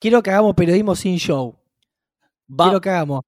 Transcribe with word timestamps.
quiero 0.00 0.22
que 0.22 0.30
hagamos 0.30 0.54
periodismo 0.54 0.96
sin 0.96 1.16
show. 1.18 1.56
Va- 2.50 2.64
Quiero 2.64 2.80
que 2.80 2.90
hagamos 2.90 3.22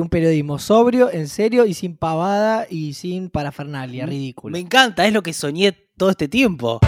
un 0.00 0.08
periodismo 0.08 0.58
sobrio, 0.58 1.12
en 1.12 1.28
serio 1.28 1.64
y 1.64 1.72
sin 1.72 1.96
pavada 1.96 2.66
y 2.68 2.94
sin 2.94 3.30
parafernalia, 3.30 4.04
ridículo. 4.04 4.52
Me 4.54 4.58
encanta, 4.58 5.06
es 5.06 5.12
lo 5.12 5.22
que 5.22 5.32
soñé 5.32 5.70
todo 5.96 6.10
este 6.10 6.26
tiempo. 6.26 6.80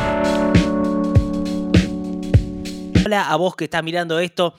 Hola 3.07 3.31
a 3.31 3.37
vos 3.37 3.55
que 3.55 3.65
estás 3.65 3.85
mirando 3.85 4.19
esto. 4.19 4.55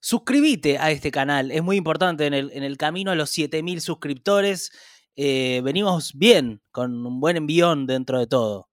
Suscríbete 0.00 0.76
a 0.76 0.90
este 0.90 1.10
canal, 1.10 1.50
es 1.50 1.62
muy 1.62 1.76
importante 1.76 2.26
en 2.26 2.34
el, 2.34 2.50
en 2.52 2.62
el 2.62 2.76
camino 2.76 3.10
a 3.10 3.14
los 3.14 3.30
7000 3.30 3.80
suscriptores. 3.80 4.70
eh, 5.16 5.62
venimos 5.64 6.12
bien, 6.14 6.60
con 6.70 7.06
un 7.06 7.20
buen 7.20 7.38
envión 7.38 7.86
dentro 7.86 8.18
de 8.20 8.26
todo. 8.26 8.68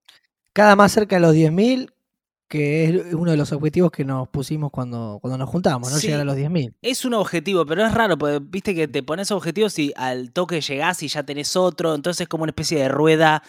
Cada 0.52 0.76
más 0.76 0.92
cerca 0.92 1.16
de 1.16 1.20
los 1.22 1.34
10.000, 1.34 1.90
que 2.48 2.84
es 2.84 3.14
uno 3.14 3.32
de 3.32 3.36
los 3.36 3.52
objetivos 3.52 3.90
que 3.90 4.04
nos 4.04 4.28
pusimos 4.28 4.70
cuando, 4.70 5.18
cuando 5.20 5.38
nos 5.38 5.48
juntamos, 5.48 5.90
¿no? 5.90 5.98
Sí. 5.98 6.06
Llegar 6.06 6.20
a 6.20 6.24
los 6.24 6.36
10.000. 6.36 6.74
Es 6.82 7.04
un 7.04 7.14
objetivo, 7.14 7.66
pero 7.66 7.84
es 7.84 7.92
raro, 7.92 8.16
porque 8.16 8.38
viste 8.40 8.74
que 8.74 8.86
te 8.86 9.02
pones 9.02 9.30
objetivos 9.30 9.78
y 9.78 9.92
al 9.96 10.32
toque 10.32 10.60
llegás 10.60 11.02
y 11.02 11.08
ya 11.08 11.24
tenés 11.24 11.56
otro, 11.56 11.94
entonces 11.94 12.22
es 12.22 12.28
como 12.28 12.44
una 12.44 12.50
especie 12.50 12.78
de 12.78 12.88
rueda 12.88 13.42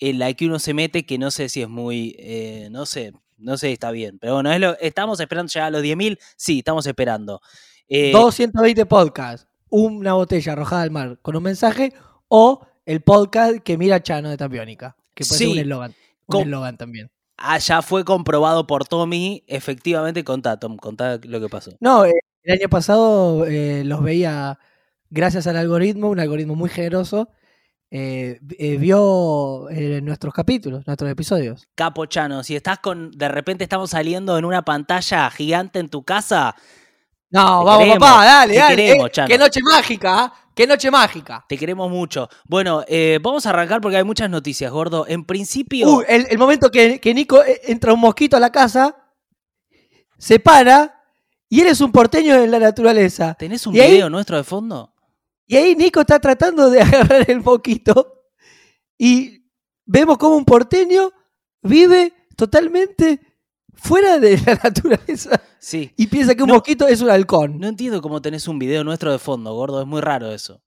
en 0.00 0.18
la 0.18 0.32
que 0.32 0.46
uno 0.46 0.58
se 0.58 0.74
mete 0.74 1.04
que 1.04 1.18
no 1.18 1.30
sé 1.30 1.48
si 1.48 1.62
es 1.62 1.68
muy, 1.68 2.16
eh, 2.18 2.68
no 2.70 2.86
sé, 2.86 3.12
no 3.36 3.56
sé 3.56 3.68
si 3.68 3.74
está 3.74 3.90
bien, 3.90 4.18
pero 4.18 4.34
bueno, 4.34 4.50
es 4.52 4.58
lo, 4.58 4.76
estamos 4.80 5.20
esperando 5.20 5.52
llegar 5.52 5.68
a 5.68 5.70
los 5.70 5.82
10.000, 5.82 6.18
sí, 6.36 6.58
estamos 6.58 6.86
esperando. 6.86 7.40
Eh, 7.88 8.10
220 8.12 8.86
podcasts, 8.86 9.46
una 9.68 10.14
botella 10.14 10.52
arrojada 10.52 10.82
al 10.82 10.90
mar 10.90 11.18
con 11.22 11.36
un 11.36 11.42
mensaje 11.42 11.92
o 12.28 12.66
el 12.84 13.00
podcast 13.02 13.58
que 13.58 13.78
mira 13.78 14.02
Chano 14.02 14.30
de 14.30 14.36
Tapiónica, 14.36 14.96
que 15.14 15.24
puede 15.24 15.38
ser 15.38 15.48
un 15.48 15.58
eslogan. 15.58 15.94
Un 16.26 16.40
eslogan 16.42 16.76
también. 16.76 17.10
Ah, 17.40 17.58
ya 17.58 17.82
fue 17.82 18.04
comprobado 18.04 18.66
por 18.66 18.86
Tommy, 18.86 19.44
efectivamente, 19.48 20.24
contá, 20.24 20.58
Tom, 20.58 20.76
contá 20.76 21.18
lo 21.24 21.40
que 21.40 21.48
pasó. 21.48 21.72
No, 21.80 22.04
eh, 22.04 22.12
el 22.42 22.54
año 22.60 22.68
pasado 22.68 23.46
eh, 23.46 23.84
los 23.84 24.02
veía 24.02 24.58
gracias 25.10 25.46
al 25.46 25.56
algoritmo, 25.56 26.08
un 26.10 26.20
algoritmo 26.20 26.54
muy 26.54 26.70
generoso. 26.70 27.30
eh, 27.90 28.40
eh, 28.58 28.76
vio 28.78 29.68
eh, 29.70 30.00
nuestros 30.02 30.34
capítulos, 30.34 30.86
nuestros 30.86 31.10
episodios. 31.10 31.68
Capo 31.76 32.06
Chano, 32.06 32.42
si 32.44 32.56
estás 32.56 32.78
con, 32.80 33.10
de 33.12 33.28
repente 33.28 33.64
estamos 33.64 33.90
saliendo 33.90 34.38
en 34.38 34.44
una 34.44 34.62
pantalla 34.64 35.30
gigante 35.30 35.78
en 35.80 35.88
tu 35.88 36.04
casa, 36.04 36.54
No, 37.30 37.60
Te 37.60 37.64
vamos, 37.66 37.78
queremos, 37.78 37.98
papá, 37.98 38.24
dale, 38.24 38.52
te 38.54 38.58
dale. 38.58 38.76
queremos, 38.76 39.06
eh, 39.18 39.24
qué 39.28 39.38
noche 39.38 39.60
mágica, 39.62 40.18
¿ah? 40.24 40.34
qué 40.54 40.66
noche 40.66 40.90
mágica. 40.90 41.44
te 41.48 41.56
queremos 41.56 41.88
mucho. 41.90 42.28
Bueno, 42.48 42.82
eh, 42.88 43.18
vamos 43.22 43.46
a 43.46 43.50
arrancar 43.50 43.80
porque 43.80 43.96
hay 43.98 44.04
muchas 44.04 44.28
noticias, 44.28 44.70
gordo. 44.72 45.06
En 45.06 45.24
principio... 45.24 45.88
Uh, 45.88 46.02
el, 46.08 46.26
el 46.28 46.38
momento 46.38 46.70
que, 46.70 46.98
que 47.00 47.14
Nico 47.14 47.42
eh, 47.44 47.60
entra 47.64 47.92
un 47.94 48.00
mosquito 48.00 48.36
a 48.36 48.40
la 48.40 48.50
casa, 48.50 48.96
se 50.18 50.40
para 50.40 51.02
y 51.48 51.60
él 51.60 51.68
es 51.68 51.80
un 51.80 51.92
porteño 51.92 52.34
en 52.34 52.50
la 52.50 52.58
naturaleza. 52.58 53.34
¿Tenés 53.34 53.66
un 53.66 53.74
Y 53.76 53.80
ahí- 53.80 53.92
video 53.92 54.10
nuestro 54.10 54.36
de 54.36 54.44
fondo? 54.44 54.92
Y 55.46 55.56
ahí 55.56 55.74
Nico 55.76 56.00
está 56.00 56.18
tratando 56.18 56.68
de 56.70 56.80
agarrar 56.82 57.30
el 57.30 57.40
mosquito 57.42 58.24
y 58.98 59.44
vemos 59.84 60.18
como 60.18 60.36
un 60.36 60.44
porteño 60.44 61.10
vive 61.62 62.12
totalmente 62.36 63.20
fuera 63.82 64.18
de 64.18 64.36
la 64.38 64.54
naturaleza 64.64 65.40
Sí. 65.58 65.92
y 65.96 66.06
piensa 66.06 66.34
que 66.34 66.42
un 66.42 66.48
No. 66.48 66.54
mosquito 66.54 66.86
es 66.88 67.00
un 67.02 67.10
halcón. 67.10 67.58
No 67.58 67.68
entiendo 67.68 68.00
cómo 68.02 68.22
tenés 68.22 68.48
un 68.48 68.58
video 68.58 68.84
nuestro 68.84 69.12
de 69.12 69.18
fondo, 69.18 69.54
gordo. 69.54 69.80
Es 69.80 69.86
muy 69.86 70.00
raro 70.00 70.32
eso. 70.32 70.62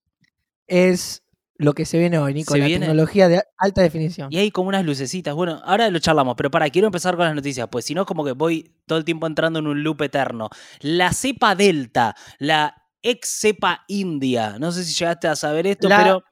Es 0.67 1.23
lo 1.57 1.73
que 1.73 1.85
se 1.85 1.97
viene 1.99 2.17
hoy, 2.17 2.33
Nico, 2.33 2.53
Se 2.53 2.59
la 2.59 2.65
viene. 2.65 2.85
tecnología 2.87 3.27
de 3.27 3.43
alta 3.57 3.81
definición. 3.81 4.31
Y 4.31 4.37
hay 4.37 4.51
como 4.51 4.69
unas 4.69 4.85
lucecitas. 4.85 5.33
Bueno, 5.35 5.61
ahora 5.65 5.89
lo 5.89 5.99
charlamos, 5.99 6.35
pero 6.35 6.49
para, 6.51 6.69
quiero 6.69 6.87
empezar 6.87 7.15
con 7.15 7.25
las 7.25 7.35
noticias, 7.35 7.67
pues 7.71 7.85
si 7.85 7.93
no, 7.93 8.05
como 8.05 8.23
que 8.25 8.31
voy 8.33 8.75
todo 8.85 8.97
el 8.97 9.05
tiempo 9.05 9.27
entrando 9.27 9.59
en 9.59 9.67
un 9.67 9.83
loop 9.83 10.01
eterno. 10.01 10.49
La 10.81 11.13
cepa 11.13 11.55
Delta, 11.55 12.15
la 12.39 12.75
ex 13.01 13.29
cepa 13.41 13.83
India. 13.87 14.57
No 14.59 14.71
sé 14.71 14.83
si 14.83 14.93
llegaste 14.93 15.27
a 15.27 15.35
saber 15.35 15.67
esto, 15.67 15.87
La- 15.89 15.97
pero. 15.97 16.23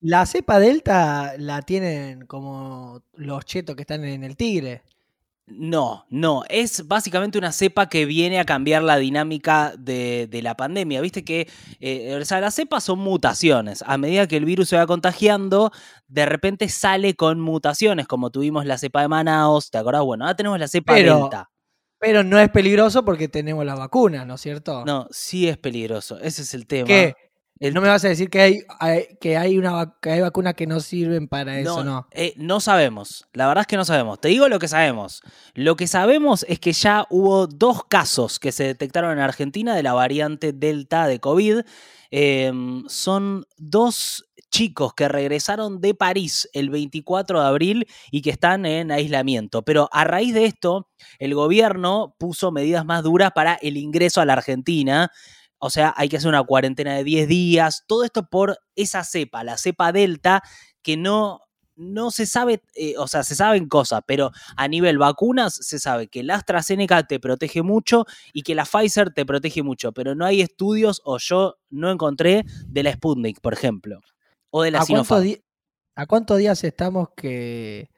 La 0.00 0.26
cepa 0.26 0.60
delta 0.60 1.34
la 1.38 1.60
tienen 1.62 2.24
como 2.26 3.02
los 3.14 3.44
chetos 3.44 3.74
que 3.74 3.82
están 3.82 4.04
en 4.04 4.22
el 4.22 4.36
tigre. 4.36 4.82
No, 5.50 6.04
no, 6.10 6.42
es 6.48 6.86
básicamente 6.86 7.38
una 7.38 7.52
cepa 7.52 7.88
que 7.88 8.04
viene 8.06 8.38
a 8.38 8.44
cambiar 8.44 8.82
la 8.82 8.96
dinámica 8.96 9.74
de, 9.78 10.26
de 10.30 10.42
la 10.42 10.56
pandemia. 10.56 11.00
Viste 11.00 11.24
que 11.24 11.48
eh, 11.80 12.18
o 12.20 12.24
sea, 12.24 12.40
las 12.40 12.54
cepas 12.54 12.84
son 12.84 12.98
mutaciones. 12.98 13.82
A 13.86 13.96
medida 13.98 14.26
que 14.26 14.36
el 14.36 14.44
virus 14.44 14.68
se 14.68 14.76
va 14.76 14.86
contagiando, 14.86 15.72
de 16.06 16.26
repente 16.26 16.68
sale 16.68 17.14
con 17.14 17.40
mutaciones, 17.40 18.06
como 18.06 18.30
tuvimos 18.30 18.66
la 18.66 18.78
cepa 18.78 19.02
de 19.02 19.08
Manaus, 19.08 19.70
¿te 19.70 19.78
acordás? 19.78 20.02
Bueno, 20.02 20.24
ahora 20.24 20.36
tenemos 20.36 20.58
la 20.58 20.68
cepa 20.68 20.94
Pero- 20.94 21.18
Delta. 21.20 21.50
Pero 22.00 22.22
no 22.22 22.38
es 22.38 22.48
peligroso 22.50 23.04
porque 23.04 23.26
tenemos 23.26 23.66
la 23.66 23.74
vacuna, 23.74 24.24
¿no 24.24 24.36
es 24.36 24.40
cierto? 24.40 24.84
No, 24.84 25.08
sí 25.10 25.48
es 25.48 25.58
peligroso, 25.58 26.16
ese 26.20 26.42
es 26.42 26.54
el 26.54 26.64
tema. 26.68 26.86
¿Qué? 26.86 27.14
El- 27.60 27.74
No 27.74 27.80
me 27.80 27.88
vas 27.88 28.04
a 28.04 28.08
decir 28.08 28.30
que 28.30 28.40
hay, 28.40 28.62
hay- 28.80 29.16
que 29.20 29.36
hay 29.36 29.58
una 29.58 29.94
que 30.00 30.10
hay 30.10 30.20
vacunas 30.20 30.54
que 30.54 30.66
no 30.66 30.80
sirven 30.80 31.28
para 31.28 31.58
eso, 31.58 31.82
no. 31.84 32.06
eh, 32.12 32.34
no 32.36 32.60
sabemos. 32.60 33.26
La 33.32 33.46
verdad 33.48 33.62
es 33.62 33.66
que 33.66 33.76
no 33.76 33.84
sabemos. 33.84 34.20
Te 34.20 34.28
digo 34.28 34.48
lo 34.48 34.58
que 34.58 34.68
sabemos. 34.68 35.22
Lo 35.54 35.76
que 35.76 35.86
sabemos 35.88 36.44
es 36.48 36.60
que 36.60 36.72
ya 36.72 37.06
hubo 37.10 37.46
dos 37.46 37.84
casos 37.84 38.38
que 38.38 38.52
se 38.52 38.64
detectaron 38.64 39.12
en 39.12 39.18
Argentina 39.20 39.74
de 39.74 39.82
la 39.82 39.92
variante 39.92 40.52
Delta 40.52 41.06
de 41.06 41.18
COVID. 41.20 41.60
Em, 42.10 42.84
son 42.88 43.44
dos 43.56 44.24
chicos 44.50 44.94
que 44.94 45.08
regresaron 45.08 45.80
de 45.82 45.92
París 45.94 46.48
el 46.54 46.70
24 46.70 47.40
de 47.42 47.46
abril 47.46 47.86
y 48.10 48.22
que 48.22 48.30
están 48.30 48.64
en 48.64 48.90
aislamiento. 48.90 49.62
Pero 49.62 49.90
a 49.92 50.04
raíz 50.04 50.32
de 50.32 50.46
esto, 50.46 50.88
el 51.18 51.34
gobierno 51.34 52.14
puso 52.18 52.50
medidas 52.50 52.86
más 52.86 53.02
duras 53.02 53.32
para 53.34 53.54
el 53.56 53.76
ingreso 53.76 54.22
a 54.22 54.24
la 54.24 54.32
Argentina. 54.34 55.10
O 55.58 55.70
sea, 55.70 55.92
hay 55.96 56.08
que 56.08 56.16
hacer 56.16 56.28
una 56.28 56.42
cuarentena 56.42 56.94
de 56.94 57.04
10 57.04 57.28
días. 57.28 57.84
Todo 57.86 58.04
esto 58.04 58.28
por 58.28 58.58
esa 58.76 59.04
cepa, 59.04 59.44
la 59.44 59.58
cepa 59.58 59.92
Delta, 59.92 60.42
que 60.82 60.96
no, 60.96 61.40
no 61.78 62.10
se 62.10 62.26
sabe, 62.26 62.62
eh, 62.74 62.94
o 62.98 63.06
sea, 63.06 63.22
se 63.22 63.36
saben 63.36 63.68
cosas, 63.68 64.02
pero 64.06 64.32
a 64.56 64.68
nivel 64.68 64.98
vacunas 64.98 65.54
se 65.54 65.78
sabe 65.78 66.08
que 66.08 66.22
la 66.22 66.34
AstraZeneca 66.34 67.06
te 67.06 67.20
protege 67.20 67.62
mucho 67.62 68.04
y 68.32 68.42
que 68.42 68.54
la 68.54 68.64
Pfizer 68.64 69.12
te 69.14 69.24
protege 69.24 69.62
mucho, 69.62 69.92
pero 69.92 70.14
no 70.14 70.26
hay 70.26 70.40
estudios, 70.40 71.00
o 71.04 71.18
yo 71.18 71.56
no 71.70 71.90
encontré, 71.90 72.44
de 72.66 72.82
la 72.82 72.92
Sputnik, 72.92 73.40
por 73.40 73.52
ejemplo, 73.52 74.00
o 74.50 74.62
de 74.62 74.72
la 74.72 74.80
¿A 74.80 74.84
Sinopharm. 74.84 75.36
¿A 75.94 76.06
cuántos 76.06 76.38
días 76.38 76.62
estamos 76.62 77.08
que 77.16 77.90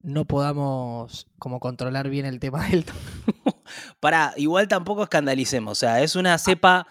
no 0.00 0.26
podamos 0.26 1.26
como 1.38 1.60
controlar 1.60 2.08
bien 2.08 2.26
el 2.26 2.40
tema 2.40 2.68
del... 2.68 2.84
Para, 4.00 4.32
igual 4.36 4.68
tampoco 4.68 5.02
escandalicemos, 5.04 5.72
o 5.72 5.74
sea, 5.74 6.02
es 6.02 6.16
una 6.16 6.36
cepa... 6.38 6.86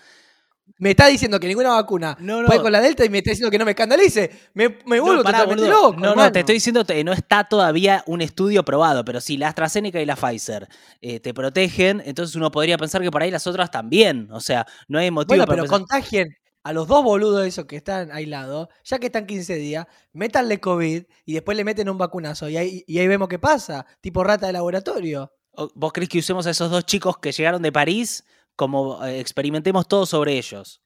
Me 0.78 0.92
está 0.92 1.08
diciendo 1.08 1.40
que 1.40 1.48
ninguna 1.48 1.72
vacuna 1.72 2.18
No, 2.22 2.42
no. 2.42 2.48
puede 2.48 2.62
con 2.62 2.72
la 2.72 2.80
Delta 2.82 3.04
y 3.06 3.10
me 3.10 3.18
está 3.20 3.32
diciendo 3.32 3.52
que 3.52 3.58
no 3.58 3.66
me 3.66 3.72
escandalice. 3.72 4.32
Me, 4.54 4.70
me 4.86 5.00
vuelvo 5.00 5.18
no, 5.18 5.24
pará, 5.24 5.40
totalmente 5.40 5.70
boludo. 5.70 5.90
loco. 5.92 6.00
No, 6.00 6.16
no, 6.16 6.32
te 6.32 6.40
estoy 6.40 6.56
diciendo 6.56 6.86
que 6.86 7.04
no 7.04 7.12
está 7.14 7.44
todavía 7.44 8.04
un 8.08 8.22
estudio 8.22 8.64
probado, 8.64 9.04
pero 9.06 9.20
si 9.22 9.38
la 9.38 9.50
AstraZeneca 9.50 10.02
y 10.02 10.06
la 10.06 10.16
Pfizer 10.16 10.68
eh, 11.02 11.20
te 11.20 11.34
protegen, 11.34 12.02
entonces 12.06 12.36
uno 12.36 12.50
podría 12.50 12.78
pensar 12.78 13.02
que 13.02 13.12
por 13.12 13.22
ahí 13.22 13.30
las 13.30 13.46
otras 13.46 13.72
también. 13.72 14.30
O 14.32 14.40
sea, 14.40 14.66
no 14.88 15.00
hay 15.00 15.12
motivo 15.12 15.30
Bueno, 15.36 15.46
para 15.46 15.56
pero 15.62 15.64
pensar- 15.64 15.80
contagien 15.80 16.38
a 16.64 16.72
los 16.74 16.88
dos 16.88 17.04
boludos 17.04 17.46
esos 17.46 17.66
que 17.66 17.76
están 17.76 18.10
aislados, 18.12 18.70
ya 18.86 19.00
que 19.00 19.08
están 19.08 19.26
15 19.28 19.56
días, 19.56 19.86
métanle 20.14 20.62
COVID 20.62 21.04
y 21.26 21.34
después 21.34 21.58
le 21.58 21.66
meten 21.66 21.90
un 21.90 21.98
vacunazo 21.98 22.48
y 22.48 22.56
ahí, 22.56 22.84
y 22.88 23.00
ahí 23.00 23.08
vemos 23.10 23.28
qué 23.28 23.38
pasa, 23.38 23.86
tipo 24.00 24.24
rata 24.24 24.48
de 24.48 24.54
laboratorio. 24.54 25.34
¿O- 25.56 25.70
¿Vos 25.76 25.94
crees 25.94 26.10
que 26.10 26.20
usemos 26.20 26.46
a 26.48 26.52
esos 26.52 26.70
dos 26.72 26.86
chicos 26.86 27.18
que 27.18 27.32
llegaron 27.32 27.62
de 27.62 27.72
París 27.72 28.26
como 28.56 29.04
eh, 29.06 29.20
experimentemos 29.20 29.88
todo 29.88 30.06
sobre 30.06 30.38
ellos? 30.38 30.82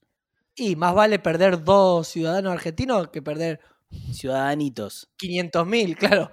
Y 0.56 0.76
más 0.76 0.94
vale 0.94 1.18
perder 1.18 1.62
dos 1.64 2.08
ciudadanos 2.08 2.52
argentinos 2.52 3.08
que 3.08 3.22
perder 3.22 3.60
Ciudadanitos. 4.12 5.08
500 5.16 5.66
mil, 5.66 5.96
claro, 5.96 6.30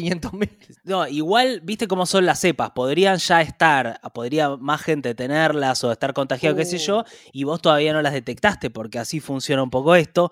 500 0.00 0.32
mil. 0.34 0.58
No, 0.84 1.06
igual, 1.06 1.60
viste 1.62 1.86
cómo 1.88 2.06
son 2.06 2.24
las 2.26 2.40
cepas. 2.40 2.70
Podrían 2.70 3.18
ya 3.18 3.40
estar, 3.42 4.00
podría 4.14 4.56
más 4.56 4.80
gente 4.82 5.14
tenerlas 5.14 5.82
o 5.84 5.92
estar 5.92 6.12
contagiado, 6.14 6.56
qué 6.56 6.64
sé 6.64 6.78
yo, 6.78 6.98
Uh. 7.00 7.04
y 7.32 7.44
vos 7.44 7.60
todavía 7.60 7.92
no 7.92 8.00
las 8.02 8.12
detectaste, 8.12 8.70
porque 8.70 8.98
así 8.98 9.20
funciona 9.20 9.62
un 9.62 9.70
poco 9.70 9.94
esto. 9.94 10.30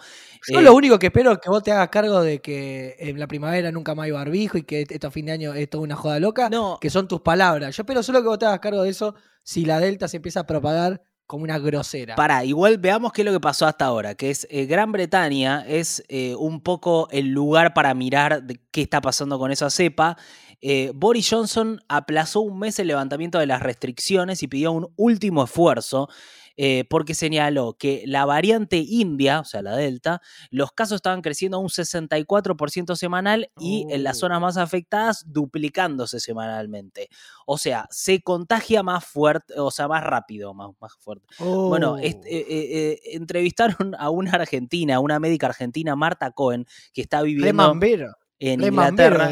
Yo 0.49 0.61
Eh, 0.61 0.63
lo 0.63 0.75
único 0.75 0.99
que 0.99 1.07
espero 1.07 1.33
es 1.33 1.39
que 1.39 1.51
vos 1.51 1.63
te 1.63 1.73
hagas 1.73 1.89
cargo 1.89 2.21
de 2.23 2.41
que 2.41 2.97
en 2.99 3.19
la 3.19 3.27
primavera 3.27 3.71
nunca 3.73 3.95
más 3.95 4.05
hay 4.05 4.11
barbijo 4.13 4.59
y 4.59 4.63
que 4.63 4.87
esto 4.89 5.09
a 5.09 5.11
fin 5.11 5.27
de 5.27 5.33
año 5.33 5.55
es 5.55 5.69
toda 5.69 5.85
una 5.85 5.97
joda 5.97 6.19
loca, 6.21 6.49
No, 6.49 6.79
que 6.81 6.91
son 6.91 7.09
tus 7.09 7.21
palabras. 7.21 7.77
Yo 7.77 7.83
espero 7.83 8.03
solo 8.03 8.23
que 8.23 8.29
vos 8.29 8.39
te 8.39 8.47
hagas 8.47 8.61
cargo 8.61 8.83
de 8.83 8.91
eso 8.91 9.15
si 9.43 9.65
la 9.65 9.79
Delta 9.81 10.09
se 10.09 10.17
empieza 10.17 10.41
a 10.41 10.47
propagar 10.47 11.03
como 11.27 11.45
una 11.45 11.59
grosera. 11.59 12.15
Pará, 12.15 12.45
igual 12.45 12.79
veamos 12.79 13.13
qué 13.13 13.23
es 13.23 13.27
lo 13.27 13.33
que 13.33 13.41
pasó 13.41 13.67
hasta 13.67 13.85
ahora, 13.87 14.15
que 14.15 14.31
es 14.31 14.47
eh, 14.51 14.67
Gran 14.67 14.93
Bretaña 14.93 15.65
es 15.67 16.05
eh, 16.09 16.35
un 16.37 16.61
poco 16.61 17.09
el 17.11 17.29
lugar 17.29 17.75
para 17.75 17.93
mirar 17.95 18.45
qué 18.71 18.83
está 18.83 19.01
pasando 19.01 19.39
con 19.39 19.51
esa 19.51 19.69
cepa. 19.71 20.17
eh, 20.61 20.93
Boris 20.95 21.29
Johnson 21.29 21.81
aplazó 21.89 22.41
un 22.41 22.59
mes 22.59 22.79
el 22.79 22.87
levantamiento 22.87 23.39
de 23.39 23.47
las 23.47 23.61
restricciones 23.63 24.43
y 24.43 24.49
pidió 24.49 24.73
un 24.73 24.89
último 24.97 25.45
esfuerzo. 25.45 26.09
Eh, 26.57 26.85
porque 26.89 27.15
señaló 27.15 27.75
que 27.79 28.03
la 28.07 28.25
variante 28.25 28.77
india, 28.79 29.41
o 29.41 29.45
sea, 29.45 29.63
la 29.63 29.77
Delta, 29.77 30.21
los 30.51 30.73
casos 30.73 30.97
estaban 30.97 31.23
creciendo 31.23 31.59
a 31.59 31.61
un 31.61 31.69
64% 31.69 32.97
semanal 32.97 33.51
y 33.59 33.87
en 33.91 34.03
las 34.05 34.17
Oh. 34.17 34.21
zonas 34.21 34.41
más 34.41 34.57
afectadas 34.57 35.25
duplicándose 35.27 36.21
semanalmente. 36.21 37.09
O 37.47 37.59
sea, 37.59 37.87
se 37.91 38.23
contagia 38.23 38.83
más 38.83 39.05
fuerte, 39.05 39.55
o 39.59 39.71
sea, 39.71 39.89
más 39.89 40.03
rápido, 40.05 40.55
más, 40.55 40.71
más 40.81 40.93
fuerte. 40.99 41.27
Bueno, 41.39 41.93
Oh. 41.93 41.99
est- 41.99 42.25
eh, 42.27 42.47
eh, 42.49 43.01
entrevistaron 43.13 43.95
a 43.99 44.11
una 44.11 44.33
argentina, 44.33 44.99
una 45.01 45.19
médica 45.21 45.47
argentina, 45.49 45.95
Marta 45.97 46.31
Cohen, 46.31 46.67
que 46.93 47.03
está 47.03 47.23
viviendo 47.23 47.47
en. 48.39 48.61
Inglaterra. 48.63 49.31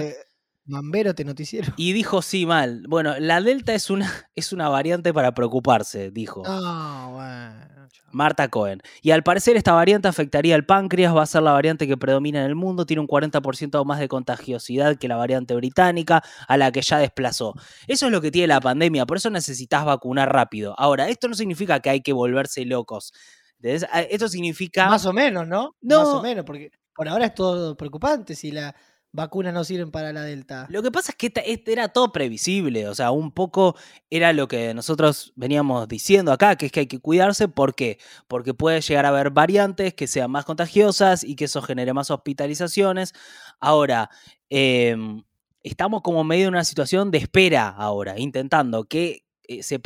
Mambero 0.67 1.15
te 1.15 1.25
noticiero. 1.25 1.73
Y 1.77 1.93
dijo 1.93 2.23
sí 2.23 2.47
mal. 2.47 2.85
Bueno, 2.89 3.15
la 3.19 3.41
Delta 3.41 3.75
es 3.75 3.91
una, 3.91 4.11
es 4.35 4.53
una 4.53 4.69
variante 4.69 5.13
para 5.13 5.35
preocuparse, 5.35 6.11
dijo 6.11 6.43
No, 6.45 7.13
bueno. 7.13 7.75
Marta 8.13 8.49
Cohen. 8.49 8.81
Y 9.03 9.11
al 9.11 9.23
parecer 9.23 9.57
esta 9.57 9.73
variante 9.73 10.09
afectaría 10.09 10.55
al 10.55 10.65
páncreas, 10.65 11.15
va 11.15 11.23
a 11.23 11.27
ser 11.27 11.43
la 11.43 11.53
variante 11.53 11.87
que 11.87 11.97
predomina 11.97 12.41
en 12.41 12.47
el 12.47 12.55
mundo, 12.55 12.87
tiene 12.87 13.01
un 13.01 13.09
40% 13.09 13.85
más 13.85 13.99
de 13.99 14.09
contagiosidad 14.09 14.97
que 14.97 15.09
la 15.09 15.17
variante 15.17 15.55
británica, 15.55 16.23
a 16.47 16.57
la 16.57 16.71
que 16.71 16.81
ya 16.81 16.99
desplazó. 16.99 17.55
Eso 17.89 18.07
es 18.07 18.13
lo 18.13 18.21
que 18.21 18.31
tiene 18.31 18.49
la 18.49 18.61
pandemia, 18.61 19.05
por 19.05 19.17
eso 19.17 19.31
necesitas 19.31 19.85
vacunar 19.85 20.33
rápido. 20.33 20.75
Ahora, 20.79 21.09
esto 21.09 21.29
no 21.29 21.35
significa 21.35 21.81
que 21.81 21.91
hay 21.91 22.03
que 22.03 22.13
volverse 22.13 22.65
locos. 22.65 23.13
¿Entendés? 23.57 23.87
Ah, 23.91 24.03
Esto 24.03 24.29
significa... 24.29 24.89
Más 24.89 25.07
o 25.07 25.13
menos, 25.13 25.47
¿no? 25.49 25.77
No. 25.81 25.99
Más 25.99 26.09
o 26.09 26.23
menos, 26.23 26.45
porque 26.45 26.71
por 26.95 27.09
ahora 27.09 27.27
es 27.27 27.35
todo 27.35 27.77
preocupante 27.77 28.35
si 28.35 28.53
las 28.53 28.75
vacunas 29.15 29.55
no 29.55 29.63
sirven 29.63 29.93
para 29.93 30.13
la 30.13 30.23
Delta. 30.23 30.67
Lo 30.71 30.83
que 30.83 30.91
pasa 30.91 31.13
es 31.13 31.17
que 31.17 31.33
este 31.47 31.73
era 31.73 31.89
todo 31.89 32.11
previsible, 32.11 32.89
o 32.89 32.95
sea, 32.97 33.13
un 33.13 33.31
poco 33.31 33.77
era 34.11 34.33
lo 34.33 34.49
que 34.49 34.75
nosotros 34.75 35.33
veníamos 35.37 35.87
diciendo 35.87 36.33
acá, 36.33 36.57
que 36.57 36.67
es 36.67 36.73
que 36.73 36.81
hay 36.81 36.87
que 36.89 36.99
cuidarse, 36.99 37.47
¿por 37.47 37.77
qué? 37.77 37.99
Porque 38.27 38.55
puede 38.55 38.81
llegar 38.81 39.07
a 39.07 39.11
haber 39.11 39.31
variantes 39.31 39.95
que 39.95 40.09
sean 40.09 40.33
más 40.33 40.45
contagiosas 40.45 41.23
y 41.23 41.37
que 41.37 41.45
eso 41.45 41.63
genere 41.63 41.95
más 41.95 42.11
hospitalizaciones. 42.11 43.15
Ahora, 43.61 44.11
em, 44.51 45.23
estamos 45.63 46.03
como 46.03 46.25
medio 46.25 46.49
en 46.49 46.55
una 46.55 46.65
situación 46.65 47.13
de 47.13 47.19
espera 47.19 47.69
ahora, 47.69 48.19
intentando 48.19 48.85
que 48.85 49.25
eh, 49.47 49.63
se 49.63 49.79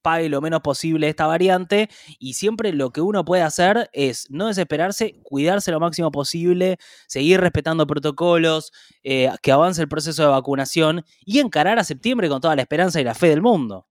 propague 0.00 0.28
lo 0.28 0.40
menos 0.40 0.60
posible 0.60 1.08
esta 1.08 1.26
variante 1.26 1.88
y 2.18 2.34
siempre 2.34 2.72
lo 2.72 2.90
que 2.90 3.00
uno 3.00 3.24
puede 3.24 3.42
hacer 3.42 3.90
es 3.92 4.26
no 4.30 4.46
desesperarse, 4.46 5.20
cuidarse 5.22 5.70
lo 5.70 5.80
máximo 5.80 6.10
posible, 6.10 6.78
seguir 7.06 7.40
respetando 7.40 7.86
protocolos, 7.86 8.72
eh, 9.02 9.30
que 9.42 9.52
avance 9.52 9.82
el 9.82 9.88
proceso 9.88 10.22
de 10.22 10.28
vacunación 10.28 11.04
y 11.24 11.38
encarar 11.40 11.78
a 11.78 11.84
septiembre 11.84 12.28
con 12.28 12.40
toda 12.40 12.56
la 12.56 12.62
esperanza 12.62 13.00
y 13.00 13.04
la 13.04 13.14
fe 13.14 13.28
del 13.28 13.42
mundo. 13.42 13.86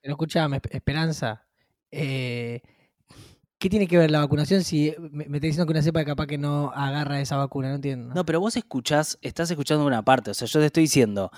Pero 0.00 0.14
escuchame, 0.14 0.60
Esp- 0.60 0.74
Esperanza. 0.74 1.46
eh, 1.90 2.60
¿Qué 3.58 3.70
tiene 3.70 3.86
que 3.86 3.96
ver 3.96 4.10
la 4.10 4.18
vacunación 4.18 4.64
si 4.64 4.92
me, 4.98 5.26
me 5.28 5.36
está 5.36 5.46
diciendo 5.46 5.66
que 5.66 5.70
una 5.72 5.82
cepa 5.82 6.04
capaz 6.04 6.26
que 6.26 6.36
no 6.36 6.72
agarra 6.74 7.20
esa 7.20 7.36
vacuna? 7.36 7.68
No 7.68 7.76
entiendo. 7.76 8.12
No, 8.12 8.24
pero 8.26 8.40
vos 8.40 8.56
escuchás, 8.56 9.16
estás 9.22 9.48
escuchando 9.52 9.86
una 9.86 10.02
parte, 10.04 10.32
o 10.32 10.34
sea, 10.34 10.48
yo 10.48 10.58
te 10.58 10.66
estoy 10.66 10.82
diciendo 10.84 11.30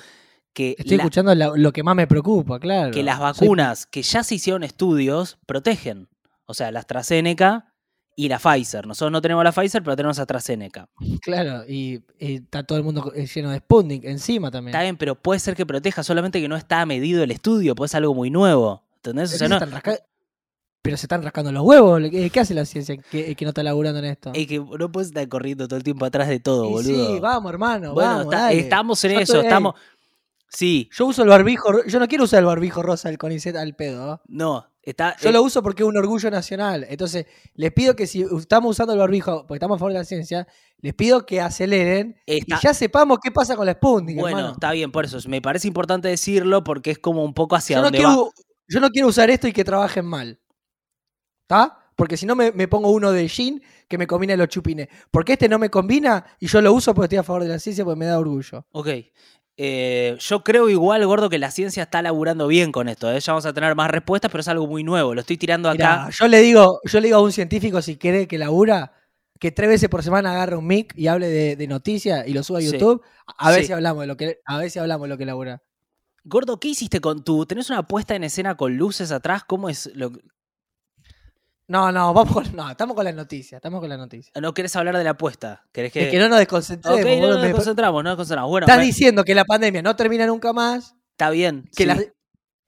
que, 0.54 0.74
Estoy 0.78 0.96
la- 0.96 1.02
escuchando 1.02 1.34
lo 1.34 1.72
que 1.72 1.82
más 1.82 1.94
me 1.96 2.06
preocupa, 2.06 2.58
claro. 2.60 2.90
que 2.92 3.02
las 3.02 3.18
vacunas 3.18 3.86
que 3.86 4.02
ya 4.02 4.22
se 4.24 4.36
hicieron 4.36 4.62
estudios 4.64 5.36
protegen. 5.46 6.08
O 6.46 6.54
sea, 6.54 6.70
la 6.70 6.78
AstraZeneca 6.80 7.72
y 8.16 8.28
la 8.28 8.38
Pfizer. 8.38 8.86
Nosotros 8.86 9.10
no 9.10 9.20
tenemos 9.20 9.42
la 9.42 9.50
Pfizer, 9.50 9.82
pero 9.82 9.96
tenemos 9.96 10.18
AstraZeneca. 10.18 10.88
Claro, 11.20 11.64
y, 11.66 12.02
y 12.18 12.34
está 12.36 12.62
todo 12.62 12.78
el 12.78 12.84
mundo 12.84 13.12
eh, 13.14 13.26
lleno 13.26 13.50
de 13.50 13.58
Sputnik 13.58 14.04
encima 14.04 14.50
también. 14.50 14.74
Está 14.74 14.82
bien, 14.82 14.96
pero 14.96 15.14
puede 15.16 15.40
ser 15.40 15.56
que 15.56 15.64
proteja, 15.66 16.02
solamente 16.02 16.40
que 16.40 16.48
no 16.48 16.56
está 16.56 16.84
medido 16.86 17.22
el 17.24 17.30
estudio, 17.30 17.74
pues 17.74 17.90
es 17.90 17.94
algo 17.96 18.14
muy 18.14 18.30
nuevo. 18.30 18.84
¿Entendés? 18.96 19.30
O 19.34 19.38
Pero 19.38 19.48
sea, 19.48 19.58
se 19.58 19.66
no, 19.66 19.72
rasca- 19.78 19.98
Pero 20.82 20.96
se 20.98 21.06
están 21.06 21.22
rascando 21.22 21.50
los 21.50 21.62
huevos. 21.64 22.00
¿Qué, 22.10 22.28
qué 22.30 22.40
hace 22.40 22.52
la 22.54 22.66
ciencia 22.66 22.96
que, 22.98 23.34
que 23.34 23.44
no 23.46 23.48
está 23.50 23.62
laburando 23.62 23.98
en 24.00 24.04
esto? 24.04 24.32
es 24.34 24.46
que 24.46 24.58
no 24.60 24.92
puedes 24.92 25.08
estar 25.08 25.26
corriendo 25.28 25.66
todo 25.66 25.78
el 25.78 25.82
tiempo 25.82 26.04
atrás 26.04 26.28
de 26.28 26.40
todo, 26.40 26.66
Y 26.68 26.72
boludo. 26.72 27.06
sí, 27.14 27.20
vamos, 27.20 27.50
hermano. 27.50 27.94
bueno, 27.94 28.10
vamos, 28.10 28.24
está- 28.34 28.52
estamos 28.52 29.04
en 29.04 29.10
eso, 29.12 29.20
estoy 29.22 29.40
estamos. 29.40 29.74
Sí, 30.54 30.88
Yo 30.92 31.06
uso 31.06 31.22
el 31.22 31.28
barbijo. 31.28 31.84
Yo 31.86 31.98
no 31.98 32.06
quiero 32.08 32.24
usar 32.24 32.38
el 32.40 32.46
barbijo 32.46 32.82
rosa 32.82 33.08
del 33.08 33.18
CONICET 33.18 33.56
al 33.56 33.74
pedo. 33.74 34.22
¿no? 34.28 34.66
está. 34.82 35.16
Yo 35.20 35.30
eh, 35.30 35.32
lo 35.32 35.42
uso 35.42 35.62
porque 35.62 35.82
es 35.82 35.88
un 35.88 35.96
orgullo 35.96 36.30
nacional. 36.30 36.86
Entonces, 36.88 37.26
les 37.54 37.72
pido 37.72 37.96
que 37.96 38.06
si 38.06 38.22
estamos 38.38 38.70
usando 38.70 38.92
el 38.92 38.98
barbijo, 38.98 39.46
porque 39.46 39.56
estamos 39.56 39.76
a 39.76 39.78
favor 39.78 39.92
de 39.92 39.98
la 39.98 40.04
ciencia, 40.04 40.46
les 40.78 40.94
pido 40.94 41.24
que 41.26 41.40
aceleren 41.40 42.16
está- 42.26 42.56
y 42.56 42.60
ya 42.62 42.74
sepamos 42.74 43.18
qué 43.22 43.30
pasa 43.32 43.56
con 43.56 43.66
la 43.66 43.72
Sputnik, 43.72 44.16
bueno, 44.20 44.38
hermano. 44.38 44.54
está 44.54 44.72
bien, 44.72 44.92
por 44.92 45.04
eso. 45.06 45.18
Me 45.28 45.40
parece 45.42 45.66
importante 45.68 46.08
decirlo 46.08 46.62
porque 46.62 46.90
es 46.92 46.98
como 46.98 47.24
un 47.24 47.34
poco 47.34 47.56
hacia 47.56 47.76
Yo 47.76 47.80
no, 47.82 47.84
dónde 47.90 48.04
va. 48.04 48.16
yo 48.68 48.80
no 48.80 48.90
quiero 48.90 49.08
usar 49.08 49.30
esto 49.30 49.48
y 49.48 49.52
que 49.52 49.64
trabajen 49.64 50.04
mal. 50.04 50.38
¿Está? 51.48 51.78
Porque 51.96 52.16
si 52.16 52.26
no 52.26 52.34
me, 52.34 52.52
me 52.52 52.68
pongo 52.68 52.90
uno 52.90 53.12
de 53.12 53.28
jean 53.28 53.62
que 53.88 53.98
me 53.98 54.06
combina 54.06 54.36
los 54.36 54.48
chupines. 54.48 54.88
Porque 55.10 55.34
este 55.34 55.48
no 55.48 55.58
me 55.58 55.70
combina 55.70 56.24
y 56.40 56.46
yo 56.46 56.60
lo 56.60 56.72
uso 56.72 56.92
porque 56.94 57.06
estoy 57.06 57.18
a 57.18 57.22
favor 57.22 57.42
de 57.44 57.48
la 57.50 57.58
ciencia 57.58 57.84
porque 57.84 57.98
me 57.98 58.06
da 58.06 58.18
orgullo. 58.18 58.66
Ok. 58.72 58.88
Eh, 59.56 60.16
yo 60.18 60.42
creo 60.42 60.68
igual, 60.68 61.06
gordo, 61.06 61.30
que 61.30 61.38
la 61.38 61.50
ciencia 61.50 61.84
está 61.84 62.02
laburando 62.02 62.48
bien 62.48 62.72
con 62.72 62.88
esto. 62.88 63.10
¿eh? 63.12 63.20
Ya 63.20 63.32
vamos 63.32 63.46
a 63.46 63.52
tener 63.52 63.74
más 63.76 63.90
respuestas, 63.90 64.30
pero 64.30 64.40
es 64.40 64.48
algo 64.48 64.66
muy 64.66 64.82
nuevo. 64.82 65.14
Lo 65.14 65.20
estoy 65.20 65.36
tirando 65.36 65.68
acá. 65.68 66.06
Mirá, 66.06 66.10
yo 66.10 66.28
le 66.28 66.40
digo, 66.40 66.80
yo 66.84 67.00
le 67.00 67.06
digo 67.08 67.18
a 67.18 67.22
un 67.22 67.32
científico 67.32 67.80
si 67.80 67.96
quiere 67.96 68.26
que 68.26 68.36
labura, 68.38 68.92
que 69.38 69.52
tres 69.52 69.68
veces 69.68 69.88
por 69.88 70.02
semana 70.02 70.32
agarre 70.32 70.56
un 70.56 70.66
mic 70.66 70.92
y 70.96 71.06
hable 71.06 71.28
de, 71.28 71.54
de 71.56 71.66
noticias 71.68 72.26
y 72.26 72.32
lo 72.32 72.42
suba 72.42 72.58
a 72.58 72.62
Sí. 72.62 72.72
YouTube, 72.72 73.02
a 73.38 73.50
ver 73.50 73.60
Sí. 73.60 73.66
si 73.68 73.72
hablamos 73.72 74.00
de 74.02 74.06
lo 74.08 74.16
que, 74.16 74.38
a 74.44 74.58
ver 74.58 74.70
si 74.70 74.78
hablamos 74.80 75.04
de 75.04 75.08
lo 75.10 75.18
que 75.18 75.26
labura. 75.26 75.62
Gordo, 76.24 76.58
¿qué 76.58 76.68
hiciste 76.68 77.00
con 77.00 77.22
tu? 77.22 77.44
¿Tenés 77.46 77.68
una 77.70 77.86
puesta 77.86 78.16
en 78.16 78.24
escena 78.24 78.56
con 78.56 78.76
luces 78.76 79.12
atrás? 79.12 79.44
¿Cómo 79.46 79.68
es? 79.68 79.90
Lo... 79.94 80.10
No, 81.66 81.90
no, 81.90 82.12
vamos 82.12 82.32
con, 82.32 82.54
no, 82.54 82.70
estamos 82.70 82.94
con 82.94 83.04
las 83.04 83.14
noticias, 83.14 83.58
estamos 83.58 83.80
con 83.80 83.88
las 83.88 83.98
noticias. 83.98 84.32
¿No 84.40 84.52
querés 84.52 84.76
hablar 84.76 84.98
de 84.98 85.04
la 85.04 85.10
apuesta? 85.10 85.64
¿Querés 85.72 85.92
que.? 85.92 86.04
Es 86.04 86.10
que 86.10 86.18
no 86.18 86.28
nos 86.28 86.38
desconcentremos. 86.38 87.00
Ok, 87.00 87.06
no, 87.06 87.28
no 87.28 87.42
nos 87.42 87.52
concentramos, 87.52 88.04
no 88.04 88.10
nos 88.10 88.16
concentramos. 88.16 88.50
Bueno, 88.50 88.66
Estás 88.66 88.82
diciendo 88.82 89.24
que 89.24 89.34
la 89.34 89.44
pandemia 89.46 89.80
no 89.80 89.96
termina 89.96 90.26
nunca 90.26 90.52
más, 90.52 90.94
está 91.12 91.30
bien. 91.30 91.64
que 91.74 91.84
sí. 91.84 91.86
la, 91.86 91.98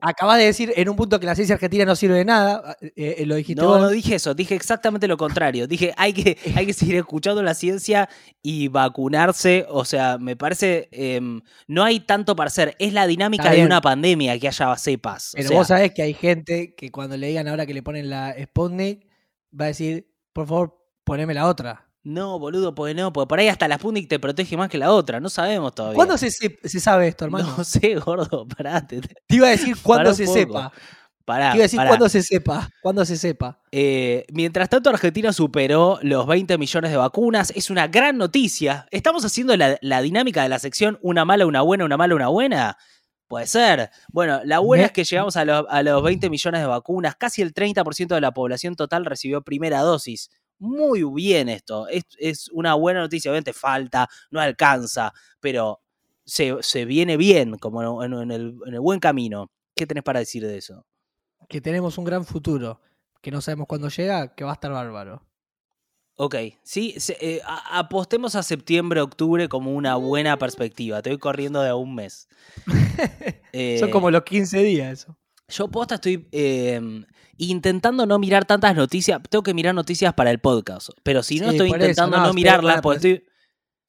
acabas 0.00 0.38
de 0.38 0.44
decir 0.44 0.72
en 0.76 0.88
un 0.88 0.96
punto 0.96 1.18
que 1.18 1.26
la 1.26 1.34
ciencia 1.34 1.54
argentina 1.54 1.84
no 1.84 1.96
sirve 1.96 2.16
de 2.16 2.24
nada, 2.24 2.76
eh, 2.80 3.16
eh, 3.18 3.26
lo 3.26 3.34
dijiste 3.34 3.62
No, 3.62 3.68
vos. 3.68 3.80
no 3.80 3.88
dije 3.88 4.16
eso, 4.16 4.34
dije 4.34 4.54
exactamente 4.54 5.08
lo 5.08 5.16
contrario. 5.16 5.66
Dije, 5.66 5.94
hay 5.96 6.12
que, 6.12 6.36
hay 6.54 6.66
que 6.66 6.72
seguir 6.72 6.96
escuchando 6.96 7.42
la 7.42 7.54
ciencia 7.54 8.08
y 8.42 8.68
vacunarse. 8.68 9.66
O 9.68 9.84
sea, 9.84 10.18
me 10.18 10.36
parece, 10.36 10.88
em, 10.92 11.40
no 11.66 11.84
hay 11.84 12.00
tanto 12.00 12.36
para 12.36 12.48
hacer. 12.48 12.76
Es 12.78 12.92
la 12.92 13.06
dinámica 13.06 13.50
de 13.50 13.64
una 13.64 13.80
pandemia 13.80 14.38
que 14.38 14.48
haya 14.48 14.76
cepas. 14.76 15.34
O 15.34 15.36
Pero 15.36 15.48
sea, 15.48 15.58
vos 15.58 15.66
sabés 15.68 15.92
que 15.92 16.02
hay 16.02 16.14
gente 16.14 16.74
que 16.74 16.90
cuando 16.90 17.16
le 17.16 17.28
digan 17.28 17.48
ahora 17.48 17.66
que 17.66 17.74
le 17.74 17.82
ponen 17.82 18.10
la 18.10 18.34
Sputnik, 18.40 19.06
va 19.58 19.66
a 19.66 19.68
decir, 19.68 20.12
por 20.32 20.46
favor, 20.46 20.78
poneme 21.04 21.34
la 21.34 21.46
otra. 21.46 21.85
No, 22.08 22.38
boludo, 22.38 22.72
porque 22.74 22.94
no, 22.94 23.12
porque 23.12 23.28
por 23.28 23.38
ahí 23.40 23.48
hasta 23.48 23.66
la 23.66 23.78
Sputnik 23.78 24.08
te 24.08 24.20
protege 24.20 24.56
más 24.56 24.68
que 24.70 24.78
la 24.78 24.92
otra. 24.92 25.18
No 25.18 25.28
sabemos 25.28 25.74
todavía. 25.74 25.96
¿Cuándo 25.96 26.16
se, 26.16 26.30
se- 26.30 26.56
se 26.62 26.78
sabe 26.78 27.08
esto, 27.08 27.24
hermano? 27.24 27.52
No 27.58 27.64
sé, 27.64 27.96
gordo, 27.96 28.46
parate. 28.46 29.00
Te 29.00 29.34
iba 29.36 29.48
a 29.48 29.50
decir 29.50 29.76
cuándo 29.82 30.14
se 30.14 30.24
poco. 30.26 30.38
sepa. 30.38 30.72
Pará, 31.24 31.50
Te 31.50 31.56
iba 31.56 31.62
a 31.62 31.64
decir 31.64 31.76
pará. 31.78 31.88
cuándo 31.90 32.08
se 32.08 32.22
sepa. 32.22 32.70
Cuándo 32.80 33.04
se 33.04 33.16
sepa. 33.16 33.58
Eh, 33.72 34.24
mientras 34.32 34.68
tanto, 34.68 34.88
Argentina 34.90 35.32
superó 35.32 35.98
los 36.02 36.24
20 36.28 36.56
millones 36.58 36.92
de 36.92 36.96
vacunas. 36.96 37.52
Es 37.56 37.70
una 37.70 37.88
gran 37.88 38.16
noticia. 38.16 38.86
¿Estamos 38.92 39.24
haciendo 39.24 39.56
la, 39.56 39.76
la 39.80 40.00
dinámica 40.00 40.44
de 40.44 40.48
la 40.48 40.60
sección 40.60 41.00
una 41.02 41.24
mala, 41.24 41.44
una 41.44 41.62
buena, 41.62 41.84
una 41.84 41.96
mala, 41.96 42.14
una 42.14 42.28
buena? 42.28 42.76
Puede 43.26 43.48
ser. 43.48 43.90
Bueno, 44.12 44.40
la 44.44 44.60
buena 44.60 44.82
Me- 44.82 44.86
es 44.86 44.92
que 44.92 45.02
llegamos 45.02 45.36
a, 45.36 45.44
los- 45.44 45.66
a 45.68 45.82
los 45.82 46.00
20 46.04 46.30
millones 46.30 46.60
de 46.60 46.66
vacunas. 46.68 47.16
Casi 47.16 47.42
el 47.42 47.52
30% 47.52 48.14
de 48.14 48.20
la 48.20 48.30
población 48.30 48.76
total 48.76 49.04
recibió 49.04 49.42
primera 49.42 49.80
dosis. 49.80 50.30
Muy 50.58 51.02
bien 51.04 51.48
esto. 51.48 51.86
Es, 51.88 52.04
es 52.18 52.48
una 52.50 52.74
buena 52.74 53.00
noticia. 53.00 53.30
Obviamente 53.30 53.52
falta, 53.52 54.08
no 54.30 54.40
alcanza, 54.40 55.12
pero 55.40 55.80
se, 56.24 56.56
se 56.60 56.84
viene 56.84 57.16
bien, 57.16 57.56
como 57.58 58.02
en, 58.02 58.12
en 58.14 58.30
el, 58.30 58.58
en 58.66 58.74
el 58.74 58.80
buen 58.80 59.00
camino. 59.00 59.50
¿Qué 59.74 59.86
tenés 59.86 60.02
para 60.04 60.20
decir 60.20 60.46
de 60.46 60.56
eso? 60.58 60.86
Que 61.48 61.60
tenemos 61.60 61.98
un 61.98 62.04
gran 62.04 62.24
futuro. 62.24 62.80
Que 63.20 63.30
no 63.30 63.40
sabemos 63.40 63.66
cuándo 63.66 63.88
llega, 63.88 64.34
que 64.34 64.44
va 64.44 64.50
a 64.50 64.54
estar 64.54 64.70
bárbaro. 64.72 65.22
Ok, 66.18 66.34
sí, 66.62 66.94
se- 66.98 67.18
eh, 67.20 67.42
apostemos 67.70 68.34
a 68.36 68.42
septiembre, 68.42 69.02
octubre 69.02 69.48
como 69.50 69.74
una 69.74 69.96
buena 69.96 70.38
perspectiva. 70.38 71.02
Te 71.02 71.10
voy 71.10 71.18
corriendo 71.18 71.60
de 71.60 71.68
a 71.68 71.76
un 71.76 71.94
mes. 71.94 72.28
Eh, 73.52 73.78
Son 73.80 73.90
como 73.90 74.10
los 74.10 74.22
15 74.22 74.62
días 74.62 74.92
eso. 74.92 75.16
Yo 75.48 75.68
posta 75.68 75.96
estoy 75.96 76.28
eh, 76.32 76.80
intentando 77.36 78.04
no 78.06 78.18
mirar 78.18 78.44
tantas 78.44 78.74
noticias. 78.74 79.20
Tengo 79.30 79.42
que 79.42 79.54
mirar 79.54 79.74
noticias 79.74 80.12
para 80.14 80.30
el 80.30 80.40
podcast. 80.40 80.88
Pero 81.02 81.22
si 81.22 81.38
no 81.38 81.50
Sí, 81.50 81.56
estoy 81.56 81.68
eso, 81.68 81.76
intentando 81.76 82.16
no, 82.18 82.26
no, 82.26 82.32
mirarlas, 82.34 82.80
porque 82.80 82.98
pero- 83.00 83.14
estoy. 83.14 83.28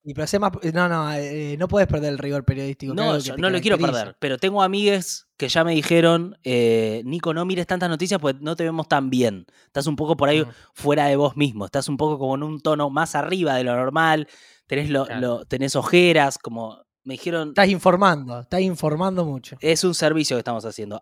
Y 0.10 0.14
pero 0.14 0.24
hace 0.24 0.40
más. 0.40 0.52
No, 0.74 0.88
no, 0.88 1.12
eh, 1.14 1.58
no 1.60 1.68
puedes 1.68 1.86
perder 1.90 2.14
el 2.14 2.18
rigor 2.18 2.46
periodístico. 2.46 2.94
No, 2.94 3.18
yo 3.20 3.36
no 3.36 3.50
lo 3.50 3.60
quiero 3.60 3.78
perder. 3.78 4.16
Pero 4.20 4.38
tengo 4.38 4.64
amigues 4.64 5.28
que 5.36 5.50
ya 5.50 5.66
me 5.66 5.74
dijeron, 5.74 6.38
eh, 6.46 7.02
Nico, 7.04 7.34
no 7.34 7.44
mires 7.44 7.68
tantas 7.68 7.90
noticias 7.90 8.18
porque 8.22 8.40
no 8.42 8.56
te 8.56 8.64
vemos 8.64 8.88
tan 8.88 9.10
bien. 9.10 9.46
Estás 9.66 9.86
un 9.86 9.98
poco 9.98 10.16
por 10.16 10.30
ahí 10.30 10.46
fuera 10.74 11.08
de 11.08 11.18
vos 11.18 11.36
mismo. 11.36 11.66
Estás 11.66 11.90
un 11.90 11.98
poco 11.98 12.18
como 12.20 12.36
en 12.36 12.44
un 12.44 12.62
tono 12.62 12.90
más 12.90 13.16
arriba 13.16 13.56
de 13.56 13.66
lo 13.66 13.76
normal. 13.76 14.30
Tenés, 14.68 14.90
lo- 14.90 15.06
Claro. 15.08 15.20
lo- 15.22 15.46
tenés 15.46 15.76
ojeras, 15.76 16.38
como 16.38 16.86
me 17.08 17.14
dijeron, 17.14 17.50
Estás 17.50 17.70
informando, 17.70 18.42
estás 18.42 18.60
informando 18.60 19.24
mucho. 19.24 19.56
es 19.62 19.86
un 19.86 19.96
servicio 19.96 20.36
que 20.36 20.40
estamos 20.40 20.66
haciendo. 20.66 21.02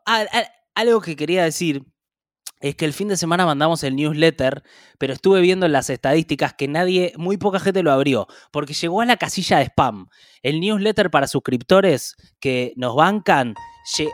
Algo 0.75 1.01
que 1.01 1.15
quería 1.15 1.43
decir 1.43 1.83
es 2.59 2.75
que 2.75 2.85
el 2.85 2.93
fin 2.93 3.07
de 3.07 3.17
semana 3.17 3.43
mandamos 3.43 3.83
el 3.83 3.95
newsletter, 3.95 4.61
pero 4.99 5.13
estuve 5.13 5.41
viendo 5.41 5.65
en 5.65 5.71
las 5.71 5.89
estadísticas 5.89 6.53
que 6.53 6.67
nadie, 6.67 7.13
muy 7.17 7.37
poca 7.37 7.59
gente 7.59 7.81
lo 7.81 7.91
abrió, 7.91 8.27
porque 8.51 8.73
llegó 8.73 9.01
a 9.01 9.05
la 9.05 9.17
casilla 9.17 9.57
de 9.57 9.65
spam. 9.65 10.07
El 10.43 10.59
newsletter 10.59 11.09
para 11.09 11.25
suscriptores 11.25 12.15
que 12.39 12.73
nos 12.75 12.95
bancan, 12.95 13.55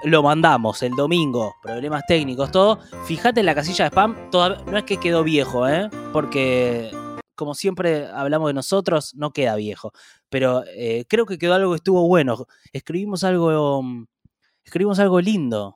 lo 0.05 0.23
mandamos 0.23 0.83
el 0.83 0.95
domingo, 0.95 1.55
problemas 1.61 2.03
técnicos, 2.07 2.51
todo. 2.51 2.79
Fíjate 3.05 3.41
en 3.41 3.47
la 3.47 3.55
casilla 3.55 3.83
de 3.85 3.89
spam, 3.89 4.31
todavía, 4.31 4.63
no 4.65 4.77
es 4.77 4.85
que 4.85 4.95
quedó 4.95 5.25
viejo, 5.25 5.67
¿eh? 5.67 5.89
Porque 6.13 6.89
como 7.41 7.55
siempre 7.55 8.05
hablamos 8.05 8.49
de 8.49 8.53
nosotros, 8.53 9.15
no 9.15 9.31
queda 9.33 9.55
viejo. 9.55 9.91
Pero 10.29 10.63
eh, 10.67 11.05
creo 11.09 11.25
que 11.25 11.39
quedó 11.39 11.55
algo 11.55 11.71
que 11.71 11.77
estuvo 11.77 12.07
bueno. 12.07 12.45
Escribimos 12.71 13.23
algo, 13.23 13.81
mm, 13.81 14.05
escribimos 14.63 14.99
algo 14.99 15.19
lindo. 15.19 15.75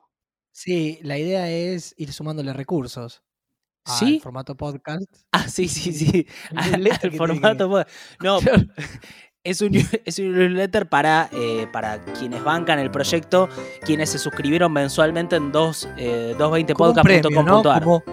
Sí, 0.52 1.00
la 1.02 1.18
idea 1.18 1.50
es 1.50 1.96
ir 1.98 2.14
sumándole 2.14 2.54
recursos. 2.54 3.24
al 3.86 3.96
¿Sí? 3.98 4.20
formato 4.20 4.56
podcast. 4.56 5.06
Ah, 5.32 5.48
sí, 5.50 5.68
sí, 5.68 5.92
sí. 5.92 6.28
Al 6.56 7.12
formato. 7.18 7.68
pod- 7.68 7.88
No, 8.24 8.38
es 9.44 9.62
un, 9.62 9.72
es 10.06 10.20
un 10.20 10.32
newsletter 10.32 10.88
para, 10.88 11.30
eh, 11.34 11.68
para 11.74 12.06
quienes 12.14 12.44
bancan 12.44 12.78
el 12.78 12.92
proyecto, 12.92 13.50
quienes 13.86 14.12
se 14.12 14.20
suscribieron 14.20 14.72
mensualmente 14.72 15.36
en 15.36 15.52
dos, 15.52 15.90
eh, 15.98 16.36
¿no? 16.38 16.52
220podcast.com.ar. 16.52 17.84
Como 17.84 18.04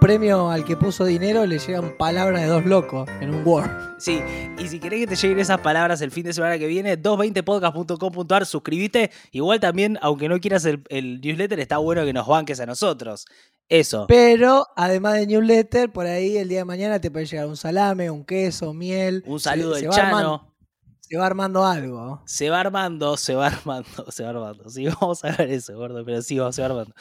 premio 0.00 0.50
al 0.50 0.64
que 0.64 0.76
puso 0.76 1.04
dinero 1.04 1.46
le 1.46 1.58
llegan 1.58 1.96
palabras 1.96 2.40
de 2.42 2.48
dos 2.48 2.64
locos 2.66 3.08
en 3.20 3.34
un 3.34 3.46
Word. 3.46 3.70
Sí, 3.98 4.20
y 4.58 4.66
si 4.68 4.80
querés 4.80 5.00
que 5.00 5.06
te 5.08 5.16
lleguen 5.16 5.38
esas 5.38 5.60
palabras 5.60 6.00
el 6.00 6.10
fin 6.10 6.24
de 6.24 6.32
semana 6.32 6.58
que 6.58 6.66
viene, 6.66 6.96
220podcast.com.ar, 7.00 8.46
suscríbete. 8.46 9.10
Igual 9.30 9.60
también, 9.60 9.98
aunque 10.02 10.28
no 10.28 10.40
quieras 10.40 10.64
el, 10.64 10.82
el 10.88 11.20
newsletter, 11.20 11.60
está 11.60 11.78
bueno 11.78 12.04
que 12.04 12.12
nos 12.12 12.26
banques 12.26 12.58
a 12.60 12.66
nosotros. 12.66 13.26
Eso. 13.68 14.06
Pero 14.08 14.66
además 14.74 15.14
de 15.14 15.26
newsletter, 15.28 15.92
por 15.92 16.06
ahí 16.06 16.36
el 16.38 16.48
día 16.48 16.58
de 16.60 16.64
mañana 16.64 17.00
te 17.00 17.10
puede 17.10 17.26
llegar 17.26 17.46
un 17.46 17.56
salame, 17.56 18.10
un 18.10 18.24
queso, 18.24 18.72
miel. 18.74 19.22
Un 19.26 19.38
Se- 19.38 19.44
saludo 19.50 19.74
se 19.76 19.82
del 19.82 19.92
armando- 19.92 20.38
Chano. 20.38 20.54
se 21.00 21.16
va 21.16 21.26
armando 21.26 21.64
algo. 21.64 22.22
Se 22.26 22.50
va 22.50 22.60
armando, 22.60 23.16
se 23.16 23.34
va 23.34 23.46
armando, 23.48 24.10
se 24.10 24.24
va 24.24 24.30
armando. 24.30 24.68
Sí, 24.70 24.86
vamos 25.00 25.24
a 25.24 25.30
ver 25.36 25.50
eso, 25.50 25.76
gordo, 25.76 26.04
pero 26.04 26.20
sí, 26.22 26.38
vamos, 26.38 26.56
se 26.56 26.62
va 26.62 26.66
armando. 26.68 26.94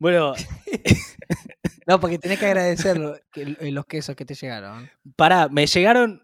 Bueno, 0.00 0.32
No, 1.86 2.00
porque 2.00 2.18
tenés 2.18 2.38
que 2.38 2.46
agradecer 2.46 2.96
lo- 2.98 3.16
que- 3.32 3.56
eh, 3.60 3.70
los 3.70 3.84
quesos 3.86 4.16
que 4.16 4.24
te 4.24 4.34
llegaron. 4.34 4.90
pará, 5.16 5.48
me 5.48 5.66
llegaron. 5.66 6.22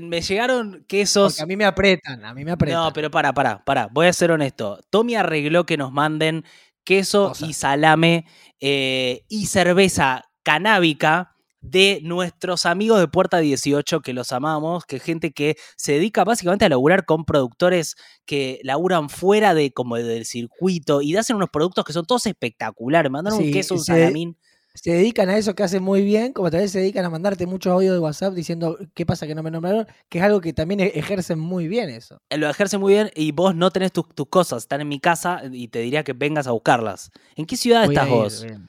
Me 0.00 0.22
llegaron 0.22 0.84
quesos. 0.88 1.34
Porque 1.34 1.42
a 1.42 1.46
mí 1.46 1.56
me 1.56 1.66
apretan, 1.66 2.24
a 2.24 2.32
mí 2.32 2.44
me 2.44 2.52
apretan. 2.52 2.82
No, 2.84 2.92
pero 2.94 3.10
para, 3.10 3.34
para, 3.34 3.62
para. 3.62 3.88
Voy 3.88 4.06
a 4.06 4.12
ser 4.14 4.30
honesto. 4.30 4.80
Tommy 4.88 5.16
arregló 5.16 5.66
que 5.66 5.76
nos 5.76 5.92
manden 5.92 6.44
queso 6.84 7.32
y 7.48 7.52
salame 7.52 8.26
eh, 8.60 9.24
y 9.28 9.46
cerveza 9.46 10.24
canábica 10.42 11.31
de 11.62 12.00
nuestros 12.02 12.66
amigos 12.66 13.00
de 13.00 13.08
Puerta 13.08 13.38
18, 13.38 14.00
que 14.00 14.12
los 14.12 14.32
amamos, 14.32 14.84
que 14.84 14.96
es 14.96 15.02
gente 15.02 15.32
que 15.32 15.56
se 15.76 15.92
dedica 15.92 16.24
básicamente 16.24 16.64
a 16.64 16.68
laburar 16.68 17.04
con 17.06 17.24
productores 17.24 17.94
que 18.26 18.60
laburan 18.64 19.08
fuera 19.08 19.54
de 19.54 19.72
como 19.72 19.96
del 19.96 20.26
circuito 20.26 21.00
y 21.02 21.16
hacen 21.16 21.36
unos 21.36 21.50
productos 21.50 21.84
que 21.84 21.92
son 21.92 22.04
todos 22.04 22.26
espectaculares. 22.26 23.10
Mandan 23.10 23.34
un 23.34 23.50
queso, 23.52 23.74
un 23.74 23.80
se- 23.80 23.92
salamín. 23.92 24.36
Se 24.74 24.90
dedican 24.90 25.28
a 25.28 25.36
eso 25.36 25.54
que 25.54 25.62
hacen 25.62 25.82
muy 25.82 26.02
bien, 26.02 26.32
como 26.32 26.50
tal 26.50 26.60
vez 26.60 26.72
se 26.72 26.78
dedican 26.80 27.04
a 27.04 27.10
mandarte 27.10 27.46
muchos 27.46 27.70
audios 27.70 27.92
de 27.92 27.98
WhatsApp 27.98 28.32
diciendo 28.32 28.78
qué 28.94 29.04
pasa 29.04 29.26
que 29.26 29.34
no 29.34 29.42
me 29.42 29.50
nombraron, 29.50 29.86
que 30.08 30.18
es 30.18 30.24
algo 30.24 30.40
que 30.40 30.54
también 30.54 30.80
e- 30.80 30.92
ejercen 30.94 31.38
muy 31.38 31.68
bien 31.68 31.90
eso. 31.90 32.16
Lo 32.30 32.48
ejerce 32.48 32.78
muy 32.78 32.94
bien 32.94 33.10
y 33.14 33.32
vos 33.32 33.54
no 33.54 33.70
tenés 33.70 33.92
tus, 33.92 34.08
tus 34.14 34.26
cosas, 34.28 34.62
están 34.62 34.80
en 34.80 34.88
mi 34.88 34.98
casa 34.98 35.42
y 35.52 35.68
te 35.68 35.80
diría 35.80 36.04
que 36.04 36.14
vengas 36.14 36.46
a 36.46 36.52
buscarlas. 36.52 37.10
¿En 37.36 37.44
qué 37.44 37.56
ciudad 37.58 37.84
Voy 37.84 37.94
estás 37.94 38.06
ir, 38.08 38.14
vos? 38.14 38.42
bien. 38.46 38.66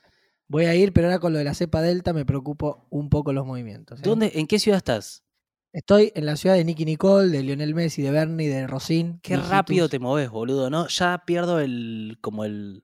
Voy 0.53 0.65
a 0.65 0.75
ir, 0.75 0.93
pero 0.93 1.07
ahora 1.07 1.17
con 1.17 1.33
lo 1.33 1.39
de 1.39 1.45
la 1.45 1.55
cepa 1.55 1.81
delta 1.81 2.13
me 2.13 2.25
preocupo 2.25 2.85
un 2.91 3.09
poco 3.09 3.33
los 3.33 3.43
movimientos. 3.43 3.99
¿eh? 3.99 4.03
¿Dónde, 4.05 4.33
¿En 4.35 4.45
qué 4.45 4.59
ciudad 4.59 4.77
estás? 4.77 5.23
Estoy 5.71 6.11
en 6.13 6.27
la 6.27 6.35
ciudad 6.35 6.53
de 6.53 6.63
Nicky 6.63 6.85
Nicole, 6.85 7.29
de 7.29 7.41
Lionel 7.41 7.73
Messi, 7.73 8.03
de 8.03 8.11
Bernie, 8.11 8.49
de 8.49 8.67
Rosín. 8.67 9.19
Qué 9.23 9.35
rápido 9.35 9.89
te 9.89 9.97
moves, 9.97 10.29
boludo. 10.29 10.69
No, 10.69 10.87
ya 10.89 11.23
pierdo 11.25 11.59
el. 11.59 12.19
como 12.21 12.45
el. 12.45 12.83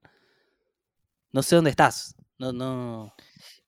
No 1.31 1.43
sé 1.43 1.57
dónde 1.57 1.69
estás. 1.69 2.15
No, 2.39 2.53
no. 2.53 3.13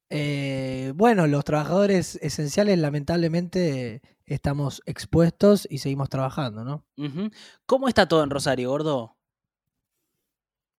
Eh, 0.09 0.93
bueno, 0.95 1.27
los 1.27 1.45
trabajadores 1.45 2.17
esenciales 2.23 2.79
lamentablemente 2.79 4.01
estamos 4.25 4.81
expuestos 4.87 5.67
y 5.69 5.77
seguimos 5.77 6.09
trabajando, 6.09 6.63
¿no? 6.63 6.87
¿Cómo 7.67 7.87
está 7.87 8.07
todo 8.07 8.23
en 8.23 8.31
Rosario, 8.31 8.71
gordo? 8.71 9.15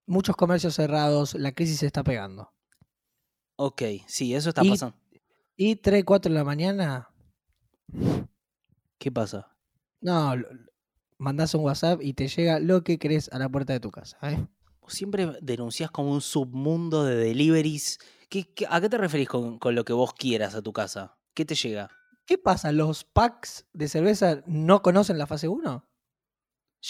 Muchos 0.07 0.35
comercios 0.35 0.75
cerrados, 0.75 1.35
la 1.35 1.53
crisis 1.53 1.79
se 1.79 1.85
está 1.85 2.03
pegando. 2.03 2.53
Ok, 3.55 3.81
sí, 4.07 4.33
eso 4.35 4.49
está 4.49 4.63
Y- 4.63 4.69
pasando. 4.69 4.97
Y 5.55 5.75
3, 5.75 6.03
4 6.03 6.31
de 6.31 6.37
la 6.37 6.43
mañana, 6.43 7.09
¿Qué 8.97 9.11
pasa? 9.11 9.49
no, 10.01 10.33
mandás 11.17 11.53
un 11.55 11.63
WhatsApp 11.63 12.01
y 12.01 12.13
te 12.13 12.27
llega 12.27 12.59
lo 12.59 12.83
que 12.83 12.97
querés 12.97 13.31
a 13.31 13.39
la 13.39 13.47
puerta 13.49 13.71
de 13.73 13.79
tu 13.79 13.91
casa. 13.91 14.17
¿eh? 14.23 14.45
Siempre 14.87 15.37
denunciás 15.41 15.91
como 15.91 16.11
un 16.11 16.21
submundo 16.21 17.05
de 17.05 17.15
deliveries. 17.15 17.99
¿Qué, 18.29 18.51
qué- 18.53 18.65
a 18.69 18.81
qué 18.81 18.89
te 18.89 18.97
referís 18.97 19.29
con, 19.29 19.59
con 19.59 19.75
lo 19.75 19.85
que 19.85 19.93
vos 19.93 20.13
quieras 20.13 20.55
a 20.55 20.61
tu 20.61 20.73
casa? 20.73 21.15
¿Qué 21.33 21.45
te 21.45 21.55
llega? 21.55 21.89
¿Qué 22.25 22.37
pasa? 22.37 22.71
¿Los 22.71 23.03
packs 23.03 23.65
de 23.73 23.87
cerveza 23.87 24.41
no 24.47 24.81
conocen 24.81 25.17
la 25.17 25.27
fase 25.27 25.47
1? 25.47 25.87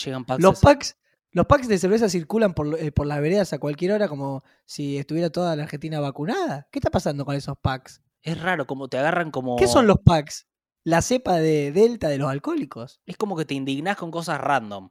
Llegan 0.03 0.25
packs. 0.25 0.41
Los 0.41 0.60
packs, 0.62 0.98
los 1.33 1.47
packs 1.47 1.67
de 1.67 1.77
cerveza 1.77 2.09
circulan 2.09 2.53
por, 2.53 2.79
eh, 2.79 2.91
por 2.91 3.07
las 3.07 3.19
veredas 3.19 3.53
a 3.53 3.59
cualquier 3.59 3.91
hora 3.91 4.07
como 4.07 4.43
si 4.65 4.97
estuviera 4.97 5.29
toda 5.31 5.55
la 5.55 5.63
Argentina 5.63 5.99
vacunada. 5.99 6.67
¿Qué 6.71 6.79
está 6.79 6.91
pasando 6.91 7.25
con 7.25 7.35
esos 7.35 7.57
packs? 7.57 8.01
Es 8.21 8.41
raro, 8.41 8.65
como 8.67 8.87
te 8.87 8.97
agarran 8.97 9.31
como. 9.31 9.57
¿Qué 9.57 9.67
son 9.67 9.87
los 9.87 9.97
packs? 9.99 10.47
La 10.83 11.01
cepa 11.01 11.37
de 11.37 11.71
delta 11.71 12.07
de 12.07 12.17
los 12.17 12.29
alcohólicos. 12.29 13.01
Es 13.05 13.17
como 13.17 13.35
que 13.35 13.45
te 13.45 13.53
indignás 13.53 13.97
con 13.97 14.11
cosas 14.11 14.39
random. 14.39 14.89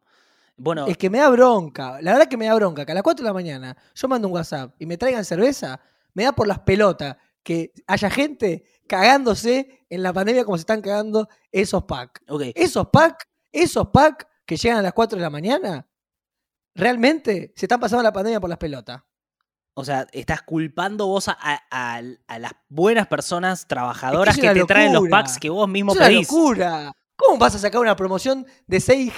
Bueno, 0.57 0.87
Es 0.87 0.99
que 0.99 1.11
me 1.11 1.19
da 1.19 1.31
bronca. 1.31 1.99
La 2.03 2.13
verdad 2.13 2.29
que 2.29 2.37
me 2.37 2.47
da 2.47 2.55
bronca. 2.55 2.85
Que 2.85 2.93
a 2.93 2.95
las 2.95 3.03
4 3.03 3.23
de 3.23 3.29
la 3.29 3.35
mañana 3.35 3.77
yo 3.95 4.09
mando 4.09 4.29
un 4.29 4.35
WhatsApp 4.35 4.75
y 4.79 4.87
me 4.87 4.97
traigan 4.97 5.25
cerveza. 5.25 5.81
Me 6.15 6.25
da 6.25 6.33
por 6.33 6.47
las 6.47 6.61
pelotas 6.61 7.17
que 7.43 7.73
haya 7.87 8.11
gente 8.11 8.65
cagándose 8.87 9.85
en 9.89 10.03
la 10.03 10.13
pandemia 10.13 10.45
como 10.45 10.57
se 10.57 10.63
están 10.63 10.83
cagando 10.83 11.29
esos 11.51 11.85
packs. 11.85 12.23
ok. 12.29 12.43
Esos 12.55 12.89
packs, 12.89 13.27
esos 13.51 13.89
packs 13.89 14.27
que 14.45 14.57
llegan 14.57 14.79
a 14.79 14.83
las 14.83 14.93
4 14.93 15.17
de 15.17 15.23
la 15.23 15.31
mañana, 15.31 15.87
realmente 16.75 17.53
se 17.57 17.67
están 17.67 17.81
pasando 17.81 18.03
la 18.03 18.13
pandemia 18.13 18.41
por 18.41 18.51
las 18.51 18.59
pelotas. 18.59 19.03
O 19.75 19.85
sea, 19.85 20.07
estás 20.13 20.43
culpando 20.43 21.07
vos 21.07 21.29
a, 21.29 21.39
a- 21.41 21.63
a- 21.71 22.03
a 22.27 22.39
las 22.39 22.53
buenas 22.69 23.07
personas 23.07 23.67
trabajadoras 23.67 24.37
es 24.37 24.41
que, 24.43 24.53
te 24.53 24.65
traen 24.65 24.93
los 24.93 25.09
packs 25.09 25.39
que 25.39 25.49
vos 25.49 25.67
mismo 25.69 25.93
Es 25.93 25.99
una 25.99 26.07
pedís. 26.09 26.29
locura. 26.31 26.93
¿Cómo 27.17 27.39
vas 27.39 27.55
a 27.55 27.59
sacar 27.59 27.81
una 27.81 27.97
promoción 27.97 28.45
de 28.67 28.81
6 28.81 29.13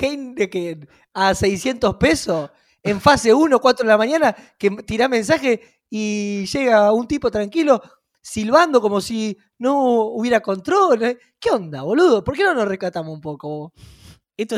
que 0.50 0.87
a 1.14 1.34
600 1.34 1.96
pesos 1.96 2.50
en 2.82 3.00
fase 3.00 3.32
1, 3.34 3.58
4 3.61 3.84
de 3.84 3.90
la 3.90 3.99
mañana, 3.99 4.37
que 4.58 4.70
tira 4.70 5.08
mensaje 5.08 5.61
y 5.90 6.44
llega 6.46 6.92
un 6.92 7.08
tipo 7.08 7.30
tranquilo 7.30 7.80
silbando 8.20 8.80
como 8.80 9.00
si 9.00 9.37
no 9.58 10.02
hubiera 10.06 10.40
control? 10.40 11.02
¿eh? 11.02 11.18
¿Qué 11.40 11.50
onda, 11.50 11.82
boludo? 11.82 12.23
¿Por 12.23 12.37
qué 12.37 12.44
no 12.44 12.54
nos 12.54 12.68
rescatamos 12.68 13.12
un 13.12 13.20
poco? 13.20 13.73
¿Esto, 14.36 14.56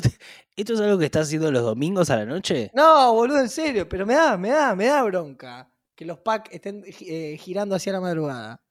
¿Esto 0.56 0.73
es 0.75 0.80
algo 0.80 0.99
que 0.99 1.04
estás 1.04 1.26
haciendo 1.26 1.50
los 1.52 1.62
domingos 1.62 2.09
a 2.11 2.16
la 2.16 2.25
noche? 2.25 2.71
No, 2.75 3.12
boludo, 3.12 3.40
en 3.40 3.49
serio, 3.49 3.88
pero 3.88 4.06
me 4.06 4.14
da, 4.14 4.37
me 4.37 4.50
da, 4.50 4.75
me 4.75 4.87
da 4.87 5.02
bronca 5.02 5.71
que 5.95 6.04
los 6.04 6.18
packs 6.18 6.50
estén 6.52 6.85
eh, 6.87 7.37
girando 7.38 7.75
hacia 7.75 7.92
la 7.92 8.00
madrugada. 8.00 8.62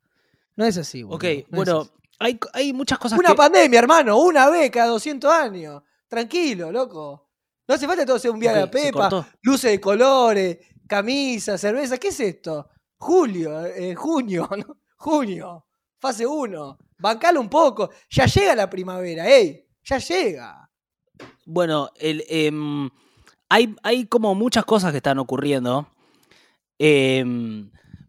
No 0.56 0.66
es 0.66 0.78
así, 0.78 1.04
boludo. 1.04 1.18
Ok, 1.18 1.48
no 1.50 1.58
bueno, 1.58 1.90
hay, 2.20 2.40
hay 2.54 2.74
muchas 2.74 2.98
cosas 2.98 3.20
Una 3.20 3.30
que... 3.30 3.36
pandemia, 3.36 3.80
hermano, 3.80 4.18
una 4.18 4.50
vez 4.50 4.72
cada 4.72 4.88
200 4.88 5.32
años. 5.32 5.84
Tranquilo, 6.08 6.72
loco. 6.72 7.30
No 7.68 7.76
hace 7.76 7.88
falta 7.88 8.06
todo 8.06 8.20
ser 8.20 8.32
un 8.32 8.40
viaje 8.40 8.62
Ok, 8.64 8.76
a 8.76 8.78
se 8.80 8.92
Pepa, 8.92 9.28
luces 9.42 9.72
de 9.72 9.82
colores, 9.82 10.58
camisa, 10.88 11.58
cerveza. 11.58 11.98
¿Qué 11.98 12.10
es 12.10 12.20
esto? 12.20 12.70
Julio, 12.98 13.66
eh, 13.66 13.96
junio, 13.96 14.48
¿no? 14.58 14.78
junio, 14.98 15.66
fase 16.00 16.26
1. 16.26 16.78
Bancalo 16.98 17.42
un 17.42 17.50
poco. 17.50 17.90
Ya 18.10 18.26
llega 18.26 18.56
la 18.56 18.70
primavera, 18.70 19.28
ey. 19.28 19.68
Ya 19.84 19.98
llega. 19.98 20.65
Bueno, 21.46 21.90
el, 21.98 22.24
em, 22.28 22.90
hay, 23.50 23.76
hay 23.84 24.06
como 24.08 24.34
muchas 24.36 24.66
cosas 24.66 24.92
que 24.92 24.98
están 24.98 25.20
ocurriendo. 25.20 25.88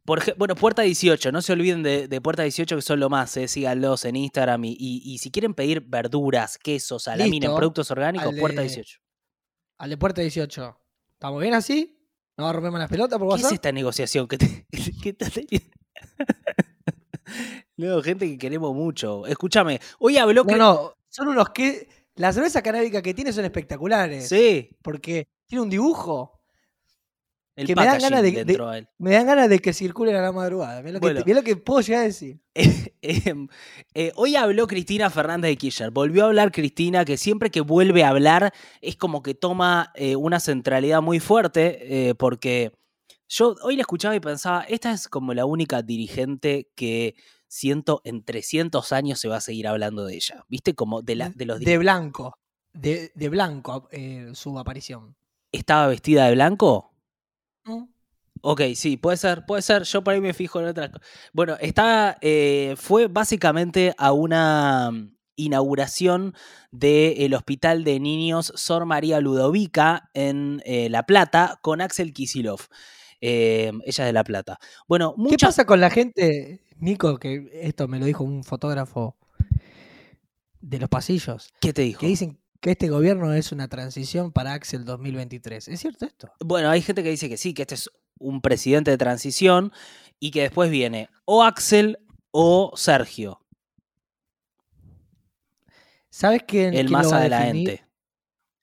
Por 0.04 0.20
ej- 0.20 0.34
bueno, 0.38 0.54
Puerta 0.54 0.82
18, 0.82 1.32
no 1.32 1.42
se 1.42 1.52
olviden 1.52 1.82
de, 1.82 2.06
de 2.06 2.20
Puerta 2.20 2.42
18 2.44 2.76
que 2.76 2.82
son 2.82 3.00
lo 3.00 3.10
más, 3.10 3.36
eh, 3.36 3.48
síganlos 3.48 4.04
en 4.04 4.14
Instagram 4.16 4.64
y, 4.64 4.76
y- 4.78 5.02
y 5.04 5.18
si 5.18 5.30
quieren 5.32 5.52
pedir 5.54 5.80
verduras, 5.80 6.58
quesos, 6.58 7.08
Listo. 7.16 7.56
productos 7.56 7.90
orgánicos, 7.90 8.32
Puerta 8.38 8.60
de- 8.60 8.68
18. 8.68 8.98
Al 9.78 9.90
de 9.90 9.96
puerta 9.98 10.20
18. 10.22 10.78
¿Estamos 11.12 11.40
bien 11.42 11.52
así? 11.54 11.98
¿No 12.38 12.50
rompemos 12.52 12.78
las 12.78 12.88
pelotas 12.88 13.18
por 13.18 13.28
¿Qué 13.36 13.42
es 13.42 13.52
esta 13.52 13.72
negociación 13.72 14.26
que, 14.28 14.38
te, 14.38 14.66
que? 15.02 15.62
No, 17.76 18.00
gente 18.02 18.26
que 18.26 18.38
queremos 18.38 18.74
mucho. 18.74 19.26
Escúchame, 19.26 19.80
hoy 19.98 20.16
habló 20.18 20.44
No, 20.44 20.48
que... 20.48 20.56
no, 20.56 20.94
son 21.08 21.28
unos 21.28 21.50
que. 21.50 21.88
Las 22.16 22.34
cervezas 22.34 22.62
canábicas 22.62 23.02
que 23.02 23.14
tiene 23.14 23.32
son 23.32 23.44
espectaculares. 23.44 24.28
Sí, 24.28 24.70
Porque 24.82 25.28
tiene 25.46 25.62
un 25.62 25.70
dibujo. 25.70 26.32
el 27.54 27.66
Que 27.66 27.74
me 27.74 27.86
dan 27.86 27.98
ganas 28.00 28.22
de- 28.22 28.32
de- 28.32 28.44
dentro 28.44 28.70
de 28.70 28.78
él. 28.80 28.88
Me 28.98 29.12
dan 29.12 29.26
ganas 29.26 29.48
de 29.48 29.58
que 29.60 29.72
circulen 29.72 30.14
a 30.16 30.20
la 30.20 30.30
madrugada. 30.30 30.82
Mirá 30.82 30.92
lo, 30.94 31.00
Bueno. 31.00 31.20
que, 31.20 31.24
mirá 31.24 31.40
lo 31.40 31.44
que 31.44 31.56
puedo 31.56 31.80
llegar 31.80 32.02
a 32.02 32.04
decir. 32.04 32.38
Em, 33.02 33.48
eh, 33.94 34.12
hoy 34.16 34.36
habló 34.36 34.66
Cristina 34.66 35.08
Fernández 35.10 35.50
de 35.52 35.56
Kirchner. 35.56 35.90
Volvió 35.90 36.24
a 36.24 36.26
hablar 36.26 36.52
Cristina, 36.52 37.04
que 37.06 37.16
siempre 37.16 37.50
que 37.50 37.60
vuelve 37.62 38.02
a 38.04 38.08
hablar 38.10 38.52
es 38.82 38.96
como 38.96 39.22
que 39.22 39.32
toma 39.34 39.90
eh, 39.94 40.16
una 40.16 40.38
centralidad 40.40 41.00
muy 41.00 41.18
fuerte, 41.20 42.08
eh, 42.08 42.14
porque 42.14 42.72
yo 43.28 43.54
hoy 43.62 43.76
la 43.76 43.82
escuchaba 43.82 44.14
y 44.16 44.20
pensaba, 44.20 44.62
esta 44.68 44.92
es 44.92 45.08
como 45.08 45.32
la 45.34 45.46
única 45.46 45.80
dirigente 45.82 46.68
que 46.74 47.14
siento 47.48 48.00
en 48.04 48.24
300 48.24 48.92
años 48.92 49.18
se 49.20 49.28
va 49.28 49.36
a 49.36 49.40
seguir 49.40 49.68
hablando 49.68 50.04
de 50.04 50.14
ella. 50.14 50.44
¿Viste? 50.48 50.74
Como 50.74 51.02
de, 51.02 51.16
la, 51.16 51.30
de 51.30 51.44
los 51.46 51.60
De 51.60 51.78
blanco. 51.78 52.38
De, 52.72 53.12
de 53.14 53.28
blanco 53.28 53.88
eh, 53.90 54.30
su 54.34 54.58
aparición. 54.58 55.16
¿Estaba 55.52 55.86
vestida 55.86 56.26
de 56.26 56.34
blanco? 56.34 56.92
¿Mm? 57.64 57.84
Ok, 58.42 58.60
sí, 58.74 58.96
puede 58.96 59.16
ser, 59.16 59.44
puede 59.46 59.62
ser. 59.62 59.82
Yo 59.84 60.04
por 60.04 60.14
ahí 60.14 60.20
me 60.20 60.34
fijo 60.34 60.60
en 60.60 60.66
otras 60.66 60.90
cosas. 60.90 61.08
Bueno, 61.32 61.56
está, 61.60 62.18
eh, 62.20 62.74
fue 62.76 63.08
básicamente 63.08 63.94
a 63.98 64.12
una 64.12 64.90
mm, 64.92 65.16
inauguración 65.36 66.34
del 66.70 67.34
Hospital 67.34 67.84
de 67.84 67.98
Niños 67.98 68.52
Sor 68.54 68.84
María 68.84 69.20
Ludovica 69.20 70.10
en 70.14 70.62
eh, 70.64 70.88
La 70.90 71.04
Plata 71.04 71.58
con 71.62 71.80
Axel 71.80 72.12
Kisilov. 72.12 72.60
Eh, 73.20 73.72
ella 73.84 74.04
es 74.04 74.06
de 74.08 74.12
La 74.12 74.24
Plata. 74.24 74.58
Bueno, 74.86 75.14
¿Qué 75.28 75.36
pasa 75.38 75.64
con 75.64 75.80
la 75.80 75.90
gente, 75.90 76.60
Nico, 76.78 77.18
que 77.18 77.48
esto 77.54 77.88
me 77.88 77.98
lo 77.98 78.06
dijo 78.06 78.24
un 78.24 78.44
fotógrafo 78.44 79.16
de 80.60 80.78
los 80.78 80.88
pasillos, 80.88 81.52
¿Qué 81.60 81.72
te 81.72 81.82
dijo? 81.82 82.00
que 82.00 82.06
dicen 82.06 82.38
que 82.60 82.72
este 82.72 82.88
gobierno 82.88 83.32
es 83.32 83.52
una 83.52 83.68
transición 83.68 84.32
para 84.32 84.52
Axel 84.54 84.84
2023? 84.84 85.68
¿Es 85.68 85.80
cierto 85.80 86.04
esto? 86.04 86.32
Bueno, 86.44 86.70
hay 86.70 86.82
gente 86.82 87.02
que 87.02 87.10
dice 87.10 87.28
que 87.28 87.36
sí, 87.36 87.54
que 87.54 87.62
este 87.62 87.76
es 87.76 87.90
un 88.18 88.40
presidente 88.40 88.90
de 88.90 88.98
transición 88.98 89.72
y 90.18 90.30
que 90.30 90.42
después 90.42 90.70
viene 90.70 91.08
o 91.24 91.42
Axel 91.42 91.98
o 92.30 92.72
Sergio, 92.76 93.40
¿Sabes 96.10 96.44
quién, 96.46 96.68
el 96.68 96.86
quién 96.86 96.86
lo 96.86 96.92
más 96.92 97.12
a 97.12 97.18
adelante. 97.18 97.46
definir? 97.58 97.85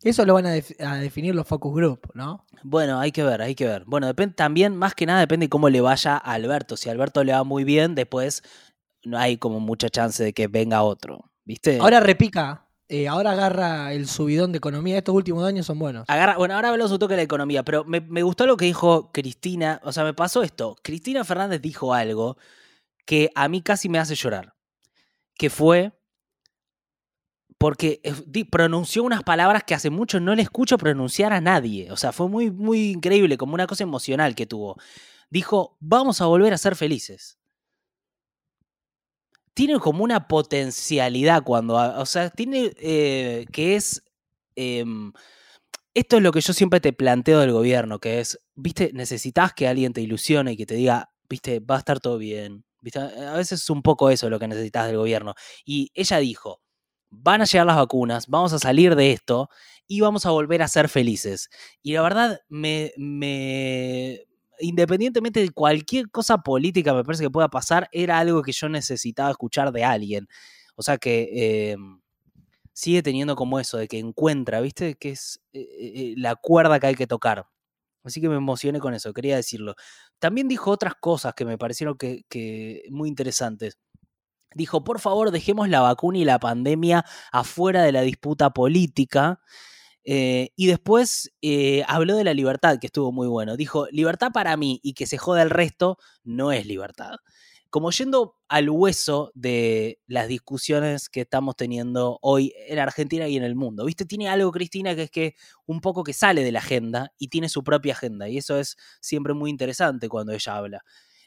Eso 0.03 0.25
lo 0.25 0.33
van 0.33 0.45
a, 0.45 0.51
def- 0.51 0.79
a 0.81 0.97
definir 0.97 1.33
los 1.35 1.47
focus 1.47 1.73
group, 1.75 2.11
¿no? 2.13 2.45
Bueno, 2.63 2.99
hay 2.99 3.11
que 3.11 3.23
ver, 3.23 3.41
hay 3.41 3.55
que 3.55 3.65
ver. 3.65 3.83
Bueno, 3.85 4.07
depende 4.07 4.35
también, 4.35 4.75
más 4.75 4.93
que 4.95 5.05
nada, 5.05 5.19
depende 5.19 5.45
de 5.45 5.49
cómo 5.49 5.69
le 5.69 5.81
vaya 5.81 6.15
a 6.15 6.33
Alberto. 6.33 6.77
Si 6.77 6.89
a 6.89 6.91
Alberto 6.91 7.23
le 7.23 7.33
va 7.33 7.43
muy 7.43 7.63
bien, 7.63 7.95
después 7.95 8.41
no 9.03 9.17
hay 9.17 9.37
como 9.37 9.59
mucha 9.59 9.89
chance 9.89 10.23
de 10.23 10.33
que 10.33 10.47
venga 10.47 10.81
otro. 10.83 11.31
¿Viste? 11.45 11.77
Ahora 11.81 11.99
repica, 11.99 12.67
eh, 12.87 13.07
ahora 13.09 13.31
agarra 13.31 13.91
el 13.93 14.07
subidón 14.07 14.51
de 14.53 14.59
economía. 14.59 14.97
Estos 14.97 15.13
últimos 15.15 15.43
años 15.45 15.65
son 15.65 15.77
buenos. 15.79 16.05
Agarra, 16.07 16.37
bueno, 16.37 16.55
ahora 16.55 16.69
hablamos 16.69 16.91
un 16.91 16.99
toque 16.99 17.13
de 17.13 17.17
la 17.17 17.23
economía, 17.23 17.63
pero 17.63 17.83
me, 17.83 17.99
me 17.99 18.23
gustó 18.23 18.45
lo 18.47 18.55
que 18.55 18.65
dijo 18.65 19.11
Cristina. 19.11 19.81
O 19.83 19.91
sea, 19.91 20.03
me 20.05 20.13
pasó 20.13 20.41
esto. 20.43 20.77
Cristina 20.81 21.23
Fernández 21.25 21.61
dijo 21.61 21.93
algo 21.93 22.37
que 23.05 23.29
a 23.35 23.49
mí 23.49 23.61
casi 23.61 23.89
me 23.89 23.99
hace 23.99 24.15
llorar. 24.15 24.53
Que 25.35 25.49
fue 25.49 25.91
porque 27.63 28.01
eh, 28.03 28.43
pronunció 28.43 29.03
unas 29.03 29.23
palabras 29.23 29.63
que 29.63 29.73
hace 29.73 29.89
mucho 29.89 30.19
no 30.19 30.35
le 30.35 30.41
escucho 30.41 30.77
pronunciar 30.77 31.31
a 31.31 31.39
nadie. 31.39 31.89
O 31.93 31.95
sea, 31.95 32.11
fue 32.11 32.27
muy, 32.27 32.51
muy 32.51 32.91
increíble, 32.91 33.37
como 33.37 33.53
una 33.53 33.67
cosa 33.67 33.83
emocional 33.83 34.35
que 34.35 34.45
tuvo. 34.45 34.75
Dijo, 35.29 35.77
vamos 35.79 36.19
a 36.19 36.25
volver 36.25 36.51
a 36.53 36.57
ser 36.57 36.75
felices. 36.75 37.39
Tiene 39.53 39.79
como 39.79 40.03
una 40.03 40.27
potencialidad 40.27 41.43
cuando, 41.45 41.75
o 41.75 42.05
sea, 42.05 42.29
tiene 42.31 42.73
eh, 42.81 43.45
que 43.53 43.77
es... 43.77 44.03
em, 44.57 45.13
esto 45.93 46.17
es 46.17 46.21
lo 46.21 46.33
que 46.33 46.41
yo 46.41 46.51
siempre 46.51 46.81
te 46.81 46.91
planteo 46.91 47.39
del 47.39 47.53
gobierno, 47.53 47.99
que 47.99 48.19
es, 48.19 48.41
viste, 48.55 48.91
necesitas 48.93 49.53
que 49.53 49.69
alguien 49.69 49.93
te 49.93 50.01
ilusione 50.01 50.51
y 50.51 50.57
que 50.57 50.65
te 50.65 50.75
diga, 50.75 51.13
viste, 51.29 51.61
va 51.61 51.75
a 51.75 51.79
estar 51.79 52.01
todo 52.01 52.17
bien. 52.17 52.65
¿Viste? 52.81 52.99
A 52.99 53.37
veces 53.37 53.61
es 53.61 53.69
un 53.69 53.83
poco 53.83 54.09
eso 54.09 54.29
lo 54.29 54.37
que 54.37 54.49
necesitas 54.49 54.87
del 54.87 54.97
gobierno. 54.97 55.33
Y 55.63 55.91
ella 55.93 56.17
dijo, 56.17 56.62
van 57.15 57.41
a 57.41 57.45
llegar 57.45 57.67
las 57.67 57.77
vacunas, 57.77 58.27
vamos 58.27 58.53
a 58.53 58.59
salir 58.59 58.95
de 58.95 59.11
esto 59.11 59.49
y 59.87 60.01
vamos 60.01 60.25
a 60.25 60.31
volver 60.31 60.61
a 60.61 60.67
ser 60.67 60.89
felices. 60.89 61.49
Y 61.81 61.93
la 61.93 62.01
verdad, 62.01 62.39
me, 62.49 62.93
me 62.97 64.25
independientemente 64.59 65.41
de 65.41 65.49
cualquier 65.51 66.09
cosa 66.09 66.39
política 66.39 66.93
me 66.93 67.03
parece 67.03 67.23
que 67.23 67.29
pueda 67.29 67.49
pasar, 67.49 67.89
era 67.91 68.19
algo 68.19 68.41
que 68.41 68.51
yo 68.51 68.69
necesitaba 68.69 69.31
escuchar 69.31 69.71
de 69.71 69.83
alguien. 69.83 70.27
O 70.75 70.83
sea 70.83 70.97
que 70.97 71.29
eh, 71.71 71.77
sigue 72.73 73.03
teniendo 73.03 73.35
como 73.35 73.59
eso, 73.59 73.77
de 73.77 73.87
que 73.87 73.99
encuentra, 73.99 74.61
¿viste? 74.61 74.95
Que 74.95 75.11
es 75.11 75.41
eh, 75.53 75.61
eh, 75.61 76.13
la 76.17 76.35
cuerda 76.35 76.79
que 76.79 76.87
hay 76.87 76.95
que 76.95 77.07
tocar. 77.07 77.45
Así 78.03 78.19
que 78.21 78.29
me 78.29 78.35
emocioné 78.35 78.79
con 78.79 78.93
eso, 78.93 79.13
quería 79.13 79.35
decirlo. 79.37 79.75
También 80.19 80.47
dijo 80.47 80.71
otras 80.71 80.95
cosas 80.95 81.33
que 81.35 81.45
me 81.45 81.57
parecieron 81.57 81.97
que, 81.97 82.83
muy 82.89 83.09
interesantes. 83.09 83.77
Dijo, 84.55 84.83
por 84.83 84.99
favor, 84.99 85.31
dejemos 85.31 85.69
la 85.69 85.81
vacuna 85.81 86.17
y 86.17 86.25
la 86.25 86.39
pandemia 86.39 87.05
afuera 87.31 87.83
de 87.83 87.91
la 87.91 88.01
disputa 88.01 88.51
política. 88.51 89.39
Eh, 90.05 90.49
y 90.55 90.67
después 90.67 91.31
eh, 91.41 91.83
habló 91.87 92.15
de 92.15 92.23
la 92.23 92.33
libertad, 92.33 92.79
que 92.79 92.87
estuvo 92.87 93.11
muy 93.11 93.27
bueno. 93.27 93.55
Dijo, 93.57 93.87
libertad 93.91 94.31
para 94.33 94.57
mí 94.57 94.79
y 94.83 94.93
que 94.93 95.07
se 95.07 95.17
joda 95.17 95.41
el 95.43 95.49
resto 95.49 95.97
no 96.23 96.51
es 96.51 96.65
libertad. 96.65 97.15
Como 97.69 97.89
yendo 97.89 98.35
al 98.49 98.69
hueso 98.69 99.31
de 99.33 99.99
las 100.05 100.27
discusiones 100.27 101.09
que 101.09 101.21
estamos 101.21 101.55
teniendo 101.55 102.19
hoy 102.21 102.53
en 102.67 102.77
Argentina 102.77 103.27
y 103.27 103.35
en 103.35 103.43
el 103.43 103.55
mundo. 103.55 103.85
¿Viste? 103.85 104.05
Tiene 104.05 104.29
algo, 104.29 104.51
Cristina, 104.51 104.95
que 104.95 105.03
es 105.03 105.11
que 105.11 105.35
un 105.65 105.81
poco 105.81 106.03
que 106.03 106.13
sale 106.13 106.43
de 106.43 106.51
la 106.51 106.59
agenda 106.59 107.11
y 107.17 107.29
tiene 107.29 107.49
su 107.49 107.63
propia 107.63 107.93
agenda. 107.93 108.29
Y 108.29 108.37
eso 108.37 108.59
es 108.59 108.77
siempre 109.01 109.33
muy 109.33 109.49
interesante 109.49 110.07
cuando 110.07 110.33
ella 110.33 110.55
habla. 110.55 110.83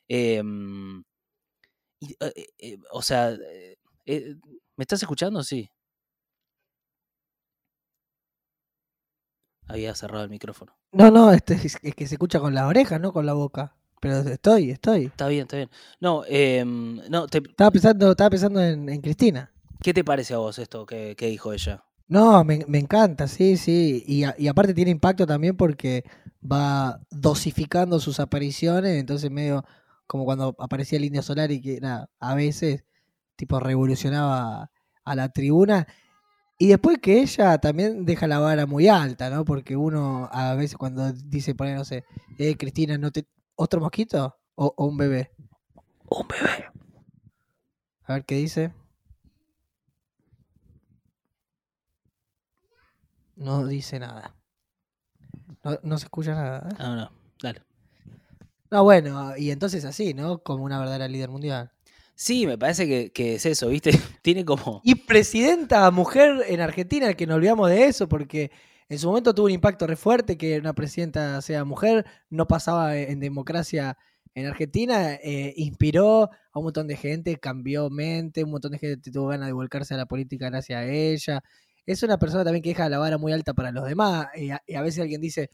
Em, 0.08 1.02
y, 2.00 2.12
eh, 2.20 2.46
eh, 2.58 2.78
o 2.92 3.02
sea, 3.02 3.30
eh, 3.30 3.76
eh, 4.06 4.36
¿me 4.76 4.82
estás 4.82 5.02
escuchando? 5.02 5.42
Sí. 5.42 5.70
Había 9.68 9.94
cerrado 9.94 10.22
el 10.24 10.30
micrófono. 10.30 10.76
No, 10.92 11.10
no, 11.10 11.32
este, 11.32 11.54
es, 11.54 11.76
es 11.82 11.94
que 11.94 12.06
se 12.06 12.14
escucha 12.14 12.38
con 12.38 12.54
las 12.54 12.64
orejas, 12.64 13.00
no 13.00 13.12
con 13.12 13.26
la 13.26 13.32
boca. 13.32 13.74
Pero 14.00 14.18
estoy, 14.20 14.70
estoy. 14.70 15.06
Está 15.06 15.26
bien, 15.26 15.42
está 15.42 15.56
bien. 15.56 15.70
No, 16.00 16.22
em, 16.28 17.00
no 17.08 17.26
te- 17.26 17.38
Estaba 17.38 17.70
pensando, 17.70 18.10
estaba 18.12 18.30
pensando 18.30 18.60
en, 18.60 18.88
en 18.88 19.00
Cristina. 19.00 19.50
¿qué 19.82 19.92
te 19.92 20.04
parece 20.04 20.34
a 20.34 20.38
vos 20.38 20.58
esto 20.58 20.86
que, 20.86 21.14
que 21.16 21.26
dijo 21.28 21.52
ella? 21.52 21.84
No, 22.08 22.44
me, 22.44 22.64
me 22.68 22.78
encanta, 22.78 23.26
sí, 23.26 23.56
sí. 23.56 24.04
Y, 24.06 24.24
a- 24.24 24.34
y 24.38 24.46
aparte 24.48 24.74
tiene 24.74 24.90
impacto 24.92 25.26
también 25.26 25.56
porque 25.56 26.04
va 26.40 27.00
dosificando 27.10 27.98
sus 27.98 28.20
apariciones, 28.20 28.98
entonces 29.00 29.30
medio 29.30 29.64
como 30.06 30.24
cuando 30.24 30.56
aparecía 30.58 30.98
el 30.98 31.04
Indio 31.04 31.22
Solar 31.22 31.50
y 31.50 31.60
que 31.60 31.76
era 31.76 32.08
a 32.20 32.34
veces 32.34 32.84
tipo 33.36 33.60
revolucionaba 33.60 34.70
a 35.04 35.14
la 35.14 35.28
tribuna. 35.30 35.86
Y 36.58 36.68
después 36.68 36.98
que 36.98 37.20
ella 37.20 37.58
también 37.58 38.06
deja 38.06 38.26
la 38.26 38.38
vara 38.38 38.66
muy 38.66 38.88
alta, 38.88 39.28
¿no? 39.30 39.44
Porque 39.44 39.76
uno 39.76 40.28
a 40.32 40.54
veces 40.54 40.76
cuando 40.76 41.12
dice, 41.12 41.54
pone, 41.54 41.74
no 41.74 41.84
sé, 41.84 42.04
eh, 42.38 42.56
Cristina, 42.56 42.96
¿no 42.98 43.10
te... 43.10 43.26
¿otro 43.56 43.80
mosquito? 43.80 44.36
¿O, 44.54 44.72
o 44.76 44.86
un 44.86 44.96
bebé? 44.96 45.32
Un 46.08 46.26
bebé. 46.28 46.66
A 48.04 48.14
ver 48.14 48.24
qué 48.24 48.36
dice. 48.36 48.72
No 53.36 53.66
dice 53.66 53.98
nada. 53.98 54.34
No, 55.62 55.78
no 55.82 55.98
se 55.98 56.06
escucha 56.06 56.34
nada. 56.34 56.68
¿eh? 56.70 56.74
No, 56.78 56.96
no, 56.96 57.10
dale. 57.42 57.62
No, 58.76 58.84
bueno, 58.84 59.34
y 59.38 59.52
entonces 59.52 59.86
así, 59.86 60.12
¿no? 60.12 60.42
Como 60.42 60.62
una 60.62 60.78
verdadera 60.78 61.08
líder 61.08 61.30
mundial. 61.30 61.72
Sí, 62.14 62.46
me 62.46 62.58
parece 62.58 62.86
que, 62.86 63.10
que 63.10 63.36
es 63.36 63.46
eso, 63.46 63.68
¿viste? 63.68 63.90
Tiene 64.22 64.44
como... 64.44 64.82
Y 64.84 64.96
presidenta 64.96 65.90
mujer 65.90 66.44
en 66.46 66.60
Argentina, 66.60 67.14
que 67.14 67.26
no 67.26 67.36
olvidamos 67.36 67.70
de 67.70 67.86
eso, 67.86 68.06
porque 68.06 68.50
en 68.90 68.98
su 68.98 69.08
momento 69.08 69.34
tuvo 69.34 69.46
un 69.46 69.52
impacto 69.52 69.86
re 69.86 69.96
fuerte 69.96 70.36
que 70.36 70.58
una 70.58 70.74
presidenta 70.74 71.40
sea 71.40 71.64
mujer, 71.64 72.04
no 72.28 72.46
pasaba 72.46 72.98
en 72.98 73.18
democracia 73.18 73.96
en 74.34 74.44
Argentina, 74.44 75.14
eh, 75.14 75.54
inspiró 75.56 76.24
a 76.24 76.58
un 76.58 76.64
montón 76.64 76.86
de 76.86 76.96
gente, 76.96 77.38
cambió 77.38 77.88
mente, 77.88 78.44
un 78.44 78.50
montón 78.50 78.72
de 78.72 78.78
gente 78.78 79.10
tuvo 79.10 79.28
ganas 79.28 79.46
de 79.46 79.54
volcarse 79.54 79.94
a 79.94 79.96
la 79.96 80.04
política 80.04 80.50
gracias 80.50 80.80
a 80.80 80.84
ella. 80.84 81.42
Es 81.86 82.02
una 82.02 82.18
persona 82.18 82.44
también 82.44 82.62
que 82.62 82.68
deja 82.68 82.90
la 82.90 82.98
vara 82.98 83.16
muy 83.16 83.32
alta 83.32 83.54
para 83.54 83.72
los 83.72 83.86
demás, 83.86 84.26
y 84.36 84.50
a, 84.50 84.62
y 84.66 84.74
a 84.74 84.82
veces 84.82 85.00
alguien 85.00 85.22
dice, 85.22 85.48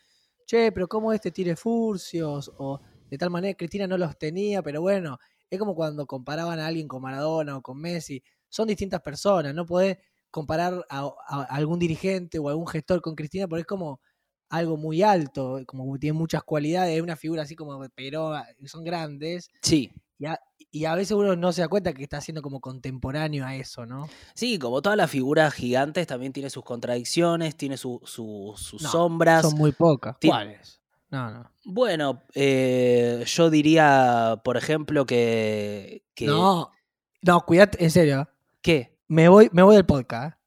che, 0.45 0.73
pero 0.73 0.89
¿cómo 0.89 1.13
este 1.13 1.31
tiene 1.31 1.55
furcios? 1.55 2.51
O 2.59 2.81
de 3.13 3.19
tal 3.19 3.29
manera 3.29 3.55
Cristina 3.55 3.87
no 3.87 3.99
los 3.99 4.17
tenía, 4.17 4.63
pero 4.63 4.81
bueno, 4.81 5.19
es 5.51 5.59
como 5.59 5.75
cuando 5.75 6.07
comparaban 6.07 6.59
a 6.59 6.67
alguien 6.67 6.89
con 6.89 7.03
Maradona 7.03 7.59
o 7.59 7.61
con 7.63 7.79
Messi, 7.79 8.23
son 8.49 8.69
distintas 8.69 9.03
personas, 9.03 9.55
no 9.55 9.67
podés 9.67 9.99
comparar 10.31 10.83
a, 10.89 11.11
a 11.29 11.43
algún 11.43 11.79
dirigente 11.79 12.39
o 12.39 12.49
algún 12.49 12.67
gestor 12.67 13.03
con 13.03 13.15
Cristina 13.15 13.47
porque 13.47 13.61
es 13.61 13.67
como 13.67 14.01
algo 14.49 14.79
muy 14.79 15.03
alto, 15.03 15.61
como 15.67 15.99
tiene 15.99 16.15
muchas 16.19 16.43
cualidades, 16.43 16.97
es 16.97 17.03
una 17.03 17.17
figura 17.17 17.43
así 17.43 17.55
como 17.55 17.79
pero 17.95 18.33
son 18.65 18.83
grandes 18.83 19.51
Sí, 19.61 19.91
Y 20.19 20.25
a, 20.25 20.39
y 20.71 20.87
a 20.87 20.95
veces 20.95 21.13
uno 21.13 21.37
no 21.37 21.53
se 21.53 21.61
da 21.61 21.69
cuenta 21.69 21.93
que 21.93 22.03
está 22.03 22.19
siendo 22.23 22.41
como 22.41 22.61
contemporáneo 22.61 23.45
a 23.45 23.55
eso, 23.57 23.85
¿no? 23.85 24.09
Sí, 24.35 24.59
como 24.59 24.81
todas 24.81 24.97
las 24.97 25.11
figuras 25.11 25.53
gigantes, 25.53 26.07
también 26.07 26.33
tiene 26.33 26.49
sus 26.49 26.65
contradicciones, 26.65 27.57
tiene 27.57 27.77
su- 27.77 28.01
su- 28.05 28.55
sus 28.57 28.81
No, 28.83 28.89
sombras. 28.89 29.43
Son 29.43 29.59
muy 29.59 29.73
pocas. 29.73 30.17
¿Cuáles? 30.25 30.82
No, 31.13 31.31
no. 31.31 31.53
Bueno, 31.67 32.23
eh, 32.35 33.23
yo 33.27 33.51
diría, 33.51 34.41
por 34.43 34.57
ejemplo, 34.57 35.05
que. 35.05 36.07
que 36.15 36.27
No, 36.27 36.73
no, 37.21 37.41
cuídate, 37.43 37.85
en 37.85 37.91
serio. 37.91 38.31
¿Qué? 38.63 38.99
Me 39.09 39.29
voy, 39.29 39.51
me 39.53 39.63
voy 39.63 39.77
del 39.77 39.85
podcast. 39.85 40.35
¿eh? 40.35 40.39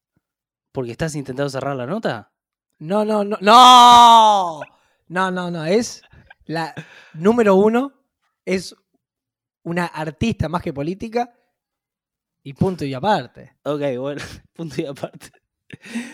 ¿Porque 0.72 0.90
estás 0.90 1.14
intentando 1.14 1.48
cerrar 1.50 1.76
la 1.76 1.86
nota? 1.86 2.32
No, 2.80 3.04
no, 3.04 3.22
no. 3.22 3.38
¡No! 3.40 4.60
No, 5.06 5.30
no, 5.30 5.52
no. 5.52 5.64
Es 5.64 6.02
la 6.46 6.74
número 7.14 7.54
uno. 7.54 7.92
Es 8.44 8.74
una 9.62 9.86
artista 9.86 10.48
más 10.48 10.62
que 10.62 10.72
política. 10.72 11.32
Y 12.42 12.54
punto 12.54 12.84
y 12.84 12.92
aparte. 12.92 13.56
Ok, 13.62 13.82
bueno, 13.98 14.20
punto 14.52 14.82
y 14.82 14.86
aparte. 14.86 15.30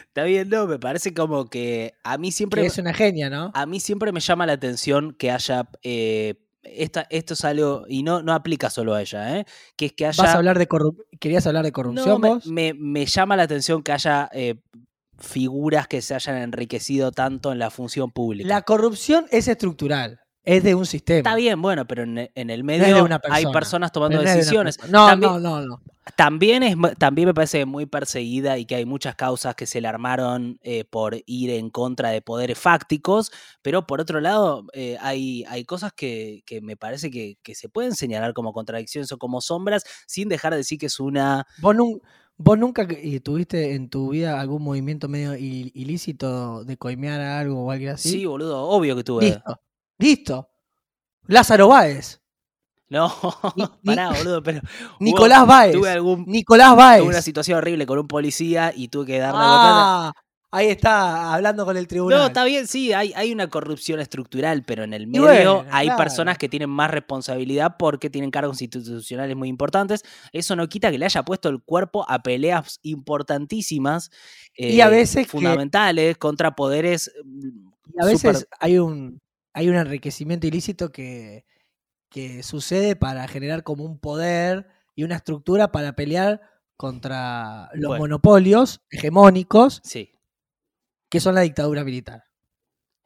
Está 0.06 0.24
bien, 0.24 0.48
no, 0.48 0.66
me 0.66 0.78
parece 0.78 1.12
como 1.14 1.48
que 1.48 1.94
a 2.04 2.18
mí 2.18 2.32
siempre. 2.32 2.62
Que 2.62 2.68
es 2.68 2.78
una 2.78 2.92
genia, 2.94 3.28
¿no? 3.30 3.50
A 3.54 3.66
mí 3.66 3.80
siempre 3.80 4.12
me 4.12 4.20
llama 4.20 4.46
la 4.46 4.54
atención 4.54 5.12
que 5.14 5.30
haya. 5.30 5.68
eh, 5.82 6.34
esta, 6.62 7.06
esto 7.10 7.34
es 7.34 7.44
algo. 7.44 7.84
Y 7.88 8.02
no, 8.02 8.22
no 8.22 8.32
aplica 8.32 8.70
solo 8.70 8.94
a 8.94 9.02
ella, 9.02 9.38
¿eh? 9.38 9.44
Que 9.76 9.86
es 9.86 9.92
que 9.92 10.06
haya. 10.06 10.22
¿Vas 10.22 10.34
a 10.34 10.38
hablar 10.38 10.58
de? 10.58 10.68
¿Querías 11.20 11.46
hablar 11.46 11.64
de 11.64 11.70
No, 11.70 11.72
corrupción 11.74 12.20
me, 12.20 12.28
vos? 12.28 12.46
me- 12.46 12.74
me 12.74 13.06
llama 13.06 13.36
la 13.36 13.42
atención 13.44 13.82
que 13.82 13.92
haya 13.92 14.28
eh, 14.32 14.54
figuras 15.18 15.86
que 15.88 16.02
se 16.02 16.14
hayan 16.14 16.36
enriquecido 16.38 17.12
tanto 17.12 17.52
en 17.52 17.58
la 17.58 17.70
función 17.70 18.10
pública. 18.10 18.48
La 18.48 18.62
corrupción 18.62 19.26
es 19.30 19.48
estructural. 19.48 20.20
Es 20.44 20.64
de 20.64 20.74
un 20.74 20.86
sistema. 20.86 21.18
Está 21.18 21.36
bien, 21.36 21.62
bueno, 21.62 21.86
pero 21.86 22.02
en, 22.02 22.30
en 22.34 22.50
el 22.50 22.64
medio 22.64 22.96
hay 23.04 23.18
persona. 23.20 23.52
personas 23.52 23.92
tomando 23.92 24.20
decisiones. 24.20 24.78
No, 24.90 25.06
también, 25.06 25.32
no, 25.32 25.38
no, 25.40 25.62
no. 25.62 25.82
también, 26.16 26.64
es, 26.64 26.76
también 26.98 27.28
me 27.28 27.34
parece 27.34 27.64
muy 27.64 27.86
perseguida 27.86 28.58
y 28.58 28.66
que 28.66 28.74
hay 28.74 28.84
muchas 28.84 29.14
causas 29.14 29.54
que 29.54 29.66
se 29.66 29.80
le 29.80 29.86
armaron 29.86 30.58
eh, 30.62 30.84
por 30.84 31.16
ir 31.26 31.50
en 31.50 31.70
contra 31.70 32.10
de 32.10 32.22
poderes 32.22 32.58
fácticos, 32.58 33.30
pero 33.62 33.86
por 33.86 34.00
otro 34.00 34.20
lado 34.20 34.66
eh, 34.72 34.96
hay, 35.00 35.44
hay 35.48 35.64
cosas 35.64 35.92
que, 35.92 36.42
que 36.44 36.60
me 36.60 36.76
parece 36.76 37.08
que, 37.10 37.38
que 37.42 37.54
se 37.54 37.68
pueden 37.68 37.94
señalar 37.94 38.34
como 38.34 38.52
contradicciones 38.52 39.12
o 39.12 39.18
como 39.18 39.40
sombras 39.40 39.84
sin 40.08 40.28
dejar 40.28 40.52
de 40.52 40.58
decir 40.58 40.78
que 40.78 40.86
es 40.86 40.98
una... 40.98 41.46
¿Vos, 41.58 41.76
nun- 41.76 42.00
vos 42.36 42.58
nunca 42.58 42.88
tuviste 43.22 43.74
en 43.76 43.88
tu 43.90 44.10
vida 44.10 44.40
algún 44.40 44.64
movimiento 44.64 45.06
medio 45.08 45.34
il- 45.36 45.70
ilícito 45.72 46.64
de 46.64 46.76
coimear 46.76 47.20
algo 47.20 47.64
o 47.66 47.70
algo 47.70 47.92
así? 47.92 48.08
Sí, 48.10 48.26
boludo, 48.26 48.60
obvio 48.64 48.96
que 48.96 49.04
tuve. 49.04 49.26
Listo. 49.26 49.60
Listo. 50.02 50.48
Lázaro 51.26 51.68
Báez. 51.68 52.20
No, 52.88 53.10
Ni- 53.56 53.64
pará, 53.96 54.10
boludo, 54.12 54.42
pero... 54.42 54.60
Nicolás 55.00 55.46
Báez. 55.46 55.72
Tuve, 55.72 55.90
algún, 55.90 56.24
Nicolás 56.26 56.76
Báez. 56.76 57.00
tuve 57.00 57.10
una 57.10 57.22
situación 57.22 57.56
horrible 57.58 57.86
con 57.86 57.98
un 57.98 58.06
policía 58.08 58.72
y 58.76 58.88
tuve 58.88 59.06
que 59.06 59.18
darle 59.18 59.40
ah, 59.42 60.12
ahí 60.50 60.66
está, 60.66 61.32
hablando 61.32 61.64
con 61.64 61.78
el 61.78 61.86
tribunal. 61.88 62.18
No, 62.18 62.26
está 62.26 62.44
bien, 62.44 62.66
sí, 62.66 62.92
hay, 62.92 63.14
hay 63.16 63.32
una 63.32 63.48
corrupción 63.48 63.98
estructural, 64.00 64.62
pero 64.66 64.84
en 64.84 64.92
el 64.92 65.06
medio 65.06 65.22
bueno, 65.22 65.64
hay 65.70 65.86
claro. 65.86 66.02
personas 66.02 66.36
que 66.36 66.50
tienen 66.50 66.68
más 66.68 66.90
responsabilidad 66.90 67.76
porque 67.78 68.10
tienen 68.10 68.30
cargos 68.30 68.60
institucionales 68.60 69.34
muy 69.36 69.48
importantes. 69.48 70.02
Eso 70.32 70.54
no 70.54 70.68
quita 70.68 70.90
que 70.90 70.98
le 70.98 71.06
haya 71.06 71.22
puesto 71.22 71.48
el 71.48 71.62
cuerpo 71.62 72.04
a 72.06 72.22
peleas 72.22 72.78
importantísimas 72.82 74.10
Y 74.54 74.82
a 74.82 74.88
eh, 74.88 74.90
veces 74.90 75.24
que- 75.24 75.30
fundamentales 75.32 76.18
contra 76.18 76.54
poderes. 76.54 77.10
mm, 77.24 77.68
Y 77.94 78.02
a 78.02 78.04
veces 78.04 78.46
hay 78.60 78.76
un 78.76 79.21
hay 79.52 79.68
un 79.68 79.76
enriquecimiento 79.76 80.46
ilícito 80.46 80.90
que, 80.92 81.44
que 82.08 82.42
sucede 82.42 82.96
para 82.96 83.26
generar 83.28 83.62
como 83.62 83.84
un 83.84 83.98
poder 83.98 84.68
y 84.94 85.04
una 85.04 85.16
estructura 85.16 85.72
para 85.72 85.94
pelear 85.94 86.40
contra 86.76 87.68
los 87.74 87.88
Bueno. 87.88 88.02
monopolios 88.04 88.80
hegemónicos 88.90 89.80
Sí. 89.84 90.12
que 91.08 91.20
son 91.20 91.34
la 91.34 91.42
dictadura 91.42 91.84
militar. 91.84 92.24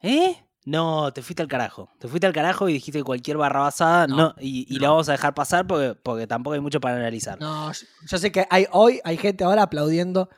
¿Eh? 0.01 0.43
No, 0.65 1.13
te 1.13 1.21
fuiste 1.21 1.41
al 1.41 1.47
carajo. 1.47 1.89
Te 1.99 2.07
fuiste 2.09 2.27
al 2.27 2.33
carajo 2.33 2.67
y 2.67 2.73
dijiste 2.73 3.01
cualquier 3.03 3.37
barrabasada 3.37 4.05
No, 4.07 4.15
no, 4.17 4.35
y, 4.39 4.65
y 4.73 4.79
la 4.79 4.89
vamos 4.89 5.07
a 5.07 5.13
dejar 5.13 5.33
pasar 5.33 5.65
porque, 5.65 5.95
porque 5.95 6.27
tampoco 6.27 6.55
hay 6.55 6.59
mucho 6.59 6.81
para 6.81 6.97
analizar. 6.97 7.39
No, 7.39 7.71
yo, 7.71 7.85
yo 8.05 8.17
sé 8.17 8.31
que 8.31 8.45
hay 8.49 8.65
hoy 8.71 8.99
hay 9.05 9.15
gente 9.17 9.43
ahora 9.45 9.63
aplaudiendo 9.63 10.29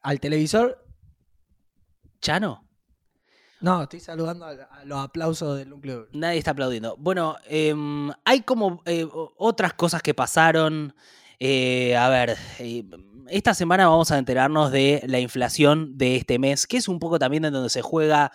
al 0.00 0.20
televisor. 0.20 0.82
¿Chano? 2.20 2.63
No, 3.64 3.84
estoy 3.84 4.00
saludando 4.00 4.44
a, 4.44 4.84
los 4.84 4.98
aplausos 4.98 5.56
del 5.56 5.70
núcleo. 5.70 6.06
Nadie 6.12 6.36
está 6.36 6.50
aplaudiendo. 6.50 6.98
Bueno, 6.98 7.36
em, 7.46 8.10
hay 8.22 8.42
como 8.42 8.82
eh, 8.84 9.08
otras 9.38 9.72
cosas 9.72 10.02
que 10.02 10.12
pasaron. 10.12 10.94
Eh, 11.40 11.96
a 11.96 12.10
ver, 12.10 12.36
eh, 12.58 12.84
esta 13.28 13.54
semana 13.54 13.88
vamos 13.88 14.10
a 14.10 14.18
enterarnos 14.18 14.70
de 14.70 15.02
la 15.06 15.18
inflación 15.18 15.96
de 15.96 16.16
este 16.16 16.38
mes, 16.38 16.66
que 16.66 16.76
es 16.76 16.88
un 16.88 16.98
poco 16.98 17.18
también 17.18 17.46
en 17.46 17.54
donde 17.54 17.70
se 17.70 17.80
juega 17.80 18.32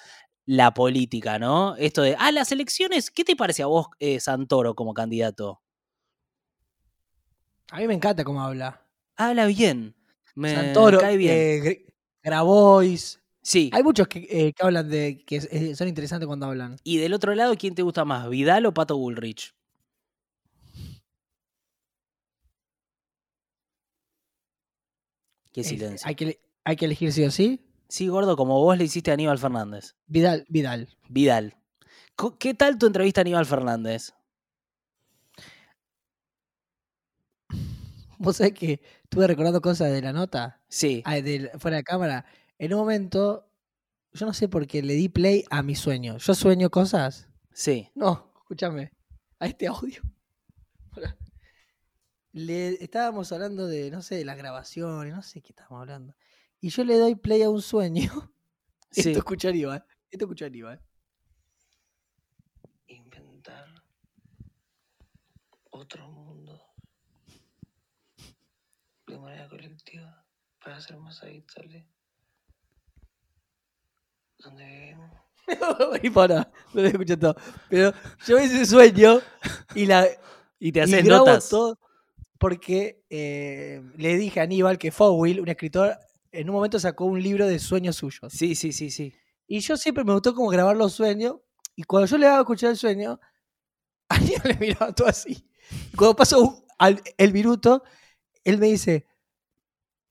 la 0.47 0.73
política, 0.73 1.37
¿no? 1.37 1.75
Esto 1.75 2.01
de, 2.01 2.15
ah, 2.17 2.31
las 2.31 2.51
elecciones, 2.51 3.11
¿qué 3.11 3.23
te 3.23 3.35
parece 3.35 3.61
a 3.61 3.67
vos, 3.67 3.89
Santoro, 4.19 4.73
como 4.73 4.95
candidato? 4.95 5.61
A 7.69 7.77
mí 7.77 7.85
me 7.85 7.93
encanta 7.93 8.23
cómo 8.23 8.41
habla. 8.41 8.81
Habla 9.15 9.45
bien. 9.45 9.95
Me 10.33 10.55
Santoro, 10.55 10.97
cae 10.97 11.17
bien. 11.17 11.63
Gr- 11.63 11.93
Grabois. 12.23 13.21
Sí. 13.51 13.69
Hay 13.73 13.83
muchos 13.83 14.07
que, 14.07 14.19
eh, 14.29 14.53
que 14.53 14.63
hablan 14.63 14.89
de 14.89 15.23
que 15.25 15.37
eh, 15.37 15.75
son 15.75 15.87
interesantes 15.87 16.27
cuando 16.27 16.45
hablan. 16.47 16.77
Y 16.83 16.97
del 16.97 17.13
otro 17.13 17.33
lado, 17.35 17.55
¿quién 17.57 17.75
te 17.75 17.81
gusta 17.81 18.05
más, 18.05 18.29
Vidal 18.29 18.65
o 18.65 18.73
Pato 18.73 18.97
Bullrich? 18.97 19.53
Qué 25.51 25.63
silencio. 25.63 26.07
hay, 26.07 26.15
que, 26.15 26.39
hay 26.63 26.75
que 26.75 26.85
elegir 26.85 27.11
sí 27.11 27.23
o 27.23 27.31
sí. 27.31 27.65
Sí, 27.87 28.07
gordo, 28.07 28.37
como 28.37 28.59
vos 28.61 28.77
le 28.77 28.83
hiciste 28.83 29.09
a 29.11 29.15
Aníbal 29.15 29.39
Fernández. 29.39 29.95
Vidal, 30.07 30.45
Vidal. 30.47 30.89
Vidal. 31.07 31.55
¿Qué 32.39 32.53
tal 32.53 32.77
tu 32.77 32.87
entrevista 32.87 33.21
a 33.21 33.23
Aníbal 33.23 33.45
Fernández? 33.45 34.13
Vos 38.17 38.37
sabés 38.37 38.53
que 38.53 38.81
estuve 39.03 39.27
recordando 39.27 39.61
cosas 39.61 39.91
de 39.91 40.01
la 40.01 40.11
nota, 40.13 40.61
Sí. 40.67 41.01
ah, 41.05 41.15
fuera 41.57 41.77
de 41.77 41.83
cámara. 41.83 42.25
En 42.59 42.73
un 42.73 42.81
momento, 42.81 43.49
yo 44.11 44.25
no 44.25 44.33
sé 44.33 44.49
por 44.49 44.67
qué 44.67 44.83
le 44.83 44.93
di 44.93 45.07
play 45.07 45.45
a 45.49 45.63
mi 45.63 45.75
sueño. 45.75 46.17
¿Yo 46.17 46.35
sueño 46.35 46.69
cosas? 46.69 47.29
Sí. 47.53 47.89
No, 47.95 48.33
escúchame. 48.41 48.91
A 49.39 49.47
este 49.47 49.67
audio. 49.67 50.01
Le 52.33 52.83
estábamos 52.83 53.31
hablando 53.31 53.65
de, 53.65 53.89
no 53.89 54.01
sé, 54.01 54.15
de 54.15 54.25
las 54.25 54.37
grabaciones, 54.37 55.15
no 55.15 55.23
sé 55.23 55.41
qué 55.41 55.53
estábamos 55.53 55.81
hablando. 55.81 56.15
Y 56.59 56.69
yo 56.69 56.83
le 56.83 56.97
doy 56.97 57.15
play 57.15 57.41
a 57.41 57.49
un 57.49 57.61
sueño. 57.61 58.11
Sí. 58.91 59.01
Esto 59.01 59.19
escucha 59.19 59.49
Aníbal. 59.49 59.85
Esto 60.09 60.25
escucha 60.25 60.47
Aníbal. 60.47 60.81
inventar 62.87 63.67
otro 65.69 66.09
mundo 66.09 66.59
de 69.05 69.19
manera 69.19 69.47
colectiva 69.47 70.25
para 70.59 70.81
ser 70.81 70.97
más 70.97 71.21
habitable 71.21 71.87
donde 74.39 74.95
y 76.03 76.09
para, 76.09 76.51
no 76.73 76.81
lo 76.81 76.87
escuché 76.87 77.17
todo. 77.17 77.35
Pero 77.69 77.93
yo 78.25 78.37
ese 78.37 78.65
sueño 78.65 79.19
y 79.75 79.85
la 79.85 80.07
Y 80.59 80.71
te 80.73 80.79
y 80.79 80.83
haces 80.83 81.03
grabo 81.05 81.25
notas. 81.25 81.49
todo 81.49 81.79
porque 82.37 83.03
eh, 83.09 83.81
le 83.97 84.17
dije 84.17 84.39
a 84.39 84.43
Aníbal 84.43 84.77
que 84.77 84.91
Fowell, 84.91 85.39
un 85.41 85.47
escritor, 85.49 85.97
en 86.31 86.49
un 86.49 86.55
momento 86.55 86.79
sacó 86.79 87.05
un 87.05 87.21
libro 87.21 87.47
de 87.47 87.59
sueños 87.59 87.95
suyos. 87.97 88.31
Sí, 88.33 88.55
sí, 88.55 88.71
sí, 88.73 88.91
sí. 88.91 89.13
Y 89.47 89.59
yo 89.61 89.75
siempre 89.77 90.03
me 90.03 90.13
gustó 90.13 90.33
como 90.35 90.49
grabar 90.49 90.75
los 90.77 90.93
sueños. 90.93 91.37
Y 91.75 91.83
cuando 91.83 92.07
yo 92.07 92.17
le 92.17 92.25
daba 92.25 92.37
a 92.39 92.41
escuchar 92.41 92.71
el 92.71 92.77
sueño, 92.77 93.19
Aníbal 94.09 94.41
le 94.49 94.55
miraba 94.55 94.93
todo 94.93 95.07
así. 95.07 95.49
Y 95.93 95.95
cuando 95.97 96.15
pasó 96.15 96.41
un- 96.41 96.63
al- 96.77 97.01
el 97.17 97.33
minuto, 97.33 97.83
él 98.43 98.57
me 98.57 98.67
dice, 98.67 99.05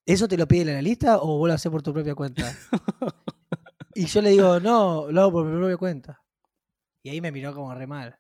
¿eso 0.07 0.29
te 0.29 0.37
lo 0.37 0.49
pide 0.49 0.63
el 0.63 0.69
analista 0.71 1.19
o 1.19 1.39
vos 1.39 1.49
lo 1.49 1.55
haces 1.55 1.71
por 1.71 1.83
tu 1.83 1.93
propia 1.93 2.15
cuenta? 2.15 2.55
Y 4.03 4.07
yo 4.07 4.23
le 4.23 4.31
digo, 4.31 4.61
no, 4.61 5.11
lo 5.11 5.21
hago 5.23 5.33
por 5.33 5.47
mi 5.47 5.57
propia 5.59 5.77
cuenta. 5.77 6.23
Y 7.03 7.11
ahí 7.11 7.21
me 7.21 7.33
miró 7.33 7.55
como 7.55 7.75
re 7.75 7.87
mal. 7.87 8.19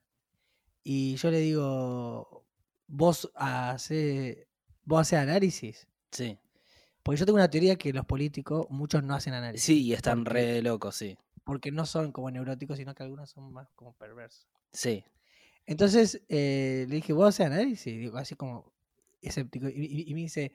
Y 0.82 1.16
yo 1.16 1.30
le 1.30 1.38
digo, 1.40 2.46
vos 2.86 3.30
haces, 3.34 4.46
vos 4.84 5.00
haces 5.02 5.18
análisis. 5.18 5.86
Sí. 6.10 6.38
Porque 7.02 7.18
yo 7.20 7.26
tengo 7.26 7.36
una 7.36 7.50
teoría 7.50 7.76
que 7.76 7.92
los 7.92 8.04
políticos, 8.06 8.66
muchos 8.70 9.02
no 9.02 9.14
hacen 9.14 9.34
análisis. 9.34 9.64
Sí, 9.64 9.82
y 9.84 9.92
están 9.92 10.24
Porque- 10.24 10.32
re 10.40 10.62
locos, 10.62 10.96
sí. 10.96 11.16
Porque 11.44 11.70
no 11.72 11.86
son 11.86 12.12
como 12.12 12.30
neuróticos, 12.30 12.76
sino 12.76 12.94
que 12.94 13.02
algunos 13.02 13.30
son 13.30 13.52
más 13.52 13.68
como 13.74 13.94
perversos. 13.94 14.46
Sí. 14.72 15.04
Entonces 15.64 16.22
eh, 16.28 16.86
le 16.88 16.96
dije, 16.96 17.12
¿vos 17.12 17.28
haces 17.28 17.46
análisis? 17.46 17.96
Digo, 17.98 18.16
así 18.18 18.34
como 18.34 18.72
escéptico. 19.22 19.68
Y, 19.68 19.72
y- 19.84 20.10
y 20.10 20.14
me 20.14 20.20
dice, 20.20 20.52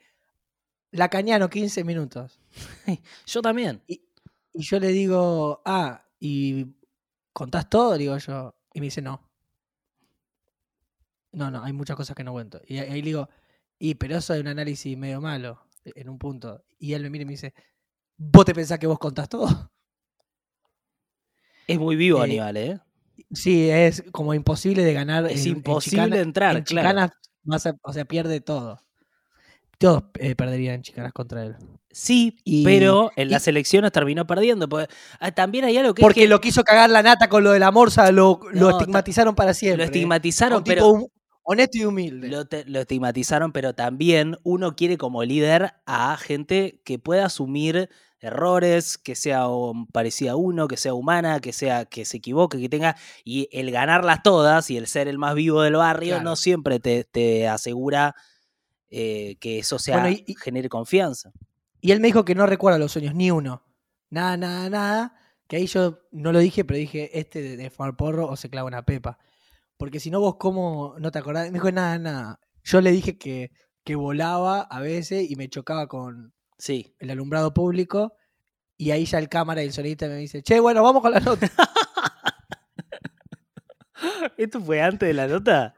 Lacaniano, 0.92 1.50
15 1.50 1.84
minutos. 1.84 2.40
Yo 3.26 3.42
también. 3.42 3.82
Y 3.88 4.02
yo 4.54 4.80
le 4.80 4.90
digo, 4.90 5.62
ah, 5.66 6.06
¿y 6.20 6.68
contás 7.34 7.70
todo? 7.70 7.98
Digo 7.98 8.18
yo. 8.18 8.56
Y 8.74 8.80
me 8.80 8.86
dice, 8.88 9.02
no. 9.02 9.30
No, 11.32 11.50
no, 11.50 11.64
hay 11.64 11.74
muchas 11.74 11.96
cosas 11.98 12.16
que 12.16 12.24
no 12.24 12.32
cuento. 12.32 12.62
Y 12.68 12.78
ahí 12.78 13.02
le 13.02 13.08
digo, 13.08 13.30
y 13.80 13.96
pero 13.96 14.18
eso 14.18 14.34
es 14.34 14.42
un 14.42 14.48
análisis 14.48 14.96
medio 14.98 15.20
malo, 15.20 15.66
en 15.84 16.10
un 16.10 16.20
punto. 16.20 16.64
Y 16.78 16.94
él 16.94 17.02
me 17.04 17.10
mira 17.10 17.24
y 17.24 17.26
me 17.26 17.32
dice, 17.32 17.54
¿vos 18.18 18.46
te 18.46 18.54
pensás 18.54 18.78
que 18.80 18.88
vos 18.88 19.00
contás 19.00 19.30
todo? 19.30 19.72
Es 21.68 21.80
muy 21.80 21.96
vivo 21.96 22.20
Eh, 22.20 22.24
Aníbal, 22.24 22.58
¿eh? 22.58 22.80
Sí, 23.32 23.70
es 23.70 24.04
como 24.12 24.34
imposible 24.34 24.84
de 24.84 24.94
ganar. 24.94 25.26
Es 25.26 25.46
en- 25.46 25.52
en 25.54 25.58
imposible 25.58 26.04
chicana- 26.04 26.20
entrar, 26.22 26.58
en 26.58 26.64
claro. 26.64 27.12
o 27.84 27.94
sea, 27.94 28.06
pierde 28.06 28.42
todo. 28.42 28.80
Todos 29.78 30.04
eh, 30.20 30.36
perderían 30.36 30.82
chicanas 30.82 31.12
contra 31.14 31.44
él. 31.46 31.56
Sí, 31.92 32.38
Y- 32.44 32.64
pero 32.64 33.12
en 33.16 33.28
y- 33.28 33.32
las 33.32 33.48
elecciones 33.48 33.92
terminó 33.92 34.26
perdiendo. 34.26 34.68
porque- 34.70 34.92
ah, 35.20 35.32
también 35.32 35.66
hay 35.66 35.78
algo 35.78 35.94
que 35.94 36.02
es 36.02 36.04
Porque 36.04 36.22
que 36.22 36.28
lo 36.28 36.42
quiso 36.42 36.64
cagar 36.64 36.90
la 36.90 37.04
nata 37.04 37.30
con 37.30 37.44
lo 37.44 37.52
de 37.52 37.60
la 37.60 37.72
morsa, 37.72 38.12
lo, 38.12 38.40
estigmatizaron 38.70 39.36
para 39.36 39.54
siempre. 39.54 39.78
lo 39.78 39.84
¿eh? 39.84 39.86
estigmatizaron, 39.88 40.58
Un 40.60 40.64
pero 40.64 41.10
honesto 41.44 41.78
y 41.78 41.86
humilde. 41.86 42.30
lo, 42.30 42.46
te- 42.46 42.66
lo 42.66 42.80
estigmatizaron, 42.80 43.52
pero 43.52 43.76
también 43.76 44.38
uno 44.44 44.76
quiere 44.76 44.98
como 44.98 45.24
líder 45.24 45.74
a 45.86 46.18
gente 46.18 46.82
que 46.84 46.98
pueda 46.98 47.26
asumir 47.26 47.90
errores, 48.20 48.98
que 48.98 49.16
sea 49.16 49.46
parecida 49.92 50.32
a 50.32 50.36
uno, 50.38 50.68
que 50.70 50.78
sea 50.78 50.94
humana, 50.94 51.42
que 51.42 51.52
sea 51.52 51.84
que 51.86 52.06
se 52.06 52.18
equivoque, 52.18 52.58
que 52.58 52.70
tenga 52.70 52.96
y 53.26 53.50
el 53.52 53.70
ganarlas 53.70 54.24
todas 54.24 54.70
y 54.72 54.78
el 54.78 54.88
ser 54.88 55.10
el 55.10 55.18
más 55.18 55.36
vivo 55.36 55.62
del 55.62 55.76
barrio 55.76 56.16
Claro. 56.16 56.24
no 56.24 56.36
siempre 56.38 56.80
te, 56.80 57.04
te 57.04 57.48
asegura 57.50 58.16
eh, 58.96 59.38
que 59.40 59.60
eso 59.60 59.80
sea 59.80 60.00
Bueno, 60.02 60.18
y- 60.26 60.36
genere 60.36 60.70
confianza. 60.70 61.32
Y 61.82 61.92
él 61.92 62.00
me 62.00 62.08
dijo 62.08 62.24
que 62.24 62.36
no 62.36 62.46
recuerda 62.46 62.78
los 62.80 62.92
sueños, 62.92 63.16
ni 63.16 63.32
uno. 63.32 63.64
Nada, 64.10 64.38
nada, 64.38 64.70
nada. 64.70 65.16
Que 65.48 65.58
ahí 65.58 65.66
yo 65.68 66.00
no 66.12 66.32
lo 66.32 66.40
dije, 66.40 66.64
pero 66.64 66.78
dije, 66.78 67.20
este 67.20 67.42
de, 67.42 67.58
de 67.58 67.70
fumar 67.70 67.96
porro 67.98 68.28
o 68.28 68.36
se 68.38 68.50
clava 68.50 68.68
una 68.68 68.86
pepa. 68.86 69.18
Porque 69.78 70.00
si 70.00 70.10
no, 70.12 70.20
vos 70.22 70.36
cómo 70.38 70.96
no 71.00 71.12
te 71.12 71.20
acordás. 71.20 71.48
Me 71.48 71.54
dijo, 71.60 71.72
nada, 71.72 71.98
nada. 72.00 72.40
Yo 72.64 72.80
le 72.80 72.92
dije 72.92 73.18
que, 73.18 73.52
que 73.84 73.96
volaba 73.96 74.62
a 74.62 74.80
veces 74.80 75.30
y 75.30 75.36
me 75.36 75.50
chocaba 75.50 75.88
con 75.88 76.34
Sí. 76.58 76.96
el 77.00 77.10
alumbrado 77.10 77.54
público. 77.54 78.14
Y 78.78 78.92
ahí 78.92 79.06
ya 79.06 79.18
el 79.20 79.28
cámara 79.30 79.64
y 79.64 79.68
el 79.68 79.74
sonidista 79.74 80.08
me 80.08 80.16
dice, 80.18 80.42
che, 80.44 80.60
bueno, 80.60 80.84
vamos 80.84 81.02
con 81.02 81.12
la 81.12 81.20
nota. 81.20 81.50
¿Esto 84.38 84.62
fue 84.62 84.82
antes 84.82 85.08
de 85.08 85.14
la 85.14 85.28
nota? 85.28 85.74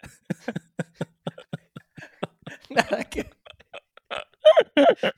Nada 2.70 3.04
que- 3.04 3.30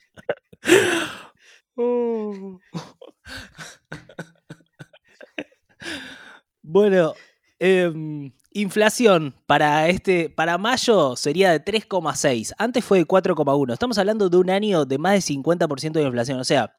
Bueno, 6.61 7.13
em, 7.59 8.31
inflación 8.51 9.35
para 9.45 9.87
este 9.89 10.29
para 10.29 10.57
mayo 10.57 11.15
sería 11.15 11.51
de 11.51 11.63
3,6. 11.63 12.53
Antes 12.57 12.83
fue 12.85 12.99
de 12.99 13.05
4,1. 13.05 13.73
Estamos 13.73 13.97
hablando 13.97 14.29
de 14.29 14.37
un 14.37 14.49
año 14.49 14.85
de 14.85 14.97
más 14.97 15.13
de 15.13 15.21
50% 15.21 15.99
de 15.99 16.05
inflación. 16.05 16.39
O 16.39 16.43
sea, 16.43 16.75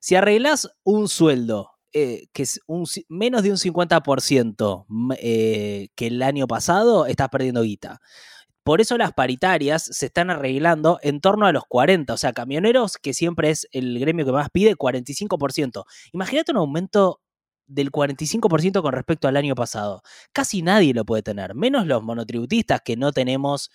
si 0.00 0.14
arreglas 0.14 0.68
un 0.84 1.08
sueldo 1.08 1.70
eh, 1.94 2.26
que 2.34 2.42
es 2.42 2.60
un, 2.66 2.84
menos 3.08 3.42
de 3.42 3.50
un 3.50 3.56
50% 3.56 4.86
m- 4.90 5.16
eh, 5.20 5.88
que 5.96 6.08
el 6.08 6.22
año 6.22 6.46
pasado, 6.46 7.06
estás 7.06 7.28
perdiendo 7.30 7.62
guita. 7.62 8.00
Por 8.68 8.82
eso 8.82 8.98
las 8.98 9.12
paritarias 9.14 9.82
se 9.82 10.06
están 10.06 10.28
arreglando 10.28 10.98
en 11.02 11.20
torno 11.22 11.46
a 11.46 11.52
los 11.52 11.64
40. 11.66 12.12
O 12.12 12.16
sea, 12.18 12.34
camioneros, 12.34 12.98
que 12.98 13.14
siempre 13.14 13.48
es 13.48 13.66
el 13.72 13.98
gremio 13.98 14.26
que 14.26 14.32
más 14.32 14.50
pide, 14.50 14.76
45%. 14.76 15.84
Imagínate 16.12 16.52
un 16.52 16.58
aumento 16.58 17.20
del 17.66 17.90
45% 17.90 18.82
con 18.82 18.92
respecto 18.92 19.26
al 19.26 19.36
año 19.38 19.54
pasado. 19.54 20.02
Casi 20.32 20.60
nadie 20.60 20.92
lo 20.92 21.04
puede 21.06 21.22
tener, 21.22 21.54
menos 21.54 21.86
los 21.86 22.02
monotributistas 22.02 22.80
que 22.84 22.96
no 22.96 23.10
tenemos 23.12 23.70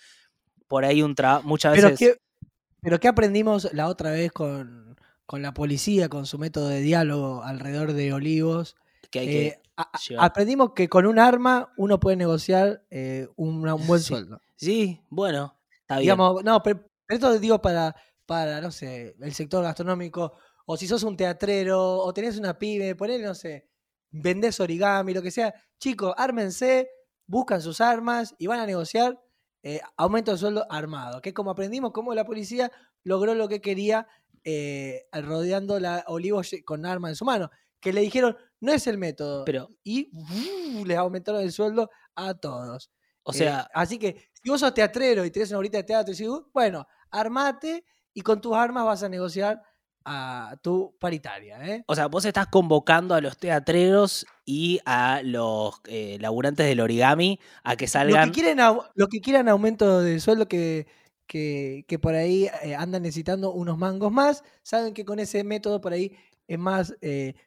por 0.68 0.84
ahí 0.84 1.02
un 1.02 1.14
trabajo. 1.16 1.42
Muchas 1.46 1.74
Pero 1.74 1.88
veces. 1.90 1.98
qué, 2.14 2.48
pero 2.80 3.00
qué 3.00 3.08
aprendimos 3.08 3.68
la 3.72 3.88
otra 3.88 4.10
vez 4.12 4.30
con, 4.30 4.96
con 5.26 5.42
la 5.42 5.54
policía, 5.54 6.08
con 6.08 6.24
su 6.26 6.38
método 6.38 6.68
de 6.68 6.80
diálogo 6.80 7.42
alrededor 7.42 7.94
de 7.94 8.12
Olivos. 8.12 8.76
que 9.10 9.18
hay 9.20 9.26
que 9.26 9.46
Eh, 9.48 9.60
a- 9.76 9.90
aprendimos 10.24 10.70
que 10.74 10.88
con 10.88 11.06
un 11.06 11.18
arma 11.18 11.72
uno 11.76 11.98
puede 12.00 12.16
negociar 12.16 12.82
eh, 12.90 13.26
un, 13.36 13.68
un 13.68 13.86
buen 13.88 14.00
Sí. 14.00 14.06
sueldo. 14.08 14.40
Sí, 14.56 15.00
bueno, 15.10 15.58
está 15.80 15.96
bien. 15.96 16.02
Digamos, 16.02 16.44
no, 16.44 16.62
pero, 16.62 16.80
pero 17.06 17.16
esto 17.16 17.38
digo 17.38 17.60
para, 17.60 17.94
para, 18.26 18.60
no 18.60 18.70
sé, 18.70 19.16
el 19.20 19.34
sector 19.34 19.62
gastronómico, 19.62 20.34
o 20.66 20.76
si 20.76 20.86
sos 20.86 21.02
un 21.02 21.16
teatrero, 21.16 21.98
o 21.98 22.12
tenés 22.14 22.38
una 22.38 22.58
pyme, 22.58 22.94
ponele, 22.94 23.24
no 23.24 23.34
sé, 23.34 23.68
vendés 24.10 24.60
origami, 24.60 25.12
lo 25.12 25.22
que 25.22 25.30
sea. 25.30 25.54
Chicos, 25.78 26.14
ármense, 26.16 26.88
buscan 27.26 27.60
sus 27.60 27.80
armas 27.80 28.34
y 28.38 28.46
van 28.46 28.60
a 28.60 28.66
negociar 28.66 29.20
eh, 29.62 29.80
aumento 29.96 30.32
de 30.32 30.38
sueldo 30.38 30.66
armado. 30.70 31.20
Que 31.20 31.30
es 31.30 31.34
como 31.34 31.50
aprendimos 31.50 31.92
cómo 31.92 32.14
la 32.14 32.24
policía 32.24 32.70
logró 33.02 33.34
lo 33.34 33.48
que 33.48 33.60
quería 33.60 34.06
eh, 34.44 35.06
rodeando 35.12 35.80
la 35.80 36.04
Olivos 36.06 36.50
con 36.64 36.86
armas 36.86 37.10
en 37.10 37.16
su 37.16 37.24
mano. 37.24 37.50
Que 37.80 37.92
le 37.92 38.00
dijeron, 38.00 38.36
no 38.60 38.72
es 38.72 38.86
el 38.86 38.98
método. 38.98 39.44
Pero, 39.44 39.70
y 39.82 40.10
¡uh! 40.12 40.84
les 40.86 40.96
aumentaron 40.96 41.42
el 41.42 41.52
sueldo 41.52 41.90
a 42.14 42.34
todos. 42.34 42.90
O 43.24 43.32
Eh, 43.32 43.34
sea, 43.34 43.68
así 43.74 43.98
que 43.98 44.28
si 44.32 44.48
vos 44.50 44.60
sos 44.60 44.74
teatrero 44.74 45.24
y 45.24 45.30
tenés 45.30 45.50
una 45.50 45.58
horita 45.58 45.78
de 45.78 45.84
teatro 45.84 46.12
y 46.12 46.16
decís, 46.16 46.28
"Uh, 46.30 46.48
bueno, 46.52 46.86
armate 47.10 47.84
y 48.14 48.20
con 48.22 48.40
tus 48.40 48.54
armas 48.54 48.84
vas 48.84 49.02
a 49.02 49.08
negociar 49.08 49.62
a 50.06 50.56
tu 50.62 50.94
paritaria. 51.00 51.58
¿eh? 51.66 51.84
o 51.86 51.94
sea, 51.94 52.06
vos 52.08 52.24
estás 52.26 52.46
convocando 52.48 53.14
a 53.14 53.20
los 53.22 53.38
teatreros 53.38 54.26
y 54.44 54.80
a 54.84 55.22
los 55.24 55.80
eh, 55.86 56.18
laburantes 56.20 56.66
del 56.66 56.80
origami 56.80 57.40
a 57.64 57.76
que 57.76 57.86
Lo 57.86 57.88
salgan. 57.88 58.28
que, 58.28 58.30
quieren, 58.32 58.58
au- 58.60 58.84
lo 58.94 59.08
que 59.08 59.20
quieran 59.20 59.48
aumento 59.48 60.00
de 60.00 60.20
sueldo 60.20 60.46
que, 60.46 60.86
que, 61.26 61.84
que 61.88 61.98
por 61.98 62.14
ahí 62.14 62.50
eh, 62.62 62.74
andan 62.76 63.02
necesitando 63.02 63.52
unos 63.52 63.78
mangos 63.78 64.12
más, 64.12 64.44
saben 64.62 64.92
que 64.94 65.04
con 65.06 65.18
ese 65.18 65.42
método 65.44 65.80
por 65.80 65.92
ahí 65.94 66.14
es 66.46 66.58
más 66.58 66.94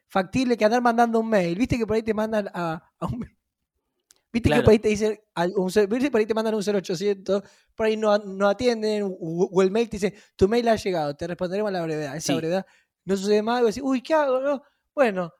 factible 0.08 0.56
que 0.56 0.64
andar 0.64 0.82
mandando 0.82 1.20
un 1.20 1.28
mail. 1.30 1.56
Viste 1.56 1.78
que 1.78 1.86
por 1.86 1.94
ahí 1.96 2.02
te 2.02 2.14
mandan 2.14 2.48
a, 2.52 2.82
a 2.98 3.06
un 3.06 3.20
Viste 4.32 4.48
Claro. 4.48 4.62
que 4.62 4.64
por 4.64 4.72
ahí 4.72 4.78
te 4.78 4.88
dicen, 4.88 5.18
un, 5.56 5.72
por 6.10 6.20
ahí 6.20 6.26
te 6.26 6.34
mandan 6.34 6.54
un 6.54 6.62
0800, 6.62 7.42
por 7.74 7.86
ahí 7.86 7.96
no, 7.96 8.16
no 8.18 8.48
atienden, 8.48 9.02
o, 9.04 9.08
o 9.50 9.62
el 9.62 9.70
mail 9.70 9.88
te 9.88 9.96
dice, 9.96 10.14
tu 10.36 10.48
mail 10.48 10.68
ha 10.68 10.76
llegado, 10.76 11.16
te 11.16 11.26
responderemos 11.26 11.70
a 11.70 11.72
la 11.72 11.82
brevedad. 11.82 12.16
Esa 12.16 12.32
Sí. 12.32 12.36
brevedad 12.36 12.66
no 13.04 13.16
sucede 13.16 13.42
más, 13.42 13.60
y 13.60 13.62
vos 13.62 13.74
decís, 13.74 13.82
uy, 13.86 14.02
¿qué 14.02 14.14
hago? 14.14 14.40
No. 14.40 14.62
Bueno, 14.94 15.32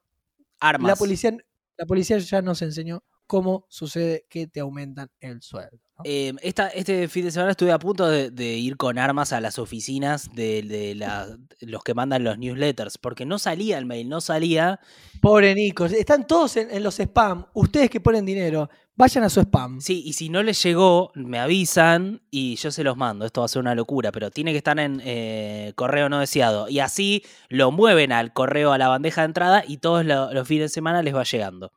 armas. 0.61 0.89
la 0.89 0.97
policía, 0.97 1.37
la 1.77 1.85
policía 1.87 2.19
ya 2.19 2.41
nos 2.43 2.63
enseñó 2.63 3.05
cómo 3.29 3.67
sucede 3.69 4.27
que 4.29 4.49
te 4.49 4.59
aumentan 4.61 5.09
el 5.21 5.41
sueldo. 5.43 5.79
¿no? 5.99 6.03
Eh, 6.05 6.33
esta- 6.43 6.69
este 6.69 7.07
fin 7.09 7.25
de 7.25 7.31
semana 7.31 7.51
estuve 7.53 7.71
a 7.73 7.79
punto 7.79 8.09
de, 8.09 8.31
de 8.31 8.55
ir 8.57 8.77
con 8.77 8.99
armas 8.99 9.33
a 9.33 9.41
las 9.41 9.59
oficinas 9.59 10.35
de, 10.35 10.63
de 10.63 10.95
la- 10.95 11.37
los 11.61 11.83
que 11.85 11.93
mandan 11.95 12.25
los 12.25 12.39
newsletters, 12.39 12.99
porque 12.99 13.27
no 13.27 13.39
salía 13.39 13.79
el 13.79 13.85
mail, 13.87 14.09
no 14.09 14.21
salía. 14.21 14.81
Pobre 15.21 15.55
Nico, 15.55 15.85
están 15.87 16.27
todos 16.27 16.57
en, 16.57 16.71
en 16.71 16.83
los 16.83 16.99
spam. 17.01 17.47
Ustedes 17.53 17.91
que 17.91 18.01
ponen 18.01 18.25
dinero, 18.25 18.71
vayan 18.95 19.25
a 19.25 19.29
su 19.29 19.41
spam. 19.41 19.81
Sí, 19.81 20.03
y 20.07 20.13
si 20.15 20.29
no 20.29 20.43
les 20.43 20.63
llegó, 20.63 21.11
me 21.15 21.39
avisan 21.39 22.23
y 22.31 22.57
yo 22.57 22.71
se 22.71 22.85
los 22.85 22.97
mando. 22.97 23.27
Esto 23.27 23.41
va 23.43 23.45
a 23.47 23.49
ser 23.49 23.61
una 23.61 23.75
locura, 23.75 24.11
pero 24.13 24.31
tiene 24.31 24.53
que 24.53 24.59
estar 24.59 24.79
en 24.79 25.03
eh, 25.05 25.73
correo 25.77 26.09
no 26.09 26.21
deseado. 26.21 26.69
Y 26.69 26.79
así 26.79 27.25
lo 27.49 27.73
mueven 27.73 28.13
al 28.13 28.33
correo, 28.33 28.73
a 28.73 28.79
la 28.79 28.89
bandeja 28.89 29.23
de 29.23 29.27
entrada 29.27 29.65
y 29.67 29.79
todos 29.79 30.05
lo- 30.07 30.33
los 30.33 30.47
fines 30.49 30.71
de 30.71 30.75
semana 30.75 31.03
les 31.03 31.15
va 31.15 31.25
llegando. 31.25 31.73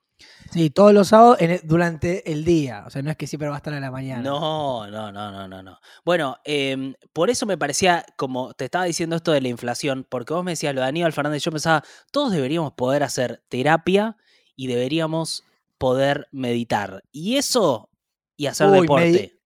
Sí, 0.51 0.69
todos 0.69 0.93
los 0.93 1.07
sábados 1.07 1.37
en 1.39 1.51
el- 1.51 1.61
durante 1.63 2.29
el 2.31 2.43
día. 2.43 2.83
O 2.85 2.89
sea, 2.89 3.01
no 3.01 3.09
es 3.09 3.15
que 3.17 3.25
siempre 3.25 3.47
va 3.47 3.55
a 3.55 3.57
estar 3.57 3.73
a 3.73 3.79
la 3.79 3.89
mañana. 3.89 4.21
No, 4.21 4.85
no, 4.87 5.11
no, 5.11 5.31
no, 5.31 5.47
no, 5.47 5.63
no. 5.63 5.79
Bueno, 6.03 6.37
em, 6.43 6.93
por 7.13 7.29
eso 7.29 7.45
me 7.45 7.57
parecía, 7.57 8.05
como 8.17 8.53
te 8.53 8.65
estaba 8.65 8.83
diciendo 8.85 9.15
esto 9.15 9.31
de 9.31 9.39
la 9.41 9.47
inflación, 9.47 10.05
porque 10.09 10.33
vos 10.33 10.43
me 10.43 10.51
decías 10.51 10.75
lo 10.75 10.81
de 10.81 10.87
Aníbal 10.87 11.13
Fernández, 11.13 11.41
yo 11.43 11.51
pensaba, 11.51 11.83
todos 12.11 12.33
deberíamos 12.33 12.73
poder 12.73 13.01
hacer 13.03 13.41
terapia 13.47 14.17
y 14.57 14.67
deberíamos 14.67 15.45
poder 15.77 16.27
meditar. 16.31 17.01
Y 17.13 17.37
eso, 17.37 17.89
y 18.35 18.47
hacer 18.47 18.67
Uy, 18.67 18.81
deporte. 18.81 19.39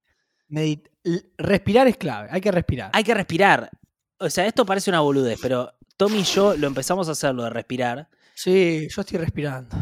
medi- 0.50 0.82
respirar 1.38 1.86
es 1.86 1.96
clave, 1.98 2.28
hay 2.32 2.40
que 2.40 2.50
respirar. 2.50 2.90
Hay 2.92 3.04
que 3.04 3.14
respirar. 3.14 3.70
O 4.18 4.28
sea, 4.28 4.44
esto 4.46 4.66
parece 4.66 4.90
una 4.90 5.00
boludez, 5.00 5.38
pero 5.40 5.72
Tommy 5.96 6.18
y 6.18 6.22
yo 6.24 6.56
lo 6.56 6.66
empezamos 6.66 7.08
a 7.08 7.12
hacer, 7.12 7.32
lo 7.34 7.44
de 7.44 7.50
respirar, 7.50 8.08
Sí, 8.34 8.86
yo 8.94 9.00
estoy 9.00 9.18
respirando. 9.18 9.74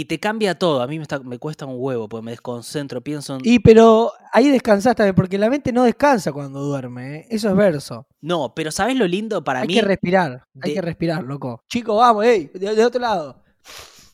Y 0.00 0.04
te 0.06 0.18
cambia 0.20 0.58
todo. 0.58 0.82
A 0.82 0.86
mí 0.86 0.96
me, 0.98 1.02
está- 1.02 1.20
me 1.20 1.38
cuesta 1.38 1.64
un 1.66 1.76
huevo, 1.78 2.08
porque 2.08 2.24
me 2.24 2.30
desconcentro, 2.32 3.00
pienso 3.00 3.34
en... 3.36 3.40
Y 3.44 3.58
pero 3.60 4.12
ahí 4.32 4.48
descansás 4.50 4.94
también, 4.96 5.14
porque 5.14 5.38
la 5.38 5.48
mente 5.48 5.72
no 5.72 5.84
descansa 5.84 6.32
cuando 6.32 6.60
duerme. 6.60 7.16
¿eh? 7.20 7.26
Eso 7.30 7.48
es 7.48 7.56
verso. 7.56 8.06
No, 8.20 8.52
pero 8.54 8.70
¿sabes 8.70 8.96
lo 8.96 9.06
lindo 9.06 9.42
para 9.42 9.60
hay 9.60 9.66
mí? 9.68 9.74
que 9.74 9.82
respirar, 9.82 10.46
hay 10.60 10.74
que 10.74 10.82
respirar, 10.82 11.22
loco. 11.24 11.62
Chicos, 11.68 11.96
vamos, 11.96 12.24
ey, 12.24 12.50
de, 12.54 12.74
de 12.74 12.84
otro 12.84 13.00
lado. 13.00 13.42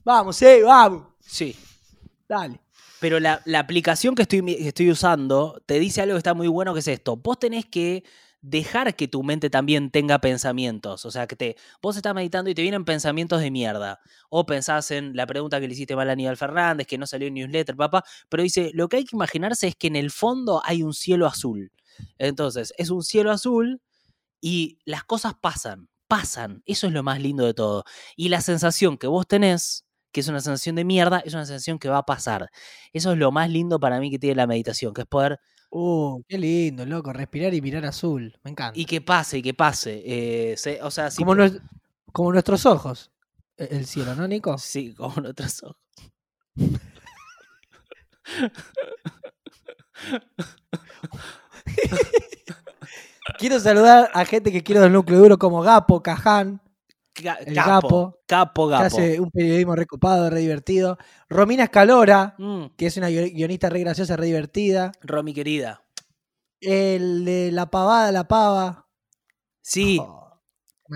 Vamos, 0.04 0.40
ey, 0.42 0.62
vamos. 0.62 1.04
Sí. 1.20 1.56
Dale. 2.28 2.60
Pero 3.00 3.18
la, 3.18 3.42
la 3.46 3.58
aplicación 3.58 4.14
que 4.14 4.22
estoy, 4.22 4.40
que 4.44 4.68
estoy 4.68 4.90
usando 4.90 5.60
te 5.66 5.78
dice 5.80 6.00
algo 6.02 6.14
que 6.14 6.18
está 6.18 6.34
muy 6.34 6.46
bueno, 6.48 6.72
que 6.74 6.80
es 6.80 6.88
esto. 6.88 7.16
Vos 7.16 7.38
tenés 7.38 7.66
que 7.66 8.04
dejar 8.42 8.94
que 8.96 9.08
tu 9.08 9.22
mente 9.22 9.48
también 9.50 9.90
tenga 9.90 10.20
pensamientos. 10.20 11.04
O 11.06 11.10
sea, 11.10 11.26
que 11.26 11.36
te, 11.36 11.56
vos 11.80 11.96
estás 11.96 12.14
meditando 12.14 12.50
y 12.50 12.54
te 12.54 12.62
vienen 12.62 12.84
pensamientos 12.84 13.40
de 13.40 13.50
mierda. 13.50 14.00
O 14.28 14.44
pensás 14.44 14.90
en 14.90 15.16
la 15.16 15.26
pregunta 15.26 15.60
que 15.60 15.68
le 15.68 15.74
hiciste 15.74 15.96
mal 15.96 16.10
a 16.10 16.12
Aníbal 16.12 16.36
Fernández, 16.36 16.86
que 16.86 16.98
no 16.98 17.06
salió 17.06 17.28
en 17.28 17.34
newsletter, 17.34 17.76
papá. 17.76 18.04
Pero 18.28 18.42
dice, 18.42 18.70
lo 18.74 18.88
que 18.88 18.98
hay 18.98 19.04
que 19.04 19.16
imaginarse 19.16 19.68
es 19.68 19.76
que 19.76 19.86
en 19.86 19.96
el 19.96 20.10
fondo 20.10 20.60
hay 20.64 20.82
un 20.82 20.92
cielo 20.92 21.26
azul. 21.26 21.72
Entonces, 22.18 22.74
es 22.76 22.90
un 22.90 23.02
cielo 23.02 23.30
azul 23.30 23.80
y 24.40 24.78
las 24.84 25.04
cosas 25.04 25.34
pasan, 25.40 25.88
pasan. 26.08 26.62
Eso 26.66 26.88
es 26.88 26.92
lo 26.92 27.02
más 27.02 27.20
lindo 27.20 27.46
de 27.46 27.54
todo. 27.54 27.84
Y 28.16 28.28
la 28.28 28.40
sensación 28.40 28.98
que 28.98 29.06
vos 29.06 29.26
tenés, 29.26 29.86
que 30.10 30.20
es 30.20 30.28
una 30.28 30.40
sensación 30.40 30.74
de 30.76 30.84
mierda, 30.84 31.20
es 31.20 31.34
una 31.34 31.46
sensación 31.46 31.78
que 31.78 31.88
va 31.88 31.98
a 31.98 32.06
pasar. 32.06 32.50
Eso 32.92 33.12
es 33.12 33.18
lo 33.18 33.30
más 33.30 33.50
lindo 33.50 33.78
para 33.78 34.00
mí 34.00 34.10
que 34.10 34.18
tiene 34.18 34.36
la 34.36 34.46
meditación, 34.48 34.92
que 34.94 35.02
es 35.02 35.06
poder 35.06 35.38
Uh, 35.74 36.22
qué 36.28 36.36
lindo, 36.36 36.84
loco. 36.84 37.12
Respirar 37.14 37.54
y 37.54 37.62
mirar 37.62 37.86
azul. 37.86 38.38
Me 38.44 38.50
encanta. 38.50 38.78
Y 38.78 38.84
que 38.84 39.00
pase, 39.00 39.38
y 39.38 39.42
que 39.42 39.54
pase. 39.54 40.02
eh, 40.04 40.54
se- 40.58 40.82
o 40.82 40.90
sea, 40.90 41.08
como, 41.16 41.34
como 42.12 42.30
nuestros 42.32 42.66
ojos. 42.66 43.10
e- 43.56 43.68
El 43.70 43.86
cielo, 43.86 44.14
¿no, 44.14 44.28
Nico? 44.28 44.58
sí, 44.58 44.92
como 44.94 45.14
nuestros 45.22 45.62
ojos. 45.62 45.76
Quiero 53.38 53.58
saludar 53.60 54.10
a 54.14 54.24
gente 54.24 54.52
que 54.52 54.62
quiero 54.62 54.80
del 54.82 54.92
núcleo 54.92 55.18
duro 55.18 55.38
como 55.38 55.62
Gapo, 55.62 56.02
Caján, 56.02 56.58
Ca- 56.58 56.62
El 57.14 57.54
capo, 57.54 58.20
capo, 58.26 58.68
que 58.68 58.72
capo. 58.72 58.84
hace 58.86 59.20
un 59.20 59.30
periodismo 59.30 59.74
recopado, 59.76 60.30
re 60.30 60.40
divertido. 60.40 60.96
Romina 61.28 61.64
Escalora, 61.64 62.34
Mm, 62.38 62.66
que 62.76 62.86
es 62.86 62.96
una 62.96 63.08
guio- 63.10 63.30
guionista 63.32 63.68
re 63.68 63.80
graciosa, 63.80 64.16
re 64.16 64.26
divertida. 64.26 64.92
Romy 65.02 65.34
querida. 65.34 65.84
El 66.60 67.24
de 67.24 67.50
La 67.52 67.70
Pavada, 67.70 68.10
La 68.12 68.26
Pava. 68.28 68.88
Sí, 69.60 69.98
Oh, 70.00 70.40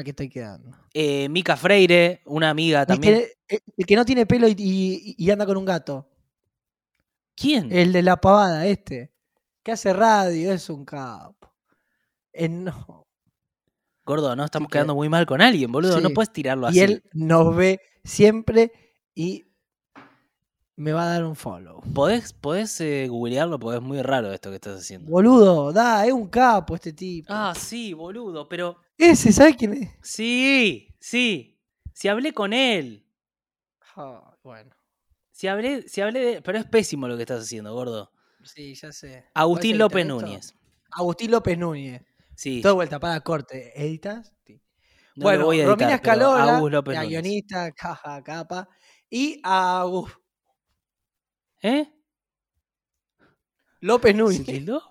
que 0.03 0.11
estoy 0.11 0.29
quedando. 0.29 0.77
eh, 0.95 1.29
Mica 1.29 1.57
Freire, 1.57 2.23
una 2.27 2.51
amiga 2.51 2.81
El 2.83 2.87
también. 2.87 3.25
que, 3.47 3.61
el 3.77 3.87
que 3.87 3.97
no 3.97 4.05
tiene 4.05 4.25
pelo 4.27 4.49
y, 4.49 4.55
y- 4.57 5.15
y 5.19 5.31
anda 5.31 5.45
con 5.47 5.57
un 5.57 5.65
gato. 5.65 6.09
¿Quién? 7.37 7.71
El 7.71 7.93
de 7.93 8.03
La 8.03 8.17
Pavada, 8.17 8.67
este. 8.67 9.13
Que 9.63 9.73
hace 9.73 9.93
radio, 9.93 10.53
es 10.53 10.71
un 10.71 10.85
capo. 10.85 11.53
Eh, 12.33 12.49
no. 12.49 13.06
Gordo, 14.07 14.35
no 14.37 14.45
estamos 14.45 14.69
quedando 14.71 14.95
muy 14.95 15.09
mal 15.09 15.27
con 15.27 15.43
alguien, 15.43 15.71
boludo. 15.73 16.01
No 16.01 16.11
puedes 16.11 16.33
tirarlo 16.33 16.69
Y 16.69 16.71
así. 16.71 16.81
él 16.81 17.03
nos 17.13 17.55
ve 17.55 17.81
siempre 18.05 18.73
y 19.15 19.45
me 20.77 20.93
va 20.93 21.03
a 21.03 21.11
dar 21.15 21.25
un 21.25 21.35
follow. 21.35 21.81
¿Podés, 21.93 22.33
podés 22.33 22.81
eh, 22.81 23.09
googlearlo? 23.09 23.59
Porque 23.59 23.79
es 23.79 23.83
muy 23.83 24.01
raro 24.03 24.33
esto 24.33 24.51
que 24.51 24.57
estás 24.57 24.79
haciendo. 24.81 25.11
Boludo, 25.11 25.73
da, 25.73 26.07
es 26.07 26.13
un 26.13 26.29
capo 26.29 26.75
este 26.77 26.93
tipo. 26.93 27.27
Ah, 27.33 27.53
sí, 27.59 27.93
boludo, 27.95 28.49
pero. 28.49 28.79
Ese, 28.97 29.33
¿sabes 29.33 29.57
quién 29.57 29.73
es? 29.75 29.91
Sí, 30.03 30.95
sí. 31.01 31.59
Si 31.93 32.09
hablé 32.09 32.33
con 32.33 32.53
él. 32.53 33.05
Ah, 33.97 34.37
bueno, 34.45 34.71
Si 35.33 35.49
hablé, 35.49 35.89
si 35.89 36.01
hablé 36.01 36.21
de. 36.21 36.43
Pero 36.43 36.59
es 36.59 36.65
pésimo 36.67 37.09
lo 37.09 37.17
que 37.17 37.23
estás 37.25 37.43
haciendo, 37.43 37.75
gordo. 37.75 38.13
sí, 38.45 38.75
ya 38.75 38.93
sé. 38.93 39.25
Agustín 39.35 39.73
¿Podés 39.73 39.79
López? 39.81 40.07
Núñez. 40.07 40.55
Agustín 40.93 41.31
López 41.33 41.59
Núñez. 41.59 42.03
Sí. 42.37 42.61
Todo 42.63 42.77
vuelta 42.77 43.01
para 43.01 43.21
corte. 43.21 43.73
¿Editas? 43.75 44.33
Sí. 44.47 44.61
no 45.17 45.25
bueno, 45.25 45.47
voy 45.47 45.57
a 45.61 45.65
editar, 45.65 45.79
Romina 45.79 46.01
López 46.71 46.95
la 46.95 47.05
guionista, 47.05 47.73
caja, 47.77 48.23
capa. 48.23 48.69
Y 49.11 49.41
Agus 49.43 50.13
¿Eh? 51.63 51.93
López 53.81 54.13
¿Se 54.13 54.19
Núñez. 54.19 54.45
tildó? 54.45 54.83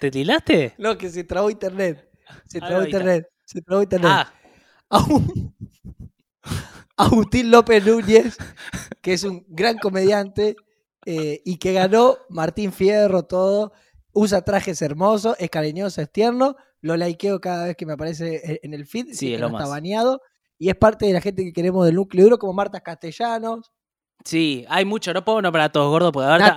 ¿Te 0.00 0.10
tildaste? 0.10 0.74
No, 0.78 0.96
que 0.98 1.08
se 1.10 1.24
trabó 1.24 1.50
internet. 1.50 2.08
Se 2.46 2.58
Ah, 2.62 2.66
trabó 2.68 2.84
internet. 2.84 3.28
Se 3.44 3.62
trabó 3.62 3.82
internet. 3.82 4.10
Ah, 4.12 4.32
Agu- 4.90 5.54
Agustín 6.96 7.50
López 7.50 7.84
Núñez, 7.84 8.36
que 9.00 9.14
es 9.14 9.24
un 9.24 9.44
gran 9.48 9.78
comediante 9.78 10.56
eh, 11.06 11.40
y 11.44 11.56
que 11.58 11.72
ganó 11.72 12.18
Martín 12.28 12.72
Fierro, 12.72 13.24
todo. 13.24 13.72
Usa 14.12 14.42
trajes 14.42 14.82
hermosos, 14.82 15.34
es 15.38 15.48
cariñoso, 15.50 16.00
es 16.02 16.12
tierno. 16.12 16.56
Lo 16.82 16.96
likeo 16.96 17.40
cada 17.40 17.64
vez 17.66 17.76
que 17.76 17.86
me 17.86 17.94
aparece 17.94 18.36
e- 18.44 18.60
en 18.62 18.74
el 18.74 18.84
feed. 18.86 19.14
Sí, 19.14 19.32
es 19.32 19.40
lo 19.40 19.48
no 19.48 19.56
está 19.56 19.64
más. 19.64 19.70
baneado. 19.70 20.20
Y 20.58 20.68
es 20.68 20.76
parte 20.76 21.06
de 21.06 21.12
la 21.14 21.20
gente 21.22 21.42
que 21.44 21.52
queremos 21.52 21.86
del 21.86 21.94
núcleo 21.96 22.24
duro, 22.24 22.38
como 22.38 22.52
Marta 22.52 22.80
Castellanos, 22.80 23.72
sí, 24.24 24.64
hay 24.68 24.84
mucho. 24.84 25.12
No 25.12 25.24
puedo 25.24 25.42
nombrar 25.42 25.64
a 25.66 25.72
todos, 25.72 25.90
gordo, 25.90 26.12
porque 26.12 26.28
ahora. 26.30 26.54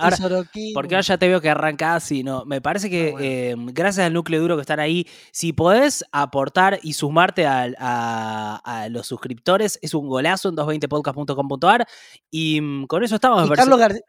Porque 0.74 0.94
ahora 0.94 1.00
ya 1.00 1.18
te 1.18 1.26
veo 1.26 1.40
que 1.40 1.50
arrancás 1.50 2.12
y 2.12 2.22
no. 2.22 2.44
Me 2.44 2.60
parece 2.60 2.88
que 2.88 3.08
Ah, 3.08 3.10
bueno. 3.12 3.24
eh, 3.26 3.54
gracias 3.72 4.06
al 4.06 4.12
núcleo 4.12 4.40
duro 4.40 4.54
que 4.54 4.60
están 4.60 4.78
ahí, 4.78 5.06
si 5.32 5.52
podés 5.52 6.04
aportar 6.12 6.78
y 6.84 6.92
sumarte 6.92 7.46
a, 7.46 8.60
a 8.64 8.88
los 8.88 9.06
suscriptores, 9.08 9.78
es 9.82 9.94
un 9.94 10.06
golazo 10.08 10.48
en 10.50 10.54
220podcast.com.ar. 10.56 11.86
Y 12.30 12.60
mm, 12.60 12.86
con 12.86 13.02
eso 13.02 13.16
estamos. 13.16 13.48
Y. 13.48 13.52
Carlos, 13.52 13.80
Gar- 13.80 14.00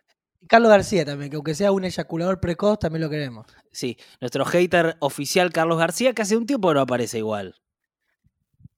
Carlos 0.48 0.70
García 0.70 1.06
también, 1.06 1.30
que 1.30 1.36
aunque 1.36 1.56
sea 1.56 1.72
un 1.72 1.84
eyaculador 1.84 2.40
precoz, 2.40 2.80
también 2.80 3.02
lo 3.02 3.10
queremos. 3.10 3.48
Sí, 3.72 3.98
nuestro 4.22 4.46
hater 4.46 4.98
oficial 5.00 5.52
Carlos 5.52 5.78
García, 5.78 6.14
que 6.14 6.22
hace 6.22 6.38
un 6.38 6.46
tiempo 6.46 6.74
no 6.74 6.82
aparece 6.82 7.20
igual. 7.20 7.56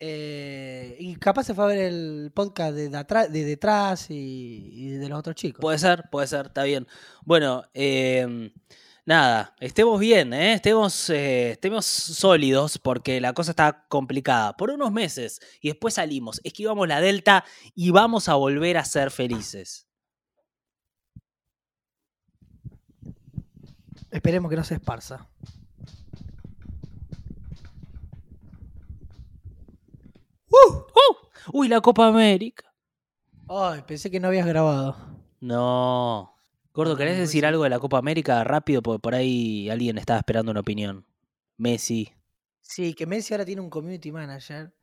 Eh, 0.01 0.95
y 0.99 1.15
capaz 1.17 1.43
se 1.43 1.53
fue 1.53 1.65
a 1.65 1.67
ver 1.67 1.79
el 1.79 2.31
podcast 2.33 2.73
de, 2.73 3.45
detrás 3.45 4.09
y, 4.09 4.71
y 4.73 4.89
de 4.91 5.09
los 5.09 5.19
otros 5.19 5.35
chicos. 5.35 5.61
Puede 5.61 5.77
ser, 5.77 6.03
puede 6.09 6.27
ser, 6.27 6.47
está 6.47 6.63
bien. 6.63 6.87
Bueno, 7.25 7.63
eh, 7.73 8.51
nada, 9.09 9.55
estemos 9.59 9.99
bien, 9.99 10.33
¿eh? 10.33 10.53
estemos, 10.53 11.09
eh, 11.09 11.51
estemos 11.51 11.85
sólidos 11.85 12.77
porque 12.77 13.19
la 13.19 13.33
cosa 13.33 13.51
está 13.51 13.85
complicada. 13.89 14.55
Por 14.55 14.69
unos 14.69 14.91
meses 14.91 15.41
y 15.61 15.69
después 15.69 15.95
salimos, 15.95 16.39
esquivamos 16.43 16.87
la 16.87 17.01
delta 17.01 17.43
y 17.75 17.89
vamos 17.89 18.29
a 18.29 18.35
volver 18.35 18.77
a 18.77 18.85
ser 18.85 19.11
felices. 19.11 19.88
Esperemos 24.11 24.49
que 24.49 24.55
no 24.57 24.63
se 24.63 24.75
esparza. 24.75 25.27
Uy, 31.51 31.67
la 31.67 31.81
Copa 31.81 32.07
América. 32.07 32.65
Ay, 33.47 33.81
pensé 33.87 34.11
que 34.11 34.19
no 34.19 34.27
habías 34.27 34.45
grabado. 34.45 34.95
No. 35.39 36.35
Gordo, 36.73 36.95
¿querés 36.95 37.15
No, 37.15 37.21
decir 37.21 37.45
algo 37.45 37.63
de 37.63 37.69
la 37.69 37.79
Copa 37.79 37.97
América 37.97 38.43
rápido? 38.43 38.81
Porque 38.83 38.99
por 38.99 39.15
ahí 39.15 39.69
alguien 39.69 39.97
estaba 39.97 40.19
esperando 40.19 40.51
una 40.51 40.59
opinión. 40.59 41.05
Messi. 41.57 42.13
Sí, 42.61 42.93
que 42.93 43.07
Messi 43.07 43.33
ahora 43.33 43.45
tiene 43.45 43.61
un 43.61 43.69
community 43.69 44.11
manager 44.11 44.73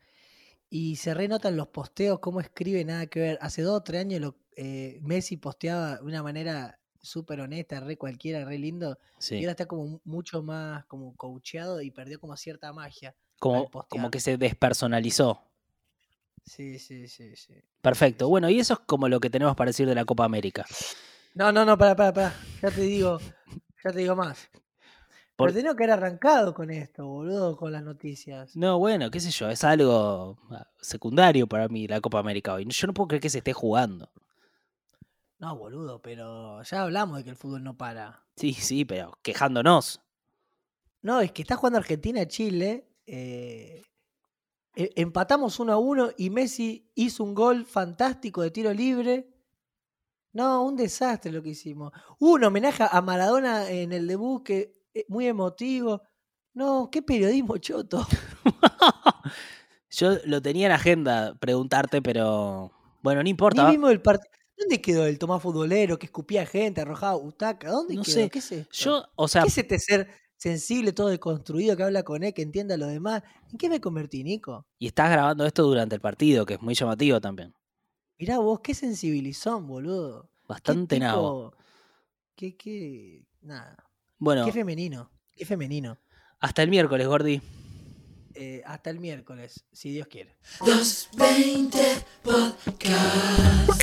y 0.69 0.97
se 0.97 1.15
renotan 1.15 1.57
los 1.57 1.69
posteos, 1.69 2.19
cómo 2.19 2.41
escribe, 2.41 2.85
nada 2.85 3.07
que 3.07 3.21
ver. 3.21 3.39
Hace 3.41 3.63
dos 3.63 3.77
o 3.79 3.83
tres 3.83 4.01
años 4.01 4.21
lo- 4.21 4.37
eh, 4.57 4.99
Messi 5.03 5.37
posteaba 5.37 5.97
de 5.99 6.03
una 6.03 6.23
manera 6.23 6.81
súper 7.07 7.41
honesta, 7.41 7.81
re 7.81 7.97
cualquiera, 7.97 8.45
re 8.45 8.59
lindo. 8.59 8.99
Y 9.31 9.37
ahora 9.37 9.53
está 9.53 9.67
como 9.67 10.01
mucho 10.05 10.43
más 10.43 10.85
como 10.87 11.15
coacheado 11.17 11.81
y 11.81 11.91
perdió 11.91 12.21
como 12.21 12.37
cierta 12.37 12.73
magia. 12.73 13.15
Como, 13.39 13.71
como 13.89 14.11
que 14.11 14.21
se 14.21 14.37
despersonalizó. 14.37 15.41
Sí, 16.45 16.79
sí, 16.79 17.09
sí, 17.09 17.35
sí. 17.37 17.55
Perfecto. 17.83 18.29
Bueno, 18.29 18.49
y 18.51 18.61
eso 18.61 18.75
es 18.75 18.81
como 18.81 19.09
lo 19.09 19.21
que 19.21 19.31
tenemos 19.31 19.57
para 19.57 19.71
decir 19.71 19.87
de 19.89 19.95
la 19.95 20.05
Copa 20.05 20.25
América. 20.25 20.65
No, 21.35 21.53
no, 21.53 21.65
no, 21.65 21.77
para, 21.77 21.95
para, 21.97 22.13
para. 22.13 22.35
Ya 22.63 22.71
te 22.71 22.81
digo, 22.83 23.19
ya 23.85 23.91
te 23.93 23.99
digo 23.99 24.17
más. 24.17 24.49
Por- 25.37 25.51
Pero 25.53 25.63
tengo 25.63 25.77
que 25.77 25.85
haber 25.85 25.99
arrancado 25.99 26.55
con 26.55 26.71
esto, 26.71 27.07
boludo, 27.07 27.57
con 27.57 27.71
las 27.73 27.83
noticias. 27.83 28.57
No, 28.57 28.79
bueno, 28.79 29.11
qué 29.11 29.21
sé 29.21 29.31
yo, 29.31 29.51
es 29.51 29.65
algo 29.65 30.39
ah, 30.51 30.67
secundario 30.81 31.47
para 31.47 31.69
mí 31.69 31.87
la 31.87 32.01
Copa 32.01 32.19
América 32.21 32.55
hoy. 32.55 32.65
Yo 32.67 32.87
no 32.87 32.95
puedo 32.95 33.09
creer 33.09 33.21
que 33.21 33.29
se 33.31 33.39
esté 33.39 33.53
jugando. 33.53 34.09
No, 35.39 35.57
boludo, 35.57 36.01
pero 36.01 36.63
ya 36.63 36.83
hablamos 36.83 37.19
de 37.19 37.25
que 37.25 37.31
el 37.31 37.37
fútbol 37.37 37.63
no 37.63 37.77
para. 37.77 38.25
Sí, 38.37 38.53
sí, 38.55 38.85
pero 38.85 39.19
quejándonos. 39.23 40.01
No, 41.03 41.21
es 41.21 41.33
que 41.33 41.43
está 41.43 41.57
jugando 41.57 41.79
Argentina-Chile. 41.79 42.89
eh, 43.07 43.83
e- 44.75 44.91
empatamos 44.97 45.61
1 45.61 45.73
a 45.73 45.79
1 45.79 46.11
y 46.19 46.31
Messi 46.31 46.91
hizo 46.95 47.23
un 47.23 47.35
gol 47.35 47.65
fantástico 47.65 48.43
de 48.43 48.51
tiro 48.51 48.73
libre. 48.73 49.29
No, 50.33 50.63
un 50.65 50.77
desastre 50.77 51.31
lo 51.33 51.43
que 51.43 51.51
hicimos. 51.51 51.93
Un 52.19 52.45
homenaje 52.45 52.85
a 52.91 53.01
Maradona 53.01 53.71
en 53.71 53.93
el 53.93 54.07
debut 54.07 54.43
que 54.43 54.73
eh, 54.93 55.05
muy 55.09 55.27
emotivo. 55.27 56.03
No, 56.55 56.89
qué 56.91 57.01
periodismo 57.03 57.57
choto. 57.59 58.07
Yo 59.91 60.13
lo 60.25 60.43
tenía 60.43 60.67
en 60.67 60.73
agenda 60.73 61.35
preguntarte, 61.39 62.03
pero 62.03 62.73
bueno, 63.03 63.21
no 63.21 63.25
Ni 63.25 63.31
importa. 63.31 63.71
vimos 63.71 63.91
el 63.91 64.03
partido. 64.03 64.31
¿Dónde 64.59 64.81
quedó 64.81 65.07
el 65.07 65.19
Tomás 65.19 65.43
futbolero 65.43 65.99
que 65.99 66.07
escupía 66.07 66.47
gente, 66.47 66.81
arrojaba 66.81 67.15
butaca? 67.17 67.71
¿Dónde 67.71 67.95
No 67.95 68.03
quedó? 68.03 68.15
sé, 68.15 68.31
¿Qué 68.31 68.39
es 68.39 68.53
esto? 68.53 68.73
Yo, 68.73 69.05
o 69.17 69.29
sea, 69.29 69.43
¿Qué 69.43 69.49
es 69.49 69.59
este 69.59 69.79
ser 69.79 70.09
sensible, 70.37 70.93
todo 70.93 71.09
deconstruido, 71.09 71.77
que 71.77 71.83
habla 71.83 72.03
con 72.03 72.23
él, 72.25 72.33
que 72.33 72.43
entienda 72.43 72.75
a 72.75 72.79
lo 72.79 72.87
demás? 72.87 73.23
¿En 73.53 73.59
qué 73.59 73.69
me 73.69 73.81
convertí, 73.81 74.25
Nico? 74.25 74.67
y 74.79 74.87
estás 74.87 75.11
grabando 75.11 75.45
esto 75.47 75.63
durante 75.65 75.95
el 75.95 76.01
partido, 76.01 76.47
que 76.47 76.55
es 76.55 76.63
muy 76.63 76.75
llamativo 76.75 77.21
también. 77.21 77.55
Mirá 78.19 78.39
vos, 78.39 78.61
qué 78.61 78.75
sensibilizón, 78.75 79.67
boludo. 79.67 80.31
Bastante 80.49 80.99
nabo. 80.99 81.55
Qué, 82.35 82.57
qué, 82.57 83.27
nada. 83.43 83.77
Bueno, 84.19 84.47
Qué 84.47 84.53
femenino, 84.53 85.11
qué 85.35 85.45
femenino. 85.45 85.99
hasta 86.41 86.63
el 86.63 86.71
miércoles, 86.71 87.07
Gordi. 87.07 87.43
eh, 88.35 88.63
hasta 88.65 88.89
el 88.91 89.01
miércoles, 89.01 89.65
si 89.73 89.91
Dios 89.91 90.07
quiere. 90.09 90.37
220 90.61 91.79
Podcast. 92.23 93.83